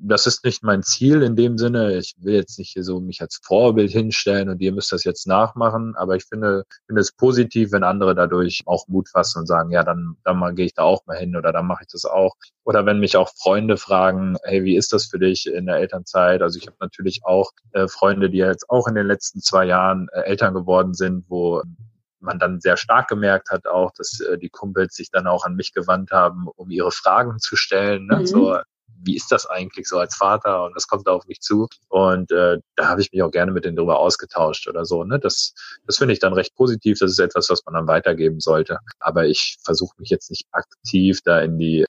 das 0.00 0.26
ist 0.26 0.44
nicht 0.44 0.62
mein 0.62 0.82
Ziel 0.82 1.22
in 1.22 1.36
dem 1.36 1.58
Sinne. 1.58 1.96
Ich 1.96 2.14
will 2.18 2.34
jetzt 2.34 2.58
nicht 2.58 2.76
so 2.80 3.00
mich 3.00 3.20
als 3.20 3.40
Vorbild 3.42 3.90
hinstellen 3.90 4.48
und 4.48 4.60
ihr 4.60 4.72
müsst 4.72 4.92
das 4.92 5.04
jetzt 5.04 5.26
nachmachen, 5.26 5.94
aber 5.96 6.16
ich 6.16 6.24
finde, 6.24 6.64
finde 6.86 7.00
es 7.00 7.12
positiv, 7.12 7.72
wenn 7.72 7.84
andere 7.84 8.14
dadurch 8.14 8.62
auch 8.66 8.86
Mut 8.88 9.08
fassen 9.08 9.40
und 9.40 9.46
sagen, 9.46 9.70
ja, 9.70 9.82
dann, 9.82 10.16
dann 10.24 10.38
mal 10.38 10.54
gehe 10.54 10.66
ich 10.66 10.74
da 10.74 10.82
auch 10.82 11.04
mal 11.06 11.16
hin 11.16 11.36
oder 11.36 11.52
dann 11.52 11.66
mache 11.66 11.82
ich 11.82 11.88
das 11.92 12.04
auch. 12.04 12.34
Oder 12.64 12.86
wenn 12.86 13.00
mich 13.00 13.16
auch 13.16 13.30
Freunde 13.36 13.76
fragen, 13.76 14.36
hey, 14.44 14.64
wie 14.64 14.76
ist 14.76 14.92
das 14.92 15.06
für 15.06 15.18
dich 15.18 15.46
in 15.46 15.66
der 15.66 15.76
Elternzeit? 15.76 16.42
Also 16.42 16.58
ich 16.58 16.66
habe 16.66 16.76
natürlich 16.80 17.20
auch 17.24 17.50
äh, 17.72 17.88
Freunde, 17.88 18.30
die 18.30 18.38
jetzt 18.38 18.68
auch 18.68 18.86
in 18.86 18.94
den 18.94 19.06
letzten 19.06 19.40
zwei 19.40 19.64
Jahren 19.64 20.08
äh, 20.12 20.22
Eltern 20.22 20.54
geworden 20.54 20.94
sind, 20.94 21.24
wo 21.28 21.62
man 22.20 22.38
dann 22.38 22.60
sehr 22.60 22.76
stark 22.76 23.08
gemerkt 23.08 23.50
hat 23.50 23.66
auch, 23.66 23.92
dass 23.92 24.20
äh, 24.20 24.38
die 24.38 24.48
Kumpels 24.48 24.94
sich 24.94 25.10
dann 25.10 25.26
auch 25.26 25.44
an 25.44 25.54
mich 25.54 25.72
gewandt 25.72 26.10
haben, 26.10 26.48
um 26.56 26.70
ihre 26.70 26.90
Fragen 26.90 27.38
zu 27.38 27.56
stellen. 27.56 28.06
Ne? 28.06 28.20
Mhm. 28.20 28.26
So, 28.26 28.58
wie 29.06 29.16
ist 29.16 29.30
das 29.32 29.46
eigentlich 29.46 29.88
so 29.88 29.98
als 29.98 30.16
Vater 30.16 30.64
und 30.64 30.74
was 30.76 30.88
kommt 30.88 31.06
da 31.06 31.12
auf 31.12 31.26
mich 31.26 31.40
zu? 31.40 31.68
Und 31.88 32.30
äh, 32.32 32.58
da 32.74 32.88
habe 32.88 33.00
ich 33.00 33.12
mich 33.12 33.22
auch 33.22 33.30
gerne 33.30 33.52
mit 33.52 33.64
denen 33.64 33.76
drüber 33.76 33.98
ausgetauscht 33.98 34.68
oder 34.68 34.84
so. 34.84 35.04
Ne? 35.04 35.18
Das, 35.18 35.54
das 35.86 35.98
finde 35.98 36.12
ich 36.12 36.20
dann 36.20 36.32
recht 36.32 36.54
positiv. 36.54 36.98
Das 36.98 37.12
ist 37.12 37.18
etwas, 37.18 37.48
was 37.48 37.64
man 37.64 37.74
dann 37.74 37.86
weitergeben 37.86 38.40
sollte. 38.40 38.78
Aber 38.98 39.26
ich 39.26 39.56
versuche 39.64 39.94
mich 39.98 40.10
jetzt 40.10 40.30
nicht 40.30 40.46
aktiv 40.52 41.20
da 41.24 41.40
in 41.40 41.58
die 41.58 41.86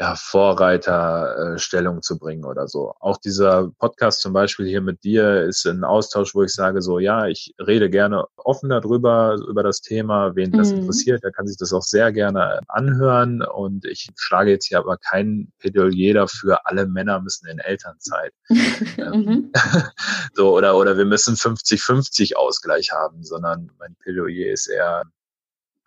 ja, 0.00 0.14
Vorreiterstellung 0.16 1.98
äh, 1.98 2.00
zu 2.00 2.18
bringen 2.18 2.46
oder 2.46 2.66
so. 2.66 2.94
Auch 3.00 3.18
dieser 3.18 3.70
Podcast 3.78 4.22
zum 4.22 4.32
Beispiel 4.32 4.66
hier 4.66 4.80
mit 4.80 5.04
dir 5.04 5.42
ist 5.42 5.66
ein 5.66 5.84
Austausch, 5.84 6.34
wo 6.34 6.42
ich 6.42 6.54
sage 6.54 6.80
so, 6.80 6.98
ja, 6.98 7.26
ich 7.26 7.54
rede 7.58 7.90
gerne 7.90 8.24
offen 8.36 8.70
darüber, 8.70 9.36
über 9.46 9.62
das 9.62 9.82
Thema. 9.82 10.34
Wen 10.34 10.52
das 10.52 10.72
mhm. 10.72 10.78
interessiert, 10.78 11.22
der 11.22 11.32
kann 11.32 11.46
sich 11.46 11.58
das 11.58 11.74
auch 11.74 11.82
sehr 11.82 12.12
gerne 12.12 12.60
anhören. 12.68 13.42
Und 13.42 13.84
ich 13.84 14.08
schlage 14.16 14.52
jetzt 14.52 14.68
hier 14.68 14.78
aber 14.78 14.96
kein 14.96 15.52
Plädoyer 15.58 16.14
dafür, 16.14 16.60
alle 16.64 16.86
Männer 16.86 17.20
müssen 17.20 17.46
in 17.48 17.58
Elternzeit. 17.58 18.32
Ähm, 18.48 18.96
mhm. 19.12 19.52
so, 20.32 20.56
oder, 20.56 20.78
oder 20.78 20.96
wir 20.96 21.04
müssen 21.04 21.34
50-50 21.34 22.36
Ausgleich 22.36 22.90
haben, 22.90 23.22
sondern 23.22 23.70
mein 23.78 23.94
Plädoyer 23.96 24.50
ist 24.50 24.66
eher, 24.66 25.02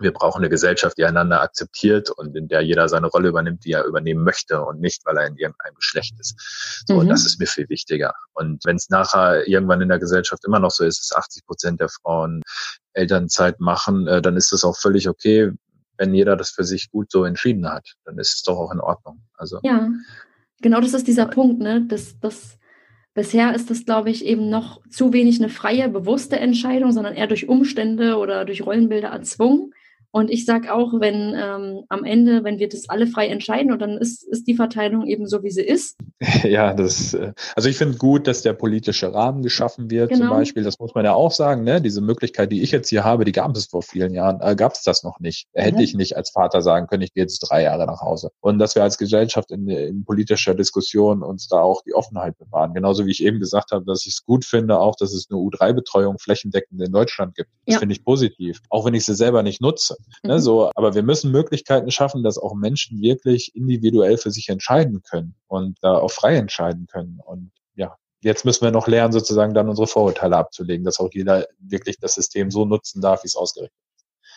wir 0.04 0.12
brauchen 0.12 0.39
eine 0.39 0.49
Gesellschaft, 0.49 0.97
die 0.97 1.06
einander 1.06 1.41
akzeptiert 1.41 2.12
und 2.12 2.36
in 2.36 2.47
der 2.47 2.62
jeder 2.62 2.88
seine 2.88 3.08
Rolle 3.08 3.30
übernimmt, 3.30 3.66
die 3.66 3.72
er 3.72 3.86
übernehmen 3.86 4.24
möchte 4.24 4.62
und 4.62 4.80
nicht, 4.80 5.06
weil 5.06 5.18
er 5.18 5.28
in 5.28 5.38
irgendeinem 5.38 5.76
Geschlecht 5.76 6.14
ist. 6.20 6.84
So, 6.88 7.01
mhm. 7.01 7.10
das 7.10 7.26
ist 7.26 7.39
mir 7.39 7.47
viel 7.47 7.68
wichtiger. 7.70 8.14
Und 8.34 8.64
wenn 8.66 8.76
es 8.76 8.89
nachher 8.89 9.47
irgendwann 9.47 9.82
in 9.82 9.89
der 9.89 9.99
Gesellschaft 9.99 10.45
immer 10.45 10.60
noch 10.60 10.72
so 10.72 10.86
ist, 10.86 10.99
dass 10.99 11.18
80 11.18 11.45
Prozent 11.45 11.80
der 11.82 11.89
Frauen 11.89 12.41
Elternzeit 12.93 13.60
machen, 13.60 14.08
äh, 14.08 14.22
dann 14.22 14.38
ist 14.38 14.51
das 14.51 14.64
auch 14.64 14.78
völlig 14.78 15.10
okay, 15.10 15.51
wenn 15.97 16.14
jeder 16.14 16.36
das 16.36 16.51
für 16.51 16.64
sich 16.64 16.91
gut 16.91 17.12
so 17.12 17.24
entschieden 17.24 17.68
hat. 17.68 17.93
Dann 18.06 18.20
ist 18.20 18.36
es 18.36 18.43
doch 18.43 18.58
auch 18.58 18.72
in 18.72 18.80
Ordnung. 18.80 19.24
Also 19.36 19.60
ja, 19.64 19.89
genau, 20.62 20.82
das 20.82 20.93
ist 20.93 21.08
dieser 21.08 21.26
Punkt, 21.26 21.60
ne? 21.60 21.86
Das, 21.88 22.20
das 22.20 22.58
Bisher 23.14 23.54
ist 23.54 23.70
das, 23.70 23.86
glaube 23.86 24.10
ich, 24.10 24.26
eben 24.26 24.49
noch 24.49 24.82
zu 24.89 25.14
wenig 25.14 25.39
eine 25.39 25.49
freie, 25.49 25.88
bewusste 25.88 26.39
Entscheidung, 26.39 26.91
sondern 26.91 27.14
eher 27.14 27.28
durch 27.28 27.47
Umstände 27.47 28.18
oder 28.18 28.43
durch 28.43 28.66
Rollenbilder 28.66 29.10
erzwungen. 29.10 29.72
Und 30.16 30.30
ich 30.30 30.45
sage 30.45 30.72
auch, 30.72 30.93
wenn 30.99 31.34
ähm, 31.36 31.86
am 31.89 32.03
Ende, 32.03 32.43
wenn 32.43 32.59
wir 32.59 32.70
das 32.70 32.88
alle 32.88 33.07
frei 33.07 33.30
entscheiden 33.30 33.72
und 33.72 33.82
dann 33.82 33.97
ist, 33.97 34.22
ist 34.24 34.45
die 34.45 34.53
Verteilung 34.53 35.07
eben 35.07 35.26
so, 35.26 35.41
wie 35.41 35.49
sie 35.49 35.64
ist. 35.64 35.97
Ja, 36.43 36.74
das, 36.74 37.14
äh, 37.14 37.34
also 37.55 37.70
ich 37.70 37.78
finde 37.78 37.97
gut, 37.97 38.28
dass 38.28 38.41
der 38.41 38.53
politische 38.53 39.14
Rahmen 39.14 39.41
geschaffen 39.41 39.89
wird, 39.89 40.09
genau. 40.09 40.28
zum 40.28 40.38
Beispiel. 40.38 40.64
Das 40.64 40.78
muss 40.78 40.93
man 40.93 41.05
ja 41.05 41.14
auch 41.14 41.32
sagen, 41.32 41.64
ne? 41.64 41.82
Diese 41.82 42.01
Möglichkeit, 42.01 42.51
die 42.51 42.61
ich 42.61 42.72
jetzt 42.72 42.89
hier 42.89 43.03
habe, 43.03 43.26
die 43.26 43.32
gab 43.32 43.55
es 43.55 43.66
vor 43.66 43.82
vielen 43.82 44.14
Jahren, 44.14 44.39
äh, 44.41 44.55
gab 44.55 44.74
es 44.74 44.84
das 44.84 45.03
noch 45.03 45.20
nicht. 45.20 45.47
Hätte 45.53 45.78
mhm. 45.78 45.84
ich 45.84 45.95
nicht 45.95 46.16
als 46.16 46.30
Vater 46.30 46.61
sagen 46.61 46.88
können, 46.88 47.01
ich 47.01 47.14
gehe 47.14 47.24
jetzt 47.24 47.39
drei 47.39 47.64
Jahre 47.64 47.86
nach 47.88 48.01
Hause. 48.01 48.30
Und 48.41 48.59
dass 48.59 48.76
wir 48.76 48.84
als 48.84 48.97
Gesellschaft 48.97 49.51
in, 49.51 49.68
in 49.68 50.05
politischer 50.05 50.53
Diskussion 50.53 51.24
uns 51.24 51.47
da 51.47 51.59
auch 51.59 51.82
die 51.82 51.93
Offenheit 51.93 52.38
bewahren. 52.38 52.74
Genauso 52.74 53.05
wie 53.05 53.11
ich 53.11 53.24
eben 53.24 53.39
gesagt 53.39 53.72
habe, 53.72 53.86
dass 53.86 54.05
ich 54.05 54.14
es 54.14 54.26
gut 54.26 54.45
finde, 54.45 54.80
auch, 54.80 54.95
dass 54.95 55.14
es 55.14 55.28
eine 55.32 55.39
U3-Betreuung 55.39 56.20
flächendeckend 56.20 56.82
in 56.82 56.91
Deutschland 56.91 57.36
gibt. 57.36 57.49
Das 57.66 57.76
ja. 57.76 57.80
finde 57.80 57.93
ich 57.93 58.03
positiv. 58.03 58.61
Auch 58.70 58.86
wenn 58.86 58.93
ich 58.93 59.05
sie 59.05 59.16
selber 59.16 59.41
nicht 59.41 59.61
nutze. 59.61 59.95
Ne, 60.24 60.36
mhm. 60.36 60.39
so, 60.39 60.72
aber 60.76 60.95
wir 60.95 61.04
müssen 61.04 61.32
Möglichkeiten 61.32 61.91
schaffen, 61.91 62.24
dass 62.24 62.38
auch 62.38 62.56
Menschen 62.56 63.01
wirklich 63.01 63.56
individuell 63.56 64.18
für 64.18 64.32
sich 64.32 64.49
entscheiden 64.49 65.01
können 65.04 65.36
und 65.47 65.78
da 65.82 65.97
auch 65.97 66.12
frei 66.12 66.36
entscheiden 66.36 66.88
können. 66.88 67.20
Und 67.24 67.51
ja, 67.76 67.95
jetzt 68.22 68.45
müssen 68.45 68.64
wir 68.64 68.72
noch 68.72 68.88
lernen, 68.88 69.14
sozusagen 69.14 69.54
dann 69.54 69.70
unsere 69.70 69.88
Vorurteile 69.88 70.38
abzulegen, 70.38 70.86
dass 70.86 70.99
auch 70.99 71.10
jeder 71.12 71.45
wirklich 71.60 71.97
das 71.99 72.16
System 72.16 72.51
so 72.51 72.66
nutzen 72.66 73.01
darf, 73.01 73.24
wie 73.24 73.28
es 73.28 73.36
ausgerichtet 73.36 73.78
ist. 73.78 73.84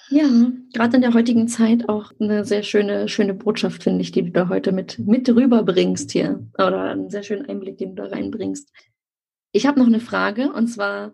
Ja, 0.08 0.28
gerade 0.72 0.96
in 0.96 1.02
der 1.02 1.14
heutigen 1.14 1.48
Zeit 1.48 1.88
auch 1.88 2.12
eine 2.20 2.44
sehr 2.44 2.62
schöne, 2.62 3.08
schöne 3.08 3.34
Botschaft, 3.34 3.82
finde 3.82 4.02
ich, 4.02 4.12
die 4.12 4.22
du 4.22 4.30
da 4.30 4.48
heute 4.48 4.70
mit, 4.70 5.00
mit 5.00 5.28
rüberbringst 5.28 6.12
hier. 6.12 6.46
Oder 6.54 6.82
einen 6.82 7.10
sehr 7.10 7.24
schönen 7.24 7.46
Einblick, 7.46 7.78
den 7.78 7.96
du 7.96 8.02
da 8.02 8.10
reinbringst. 8.10 8.70
Ich 9.50 9.66
habe 9.66 9.80
noch 9.80 9.86
eine 9.86 10.00
Frage 10.00 10.52
und 10.52 10.68
zwar, 10.68 11.12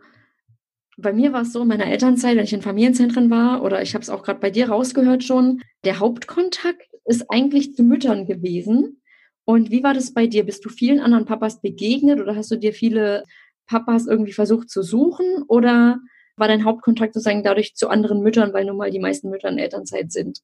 bei 1.02 1.12
mir 1.12 1.32
war 1.32 1.42
es 1.42 1.52
so 1.52 1.62
in 1.62 1.68
meiner 1.68 1.86
Elternzeit, 1.86 2.36
wenn 2.36 2.44
ich 2.44 2.52
in 2.52 2.62
Familienzentren 2.62 3.30
war, 3.30 3.62
oder 3.62 3.82
ich 3.82 3.94
habe 3.94 4.02
es 4.02 4.10
auch 4.10 4.22
gerade 4.22 4.40
bei 4.40 4.50
dir 4.50 4.70
rausgehört 4.70 5.24
schon, 5.24 5.62
der 5.84 5.98
Hauptkontakt 5.98 6.82
ist 7.04 7.26
eigentlich 7.30 7.74
zu 7.74 7.82
Müttern 7.82 8.26
gewesen. 8.26 9.02
Und 9.44 9.70
wie 9.70 9.82
war 9.82 9.92
das 9.92 10.14
bei 10.14 10.26
dir? 10.26 10.44
Bist 10.44 10.64
du 10.64 10.68
vielen 10.68 11.00
anderen 11.00 11.24
Papas 11.24 11.60
begegnet 11.60 12.20
oder 12.20 12.36
hast 12.36 12.50
du 12.50 12.56
dir 12.56 12.72
viele 12.72 13.24
Papas 13.66 14.06
irgendwie 14.06 14.32
versucht 14.32 14.70
zu 14.70 14.82
suchen? 14.82 15.42
Oder 15.48 15.98
war 16.36 16.48
dein 16.48 16.64
Hauptkontakt 16.64 17.14
sozusagen 17.14 17.42
dadurch 17.42 17.74
zu 17.74 17.88
anderen 17.88 18.20
Müttern, 18.22 18.52
weil 18.52 18.64
nun 18.64 18.76
mal 18.76 18.90
die 18.90 19.00
meisten 19.00 19.30
Mütter 19.30 19.48
in 19.48 19.58
Elternzeit 19.58 20.12
sind? 20.12 20.40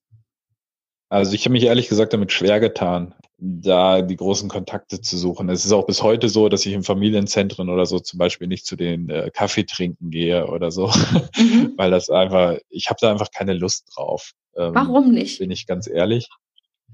Also 1.10 1.32
ich 1.32 1.44
habe 1.44 1.52
mich 1.52 1.64
ehrlich 1.64 1.88
gesagt 1.88 2.12
damit 2.12 2.32
schwer 2.32 2.60
getan, 2.60 3.14
da 3.38 4.02
die 4.02 4.16
großen 4.16 4.48
Kontakte 4.48 5.00
zu 5.00 5.16
suchen. 5.16 5.48
Es 5.48 5.64
ist 5.64 5.72
auch 5.72 5.86
bis 5.86 6.02
heute 6.02 6.28
so, 6.28 6.48
dass 6.48 6.66
ich 6.66 6.72
in 6.72 6.82
Familienzentren 6.82 7.70
oder 7.70 7.86
so 7.86 8.00
zum 8.00 8.18
Beispiel 8.18 8.48
nicht 8.48 8.66
zu 8.66 8.74
den 8.74 9.08
äh, 9.08 9.30
Kaffee 9.32 9.64
trinken 9.64 10.10
gehe 10.10 10.48
oder 10.48 10.72
so, 10.72 10.88
mhm. 11.36 11.74
weil 11.76 11.90
das 11.90 12.10
einfach, 12.10 12.56
ich 12.68 12.90
habe 12.90 12.98
da 13.00 13.10
einfach 13.10 13.30
keine 13.30 13.54
Lust 13.54 13.92
drauf. 13.94 14.32
Ähm, 14.56 14.74
Warum 14.74 15.12
nicht? 15.12 15.38
Bin 15.38 15.52
ich 15.52 15.66
ganz 15.66 15.86
ehrlich. 15.86 16.28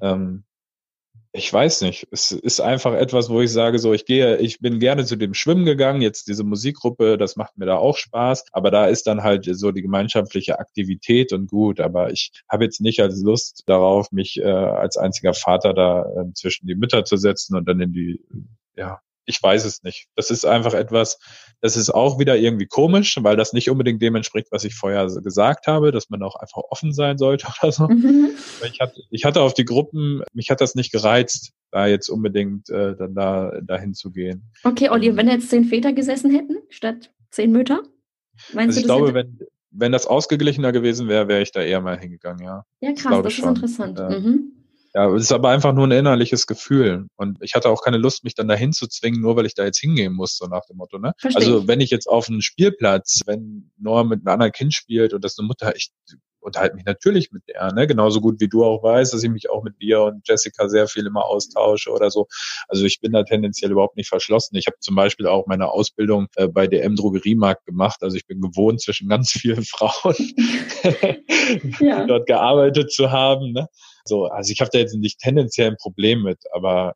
Ähm, 0.03 0.45
ich 1.37 1.53
weiß 1.53 1.81
nicht. 1.81 2.07
Es 2.13 2.31
ist 2.31 2.61
einfach 2.61 2.95
etwas, 2.95 3.29
wo 3.29 3.41
ich 3.41 3.53
sage, 3.53 3.81
so, 3.81 3.93
ich 3.93 4.07
gehe, 4.07 4.37
ich 4.37 4.61
bin 4.61 4.79
gerne 4.79 5.05
zu 5.05 5.17
dem 5.17 5.35
Schwimmen 5.35 5.65
gegangen, 5.65 6.01
jetzt 6.01 6.29
diese 6.29 6.45
Musikgruppe, 6.45 7.19
das 7.19 7.35
macht 7.35 7.59
mir 7.59 7.67
da 7.67 7.77
auch 7.77 7.97
Spaß, 7.97 8.45
aber 8.53 8.71
da 8.71 8.87
ist 8.87 9.09
dann 9.09 9.25
halt 9.25 9.45
so 9.51 9.73
die 9.73 9.83
gemeinschaftliche 9.83 10.61
Aktivität 10.61 11.33
und 11.33 11.51
gut, 11.51 11.81
aber 11.81 12.13
ich 12.13 12.31
habe 12.49 12.63
jetzt 12.63 12.81
nicht 12.81 13.01
als 13.01 13.21
Lust 13.21 13.65
darauf, 13.67 14.13
mich 14.13 14.37
äh, 14.39 14.45
als 14.45 14.97
einziger 14.97 15.35
Vater 15.35 15.75
da 15.75 16.03
äh, 16.03 16.33
zwischen 16.35 16.69
die 16.69 16.77
Mütter 16.77 17.05
zu 17.05 17.17
setzen 17.17 17.57
und 17.57 17.69
dann 17.69 17.81
in 17.81 17.93
die, 17.93 18.21
ja, 18.77 19.01
ich 19.27 19.43
weiß 19.43 19.65
es 19.65 19.83
nicht. 19.83 20.07
Das 20.17 20.31
ist 20.31 20.45
einfach 20.45 20.75
etwas, 20.75 21.19
das 21.61 21.77
ist 21.77 21.91
auch 21.91 22.19
wieder 22.19 22.37
irgendwie 22.37 22.67
komisch, 22.67 23.19
weil 23.23 23.37
das 23.37 23.53
nicht 23.53 23.71
unbedingt 23.71 24.03
dem 24.03 24.15
entspricht, 24.15 24.49
was 24.51 24.65
ich 24.65 24.75
vorher 24.75 25.07
gesagt 25.23 25.67
habe, 25.67 25.93
dass 25.93 26.11
man 26.11 26.23
auch 26.23 26.37
einfach 26.37 26.63
offen 26.71 26.93
sein 26.93 27.19
sollte 27.19 27.47
oder 27.63 27.73
so. 27.73 27.89
Mhm. 27.89 28.31
Ich, 28.65 28.81
hatte, 28.81 29.01
ich 29.11 29.25
hatte 29.25 29.41
auf 29.41 29.55
die 29.55 29.65
Gruppen, 29.65 30.23
mich 30.33 30.51
hat 30.51 30.61
das 30.61 30.75
nicht 30.75 30.93
gereizt, 30.93 31.53
da 31.71 31.87
jetzt 31.87 32.09
unbedingt 32.09 32.69
äh, 32.71 32.97
dann 32.97 33.15
da 33.15 33.61
dahin 33.63 33.95
zu 33.95 34.13
gehen. 34.13 34.51
Okay, 34.63 34.91
Olli, 34.91 35.09
ähm, 35.09 35.17
wenn 35.17 35.29
jetzt 35.29 35.51
zehn 35.51 35.65
Väter 35.65 35.93
gesessen 35.93 36.31
hätten 36.31 36.59
statt 36.69 37.13
zehn 37.31 37.51
Mütter? 37.51 37.83
Meinst 38.53 38.77
also 38.77 38.81
ich 38.81 38.87
glaube, 38.87 39.15
wenn, 39.15 39.39
wenn 39.71 39.93
das 39.93 40.07
ausgeglichener 40.07 40.73
gewesen 40.73 41.09
wäre, 41.09 41.29
wäre 41.29 41.43
ich 41.43 41.53
da 41.53 41.63
eher 41.63 41.81
mal 41.81 41.99
hingegangen, 41.99 42.45
ja. 42.45 42.65
Ja, 42.81 42.93
krass, 42.93 43.23
das, 43.23 43.33
ist 43.33 43.39
schon. 43.41 43.49
interessant. 43.51 43.99
Äh, 43.99 44.21
mhm. 44.21 44.64
Ja, 44.95 45.13
es 45.13 45.25
ist 45.25 45.33
aber 45.33 45.51
einfach 45.51 45.73
nur 45.73 45.89
ein 45.89 45.91
innerliches 45.91 46.47
Gefühl. 46.47 47.07
Und 47.17 47.39
ich 47.41 47.55
hatte 47.55 47.69
auch 47.69 47.83
keine 47.83 47.99
Lust, 47.99 48.23
mich 48.23 48.37
dann 48.37 48.47
dahin 48.47 48.73
zu 48.73 48.87
zwingen, 48.87 49.21
nur 49.21 49.37
weil 49.37 49.45
ich 49.45 49.55
da 49.55 49.65
jetzt 49.65 49.81
hingehen 49.81 50.13
muss, 50.13 50.37
so 50.37 50.47
nach 50.47 50.65
dem 50.67 50.77
Motto. 50.77 50.99
Ne? 50.99 51.13
Also 51.35 51.67
wenn 51.67 51.81
ich 51.81 51.91
jetzt 51.91 52.07
auf 52.07 52.29
einen 52.29 52.43
Spielplatz, 52.43 53.23
wenn 53.27 53.73
Noah 53.77 54.05
mit 54.05 54.21
einem 54.21 54.29
anderen 54.29 54.53
Kind 54.53 54.73
spielt 54.73 55.13
und 55.13 55.25
das 55.25 55.37
eine 55.37 55.49
Mutter 55.49 55.75
echt 55.75 55.93
unterhalte 56.45 56.77
mich 56.77 56.85
natürlich 56.85 57.33
mit 57.33 57.43
der, 57.49 57.73
ne? 57.73 57.87
genauso 57.87 58.21
gut 58.21 58.39
wie 58.39 58.49
du 58.49 58.65
auch 58.65 58.83
weißt, 58.83 59.13
dass 59.13 59.23
ich 59.23 59.31
mich 59.31 59.51
auch 59.51 59.63
mit 59.65 59.81
dir 59.81 60.03
und 60.03 60.29
Jessica 60.29 60.69
sehr 60.69 60.87
viel 60.87 61.07
immer 61.07 61.25
austausche 61.25 61.91
oder 61.91 62.11
so. 62.11 62.27
Also 62.69 62.85
ich 62.85 63.01
bin 63.01 63.13
da 63.13 63.23
tendenziell 63.25 63.73
überhaupt 63.73 63.97
nicht 63.97 64.09
verschlossen. 64.09 64.55
Ich 64.57 64.67
habe 64.67 64.77
zum 64.81 64.95
Beispiel 64.95 65.27
auch 65.27 65.47
meine 65.47 65.71
Ausbildung 65.71 66.27
äh, 66.37 66.47
bei 66.47 66.67
DM 66.67 66.97
Drogeriemarkt 66.97 67.65
gemacht. 67.65 68.03
Also 68.03 68.17
ich 68.17 68.27
bin 68.27 68.41
gewohnt, 68.41 68.81
zwischen 68.83 69.09
ganz 69.09 69.33
vielen 69.33 69.65
Frauen 69.65 70.15
ja. 71.81 72.07
dort 72.07 72.27
gearbeitet 72.27 72.93
zu 72.93 73.11
haben. 73.11 73.53
Ne? 73.53 73.67
So, 74.05 74.27
also 74.27 74.53
ich 74.53 74.61
habe 74.61 74.71
da 74.73 74.79
jetzt 74.79 74.95
nicht 74.95 75.19
tendenziell 75.19 75.71
ein 75.71 75.77
Problem 75.77 76.23
mit, 76.23 76.39
aber 76.53 76.95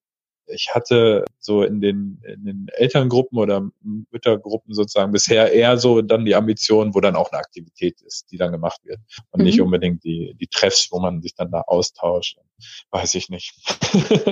ich 0.48 0.70
hatte 0.74 1.24
so 1.38 1.62
in 1.62 1.80
den, 1.80 2.22
in 2.26 2.44
den 2.44 2.66
Elterngruppen 2.72 3.38
oder 3.38 3.68
Müttergruppen 4.10 4.74
sozusagen 4.74 5.12
bisher 5.12 5.52
eher 5.52 5.76
so 5.76 6.02
dann 6.02 6.24
die 6.24 6.34
Ambition, 6.34 6.94
wo 6.94 7.00
dann 7.00 7.16
auch 7.16 7.30
eine 7.30 7.40
Aktivität 7.40 8.00
ist, 8.02 8.30
die 8.30 8.38
dann 8.38 8.52
gemacht 8.52 8.80
wird. 8.84 9.00
Und 9.30 9.40
mhm. 9.40 9.46
nicht 9.46 9.60
unbedingt 9.60 10.04
die, 10.04 10.34
die 10.40 10.46
Treffs, 10.46 10.88
wo 10.90 11.00
man 11.00 11.22
sich 11.22 11.34
dann 11.34 11.50
da 11.50 11.62
austauscht. 11.62 12.38
Weiß 12.90 13.14
ich 13.14 13.28
nicht. 13.28 13.54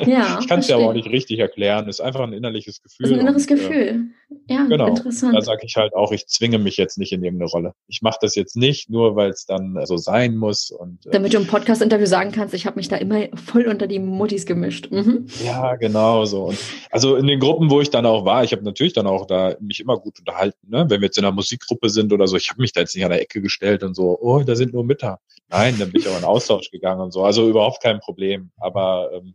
Ja, 0.07 0.39
ich 0.41 0.49
kann 0.49 0.61
es 0.61 0.69
ja 0.69 0.77
aber 0.77 0.89
auch 0.89 0.93
nicht 0.93 1.09
richtig 1.11 1.39
erklären. 1.39 1.89
Ist 1.89 2.01
einfach 2.01 2.21
ein 2.21 2.33
innerliches 2.33 2.83
Gefühl. 2.83 3.07
ist 3.07 3.13
ein 3.13 3.21
inneres 3.21 3.47
und, 3.47 3.53
äh, 3.53 3.55
Gefühl. 3.55 4.05
ja, 4.49 4.65
genau. 4.65 4.89
interessant. 4.89 5.37
Da 5.37 5.43
sage 5.43 5.63
ich 5.65 5.77
halt 5.77 5.95
auch, 5.95 6.13
ich 6.13 6.27
zwinge 6.27 6.59
mich 6.59 6.77
jetzt 6.77 6.99
nicht 6.99 7.13
in 7.13 7.23
irgendeine 7.23 7.51
Rolle. 7.51 7.73
Ich 7.89 8.03
mache 8.03 8.19
das 8.21 8.35
jetzt 8.35 8.57
nicht, 8.57 8.91
nur 8.91 9.17
weil 9.17 9.31
es 9.31 9.47
dann 9.47 9.79
so 9.85 9.97
sein 9.97 10.37
muss. 10.37 10.71
Und, 10.71 11.07
äh, 11.07 11.11
Damit 11.11 11.35
du 11.35 11.39
im 11.39 11.47
Podcast-Interview 11.47 12.07
sagen 12.07 12.33
kannst, 12.33 12.55
ich 12.55 12.67
habe 12.67 12.77
mich 12.77 12.89
da 12.89 12.97
immer 12.97 13.27
voll 13.35 13.67
unter 13.67 13.87
die 13.87 13.99
Muttis 13.99 14.47
gemischt. 14.47 14.91
Mhm. 14.91 15.27
Ja, 15.45 15.77
genau 15.77 16.25
so. 16.25 16.45
Und 16.45 16.59
also 16.91 17.17
in 17.17 17.27
den 17.27 17.41
Gruppen, 17.41 17.71
wo 17.71 17.81
ich 17.81 17.91
dann 17.91 18.07
auch 18.07 18.25
war, 18.25 18.45
ich 18.45 18.53
habe 18.53 18.65
natürlich 18.65 18.93
dann 18.93 19.07
auch 19.07 19.27
da 19.27 19.57
mich 19.61 19.81
immer 19.81 19.99
gut 19.99 20.19
unterhalten. 20.19 20.69
Ne? 20.69 20.87
Wenn 20.89 21.01
wir 21.01 21.07
jetzt 21.07 21.19
in 21.19 21.25
einer 21.25 21.35
Musikgruppe 21.35 21.89
sind 21.89 22.13
oder 22.13 22.27
so, 22.27 22.37
ich 22.37 22.51
habe 22.51 22.61
mich 22.61 22.73
da 22.73 22.81
jetzt 22.81 22.95
nicht 22.95 23.05
an 23.05 23.11
der 23.11 23.21
Ecke 23.21 23.41
gestellt 23.41 23.83
und 23.83 23.95
so, 23.95 24.19
oh, 24.21 24.43
da 24.43 24.57
sind 24.57 24.73
nur 24.73 24.85
Mütter. 24.85 25.21
Nein, 25.49 25.77
dann 25.79 25.93
bin 25.93 26.01
ich 26.01 26.09
auch 26.09 26.19
in 26.19 26.25
Austausch 26.25 26.71
gegangen 26.71 27.01
und 27.01 27.13
so. 27.13 27.23
Also 27.23 27.49
überhaupt 27.49 27.81
kein 27.81 28.01
Problem. 28.01 28.16
Aber 28.59 29.11
ähm, 29.13 29.35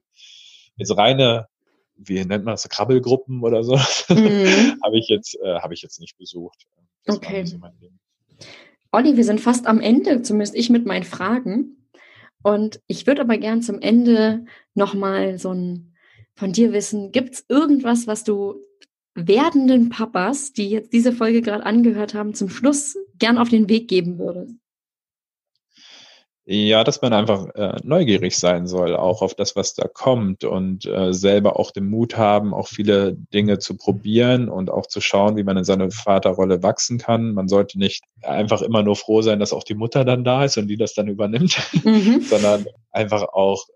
jetzt 0.75 0.95
reine, 0.97 1.47
wie 1.95 2.23
nennt 2.25 2.45
man 2.45 2.53
das, 2.53 2.67
Krabbelgruppen 2.67 3.43
oder 3.43 3.63
so, 3.63 3.75
mhm. 3.75 4.79
habe 4.83 4.97
ich 4.97 5.07
jetzt, 5.07 5.37
äh, 5.41 5.59
habe 5.59 5.73
ich 5.73 5.81
jetzt 5.81 5.99
nicht 5.99 6.17
besucht. 6.17 6.65
Das 7.05 7.17
okay. 7.17 7.45
Olli, 8.91 9.15
wir 9.15 9.23
sind 9.23 9.39
fast 9.39 9.67
am 9.67 9.79
Ende, 9.79 10.21
zumindest 10.21 10.55
ich 10.55 10.69
mit 10.69 10.85
meinen 10.85 11.03
Fragen. 11.03 11.87
Und 12.43 12.81
ich 12.87 13.07
würde 13.07 13.21
aber 13.21 13.37
gern 13.37 13.61
zum 13.61 13.79
Ende 13.79 14.45
nochmal 14.73 15.37
so 15.37 15.53
ein 15.53 15.91
von 16.35 16.51
dir 16.51 16.73
wissen, 16.73 17.11
gibt 17.11 17.35
es 17.35 17.45
irgendwas, 17.49 18.07
was 18.07 18.23
du 18.23 18.55
werdenden 19.13 19.89
Papas, 19.89 20.53
die 20.53 20.69
jetzt 20.69 20.93
diese 20.93 21.11
Folge 21.11 21.41
gerade 21.41 21.65
angehört 21.65 22.13
haben, 22.13 22.33
zum 22.33 22.49
Schluss 22.49 22.97
gern 23.19 23.37
auf 23.37 23.49
den 23.49 23.69
Weg 23.69 23.87
geben 23.87 24.17
würdest? 24.17 24.55
Ja, 26.45 26.83
dass 26.83 27.01
man 27.03 27.13
einfach 27.13 27.53
äh, 27.53 27.77
neugierig 27.83 28.37
sein 28.37 28.65
soll, 28.65 28.95
auch 28.95 29.21
auf 29.21 29.35
das, 29.35 29.55
was 29.55 29.75
da 29.75 29.87
kommt 29.87 30.43
und 30.43 30.85
äh, 30.85 31.13
selber 31.13 31.59
auch 31.59 31.69
den 31.69 31.87
Mut 31.87 32.17
haben, 32.17 32.53
auch 32.55 32.67
viele 32.67 33.13
Dinge 33.13 33.59
zu 33.59 33.77
probieren 33.77 34.49
und 34.49 34.71
auch 34.71 34.87
zu 34.87 35.01
schauen, 35.01 35.37
wie 35.37 35.43
man 35.43 35.57
in 35.57 35.63
seine 35.63 35.91
Vaterrolle 35.91 36.63
wachsen 36.63 36.97
kann. 36.97 37.33
Man 37.35 37.47
sollte 37.47 37.77
nicht 37.77 38.03
einfach 38.23 38.63
immer 38.63 38.81
nur 38.81 38.95
froh 38.95 39.21
sein, 39.21 39.39
dass 39.39 39.53
auch 39.53 39.63
die 39.63 39.75
Mutter 39.75 40.03
dann 40.03 40.23
da 40.23 40.43
ist 40.43 40.57
und 40.57 40.67
die 40.67 40.77
das 40.77 40.95
dann 40.95 41.07
übernimmt, 41.07 41.59
mhm. 41.83 42.21
sondern 42.29 42.65
einfach 42.91 43.21
auch 43.21 43.67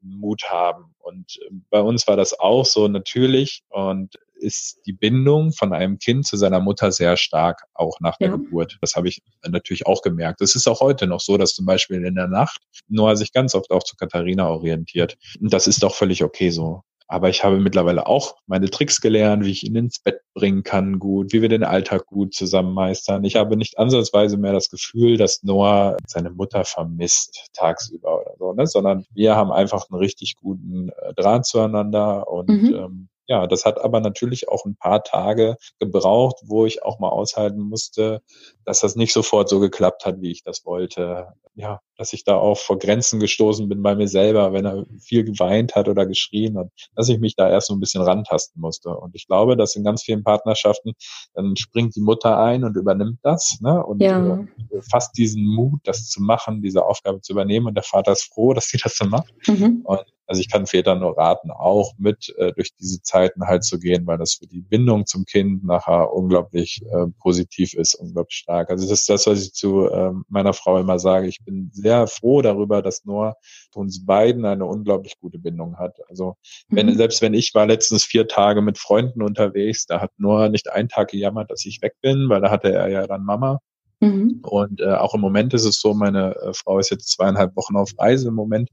Mut 0.00 0.44
haben. 0.48 0.94
Und 0.98 1.38
äh, 1.42 1.54
bei 1.70 1.80
uns 1.80 2.06
war 2.06 2.16
das 2.16 2.38
auch 2.38 2.64
so 2.64 2.88
natürlich 2.88 3.62
und 3.68 4.16
ist 4.34 4.80
die 4.86 4.92
Bindung 4.92 5.52
von 5.52 5.72
einem 5.72 5.98
Kind 5.98 6.26
zu 6.26 6.36
seiner 6.36 6.60
Mutter 6.60 6.90
sehr 6.90 7.16
stark, 7.16 7.62
auch 7.74 8.00
nach 8.00 8.16
der 8.18 8.28
ja. 8.28 8.36
Geburt. 8.36 8.78
Das 8.80 8.96
habe 8.96 9.08
ich 9.08 9.22
natürlich 9.46 9.86
auch 9.86 10.02
gemerkt. 10.02 10.40
Es 10.40 10.56
ist 10.56 10.66
auch 10.66 10.80
heute 10.80 11.06
noch 11.06 11.20
so, 11.20 11.38
dass 11.38 11.54
zum 11.54 11.64
Beispiel 11.64 12.04
in 12.04 12.16
der 12.16 12.28
Nacht 12.28 12.60
Noah 12.88 13.16
sich 13.16 13.32
ganz 13.32 13.54
oft 13.54 13.70
auch 13.70 13.84
zu 13.84 13.96
Katharina 13.96 14.48
orientiert. 14.48 15.16
Und 15.40 15.52
das 15.52 15.66
ist 15.66 15.84
auch 15.84 15.94
völlig 15.94 16.24
okay 16.24 16.50
so. 16.50 16.82
Aber 17.12 17.28
ich 17.28 17.44
habe 17.44 17.60
mittlerweile 17.60 18.06
auch 18.06 18.36
meine 18.46 18.70
Tricks 18.70 19.02
gelernt, 19.02 19.44
wie 19.44 19.50
ich 19.50 19.64
ihn 19.64 19.76
ins 19.76 19.98
Bett 19.98 20.22
bringen 20.32 20.62
kann 20.62 20.98
gut, 20.98 21.34
wie 21.34 21.42
wir 21.42 21.50
den 21.50 21.62
Alltag 21.62 22.06
gut 22.06 22.32
zusammen 22.32 22.72
meistern. 22.72 23.22
Ich 23.24 23.36
habe 23.36 23.58
nicht 23.58 23.78
ansatzweise 23.78 24.38
mehr 24.38 24.54
das 24.54 24.70
Gefühl, 24.70 25.18
dass 25.18 25.42
Noah 25.42 25.98
seine 26.06 26.30
Mutter 26.30 26.64
vermisst 26.64 27.50
tagsüber 27.52 28.18
oder 28.18 28.34
so, 28.38 28.52
ne? 28.54 28.66
sondern 28.66 29.04
wir 29.12 29.36
haben 29.36 29.52
einfach 29.52 29.90
einen 29.90 29.98
richtig 29.98 30.36
guten 30.36 30.88
äh, 30.88 31.12
Draht 31.12 31.44
zueinander 31.44 32.28
und 32.28 32.48
mhm. 32.48 32.74
ähm, 32.74 33.08
ja, 33.32 33.46
das 33.46 33.64
hat 33.64 33.80
aber 33.80 34.00
natürlich 34.00 34.50
auch 34.50 34.66
ein 34.66 34.76
paar 34.76 35.02
Tage 35.04 35.56
gebraucht, 35.78 36.36
wo 36.44 36.66
ich 36.66 36.82
auch 36.82 36.98
mal 36.98 37.08
aushalten 37.08 37.62
musste, 37.62 38.20
dass 38.66 38.80
das 38.80 38.94
nicht 38.94 39.14
sofort 39.14 39.48
so 39.48 39.58
geklappt 39.58 40.04
hat, 40.04 40.20
wie 40.20 40.30
ich 40.30 40.42
das 40.42 40.66
wollte. 40.66 41.28
Ja, 41.54 41.80
dass 41.96 42.12
ich 42.12 42.24
da 42.24 42.36
auch 42.36 42.58
vor 42.58 42.78
Grenzen 42.78 43.20
gestoßen 43.20 43.70
bin 43.70 43.82
bei 43.82 43.94
mir 43.94 44.08
selber, 44.08 44.52
wenn 44.52 44.66
er 44.66 44.84
viel 45.00 45.24
geweint 45.24 45.74
hat 45.74 45.88
oder 45.88 46.04
geschrien 46.04 46.58
und 46.58 46.70
dass 46.94 47.08
ich 47.08 47.20
mich 47.20 47.34
da 47.34 47.48
erst 47.48 47.68
so 47.68 47.74
ein 47.74 47.80
bisschen 47.80 48.02
rantasten 48.02 48.60
musste. 48.60 48.90
Und 48.90 49.14
ich 49.14 49.26
glaube, 49.26 49.56
dass 49.56 49.76
in 49.76 49.84
ganz 49.84 50.02
vielen 50.02 50.24
Partnerschaften 50.24 50.92
dann 51.32 51.56
springt 51.56 51.96
die 51.96 52.02
Mutter 52.02 52.38
ein 52.38 52.64
und 52.64 52.76
übernimmt 52.76 53.18
das 53.22 53.58
ne, 53.62 53.82
und 53.82 54.02
ja. 54.02 54.40
äh, 54.40 54.82
fasst 54.90 55.16
diesen 55.16 55.46
Mut, 55.46 55.80
das 55.84 56.06
zu 56.08 56.22
machen, 56.22 56.60
diese 56.60 56.84
Aufgabe 56.84 57.22
zu 57.22 57.32
übernehmen. 57.32 57.68
Und 57.68 57.76
der 57.76 57.82
Vater 57.84 58.12
ist 58.12 58.24
froh, 58.24 58.52
dass 58.52 58.66
sie 58.66 58.78
das 58.78 58.94
so 58.96 59.06
macht. 59.06 59.32
Mhm. 59.46 59.80
Und 59.84 60.04
also 60.32 60.40
ich 60.40 60.50
kann 60.50 60.66
Vätern 60.66 61.00
nur 61.00 61.18
raten, 61.18 61.50
auch 61.50 61.92
mit 61.98 62.34
äh, 62.38 62.54
durch 62.54 62.74
diese 62.80 63.02
Zeiten 63.02 63.46
halt 63.46 63.64
zu 63.64 63.78
gehen, 63.78 64.06
weil 64.06 64.16
das 64.16 64.36
für 64.36 64.46
die 64.46 64.62
Bindung 64.62 65.04
zum 65.04 65.26
Kind 65.26 65.62
nachher 65.62 66.10
unglaublich 66.10 66.80
äh, 66.90 67.08
positiv 67.20 67.74
ist, 67.74 67.94
unglaublich 67.96 68.38
stark. 68.38 68.70
Also 68.70 68.88
das 68.88 69.00
ist 69.00 69.10
das, 69.10 69.26
was 69.26 69.42
ich 69.42 69.52
zu 69.52 69.90
äh, 69.90 70.12
meiner 70.30 70.54
Frau 70.54 70.78
immer 70.78 70.98
sage. 70.98 71.26
Ich 71.26 71.44
bin 71.44 71.68
sehr 71.74 72.06
froh 72.06 72.40
darüber, 72.40 72.80
dass 72.80 73.04
Noah 73.04 73.36
uns 73.74 74.06
beiden 74.06 74.46
eine 74.46 74.64
unglaublich 74.64 75.18
gute 75.20 75.38
Bindung 75.38 75.76
hat. 75.76 75.98
Also 76.08 76.36
wenn, 76.70 76.86
mhm. 76.86 76.96
selbst 76.96 77.20
wenn 77.20 77.34
ich 77.34 77.54
war 77.54 77.66
letztens 77.66 78.04
vier 78.04 78.26
Tage 78.26 78.62
mit 78.62 78.78
Freunden 78.78 79.20
unterwegs, 79.20 79.84
da 79.84 80.00
hat 80.00 80.12
Noah 80.16 80.48
nicht 80.48 80.72
einen 80.72 80.88
Tag 80.88 81.10
gejammert, 81.10 81.50
dass 81.50 81.66
ich 81.66 81.82
weg 81.82 81.96
bin, 82.00 82.30
weil 82.30 82.40
da 82.40 82.50
hatte 82.50 82.72
er 82.72 82.88
ja 82.88 83.06
dann 83.06 83.22
Mama. 83.22 83.58
Mhm. 84.00 84.40
Und 84.44 84.80
äh, 84.80 84.94
auch 84.94 85.12
im 85.12 85.20
Moment 85.20 85.52
ist 85.52 85.66
es 85.66 85.78
so, 85.78 85.92
meine 85.92 86.34
äh, 86.36 86.54
Frau 86.54 86.78
ist 86.78 86.90
jetzt 86.90 87.10
zweieinhalb 87.10 87.54
Wochen 87.54 87.76
auf 87.76 87.90
Reise 87.98 88.28
im 88.28 88.34
Moment 88.34 88.70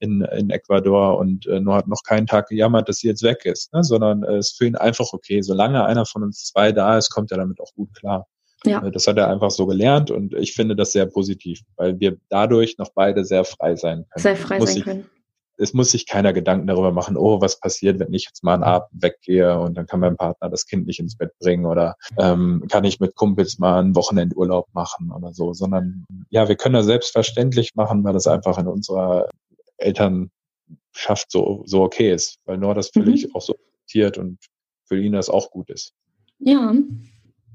in, 0.00 0.22
in 0.22 0.50
Ecuador 0.50 1.18
und 1.18 1.46
äh, 1.46 1.60
nur 1.60 1.74
hat 1.74 1.88
noch 1.88 2.02
keinen 2.04 2.26
Tag 2.26 2.48
gejammert, 2.48 2.88
dass 2.88 2.98
sie 2.98 3.08
jetzt 3.08 3.22
weg 3.22 3.44
ist, 3.44 3.72
ne? 3.72 3.82
sondern 3.82 4.22
äh, 4.22 4.36
es 4.36 4.50
ist 4.50 4.58
für 4.58 4.66
ihn 4.66 4.76
einfach 4.76 5.12
okay. 5.12 5.42
Solange 5.42 5.84
einer 5.84 6.06
von 6.06 6.22
uns 6.22 6.44
zwei 6.44 6.72
da 6.72 6.96
ist, 6.98 7.10
kommt 7.10 7.30
er 7.30 7.38
damit 7.38 7.60
auch 7.60 7.72
gut 7.74 7.94
klar. 7.94 8.26
Ja. 8.64 8.84
Äh, 8.84 8.90
das 8.90 9.06
hat 9.06 9.18
er 9.18 9.28
einfach 9.28 9.50
so 9.50 9.66
gelernt 9.66 10.10
und 10.10 10.34
ich 10.34 10.54
finde 10.54 10.76
das 10.76 10.92
sehr 10.92 11.06
positiv, 11.06 11.60
weil 11.76 11.98
wir 12.00 12.16
dadurch 12.28 12.78
noch 12.78 12.90
beide 12.94 13.24
sehr 13.24 13.44
frei 13.44 13.76
sein 13.76 14.04
können. 14.10 14.22
Sehr 14.22 14.36
frei 14.36 14.58
muss 14.58 14.74
sein 14.74 14.82
können. 14.82 15.10
Es 15.60 15.74
muss 15.74 15.90
sich 15.90 16.06
keiner 16.06 16.32
Gedanken 16.32 16.68
darüber 16.68 16.92
machen, 16.92 17.16
oh, 17.16 17.40
was 17.40 17.58
passiert, 17.58 17.98
wenn 17.98 18.14
ich 18.14 18.26
jetzt 18.26 18.44
mal 18.44 18.54
einen 18.54 18.62
Abend 18.62 18.90
weggehe 18.92 19.58
und 19.58 19.74
dann 19.74 19.86
kann 19.86 19.98
mein 19.98 20.16
Partner 20.16 20.48
das 20.48 20.66
Kind 20.66 20.86
nicht 20.86 21.00
ins 21.00 21.16
Bett 21.16 21.32
bringen 21.40 21.66
oder 21.66 21.96
ähm, 22.16 22.64
kann 22.70 22.84
ich 22.84 23.00
mit 23.00 23.16
Kumpels 23.16 23.58
mal 23.58 23.80
einen 23.80 23.96
Wochenendurlaub 23.96 24.68
machen 24.72 25.10
oder 25.10 25.32
so, 25.32 25.52
sondern 25.54 26.04
ja, 26.30 26.46
wir 26.46 26.54
können 26.54 26.76
das 26.76 26.86
selbstverständlich 26.86 27.74
machen, 27.74 28.04
weil 28.04 28.12
das 28.12 28.28
einfach 28.28 28.56
in 28.58 28.68
unserer 28.68 29.28
Elternschaft 29.78 31.30
so, 31.30 31.62
so 31.66 31.82
okay 31.82 32.12
ist, 32.12 32.38
weil 32.44 32.58
Noah 32.58 32.74
das 32.74 32.90
völlig 32.90 33.26
mhm. 33.26 33.34
auch 33.34 33.42
so 33.42 33.54
akzeptiert 33.54 34.18
und 34.18 34.38
für 34.86 35.00
ihn 35.00 35.12
das 35.12 35.28
auch 35.28 35.50
gut 35.50 35.70
ist. 35.70 35.94
Ja, 36.38 36.74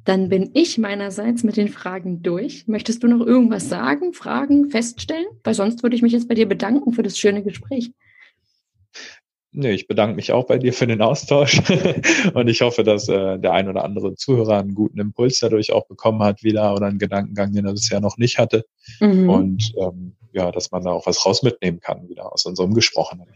dann 0.05 0.29
bin 0.29 0.51
ich 0.53 0.77
meinerseits 0.77 1.43
mit 1.43 1.55
den 1.55 1.69
Fragen 1.69 2.21
durch. 2.21 2.67
Möchtest 2.67 3.03
du 3.03 3.07
noch 3.07 3.25
irgendwas 3.25 3.69
sagen, 3.69 4.13
Fragen 4.13 4.69
feststellen? 4.69 5.27
Weil 5.43 5.53
sonst 5.53 5.81
würde 5.81 5.95
ich 5.95 6.01
mich 6.01 6.11
jetzt 6.11 6.27
bei 6.27 6.35
dir 6.35 6.47
bedanken 6.47 6.93
für 6.93 7.03
das 7.03 7.17
schöne 7.17 7.43
Gespräch. 7.43 7.91
Nee, 9.55 9.71
ich 9.71 9.87
bedanke 9.87 10.15
mich 10.15 10.31
auch 10.31 10.45
bei 10.45 10.57
dir 10.57 10.73
für 10.73 10.87
den 10.87 11.01
Austausch 11.01 11.61
und 12.33 12.47
ich 12.47 12.61
hoffe, 12.61 12.83
dass 12.83 13.07
äh, 13.07 13.37
der 13.37 13.53
ein 13.53 13.69
oder 13.69 13.85
andere 13.85 14.15
Zuhörer 14.15 14.57
einen 14.57 14.73
guten 14.73 14.99
Impuls 14.99 15.39
dadurch 15.39 15.71
auch 15.71 15.85
bekommen 15.85 16.23
hat 16.23 16.43
wieder 16.43 16.73
oder 16.73 16.87
einen 16.87 16.97
Gedankengang, 16.97 17.53
den 17.53 17.65
er 17.65 17.73
bisher 17.73 17.99
noch 17.99 18.17
nicht 18.17 18.39
hatte. 18.39 18.65
Mhm. 18.99 19.29
Und 19.29 19.73
ähm, 19.77 20.15
ja, 20.33 20.51
dass 20.51 20.71
man 20.71 20.83
da 20.83 20.91
auch 20.91 21.05
was 21.05 21.25
raus 21.25 21.43
mitnehmen 21.43 21.79
kann 21.79 22.09
wieder 22.09 22.33
aus 22.33 22.45
unserem 22.45 22.73
Gesprochenen. 22.73 23.27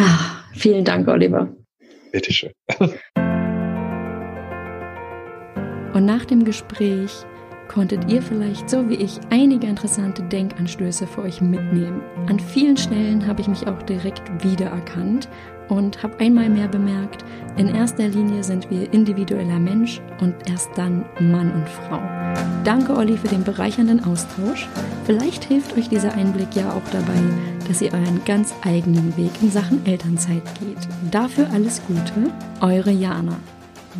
Ah, 0.00 0.42
vielen 0.54 0.84
Dank, 0.84 1.06
Oliver. 1.08 1.48
Bitteschön. 2.12 2.52
Und 5.94 6.06
nach 6.06 6.24
dem 6.24 6.44
Gespräch 6.44 7.24
konntet 7.68 8.10
ihr 8.10 8.20
vielleicht 8.20 8.68
so 8.68 8.88
wie 8.88 8.96
ich 8.96 9.18
einige 9.30 9.66
interessante 9.66 10.22
Denkanstöße 10.24 11.06
für 11.06 11.22
euch 11.22 11.40
mitnehmen. 11.40 12.02
An 12.28 12.38
vielen 12.38 12.76
Stellen 12.76 13.26
habe 13.26 13.40
ich 13.40 13.48
mich 13.48 13.66
auch 13.66 13.82
direkt 13.82 14.22
wiedererkannt 14.44 15.28
und 15.68 16.02
habe 16.02 16.18
einmal 16.20 16.48
mehr 16.48 16.68
bemerkt, 16.68 17.24
in 17.56 17.68
erster 17.68 18.08
Linie 18.08 18.42
sind 18.42 18.68
wir 18.70 18.92
individueller 18.92 19.60
Mensch 19.60 20.00
und 20.20 20.34
erst 20.48 20.70
dann 20.76 21.04
Mann 21.20 21.52
und 21.52 21.68
Frau. 21.68 22.00
Danke, 22.64 22.96
Olli, 22.96 23.16
für 23.16 23.28
den 23.28 23.44
bereichernden 23.44 24.04
Austausch. 24.04 24.68
Vielleicht 25.04 25.44
hilft 25.44 25.76
euch 25.76 25.88
dieser 25.88 26.14
Einblick 26.14 26.56
ja 26.56 26.72
auch 26.72 26.90
dabei, 26.90 27.20
dass 27.68 27.80
ihr 27.80 27.92
euren 27.92 28.24
ganz 28.24 28.52
eigenen 28.64 29.16
Weg 29.16 29.30
in 29.40 29.50
Sachen 29.50 29.86
Elternzeit 29.86 30.42
geht. 30.58 30.88
Dafür 31.12 31.48
alles 31.52 31.80
Gute, 31.86 32.32
eure 32.60 32.90
Jana. 32.90 33.36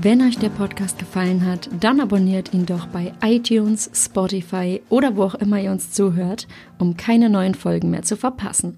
Wenn 0.03 0.23
euch 0.23 0.39
der 0.39 0.49
Podcast 0.49 0.99
gefallen 0.99 1.47
hat, 1.47 1.69
dann 1.79 2.01
abonniert 2.01 2.53
ihn 2.53 2.67
doch 2.67 2.89
bei 2.89 3.13
iTunes, 3.23 3.89
Spotify 3.95 4.83
oder 4.89 5.17
wo 5.17 5.23
auch 5.23 5.37
immer 5.37 5.61
ihr 5.61 5.71
uns 5.71 5.93
zuhört, 5.93 6.49
um 6.81 6.97
keine 6.97 7.31
neuen 7.31 7.55
Folgen 7.55 7.91
mehr 7.91 8.03
zu 8.03 8.17
verpassen. 8.17 8.77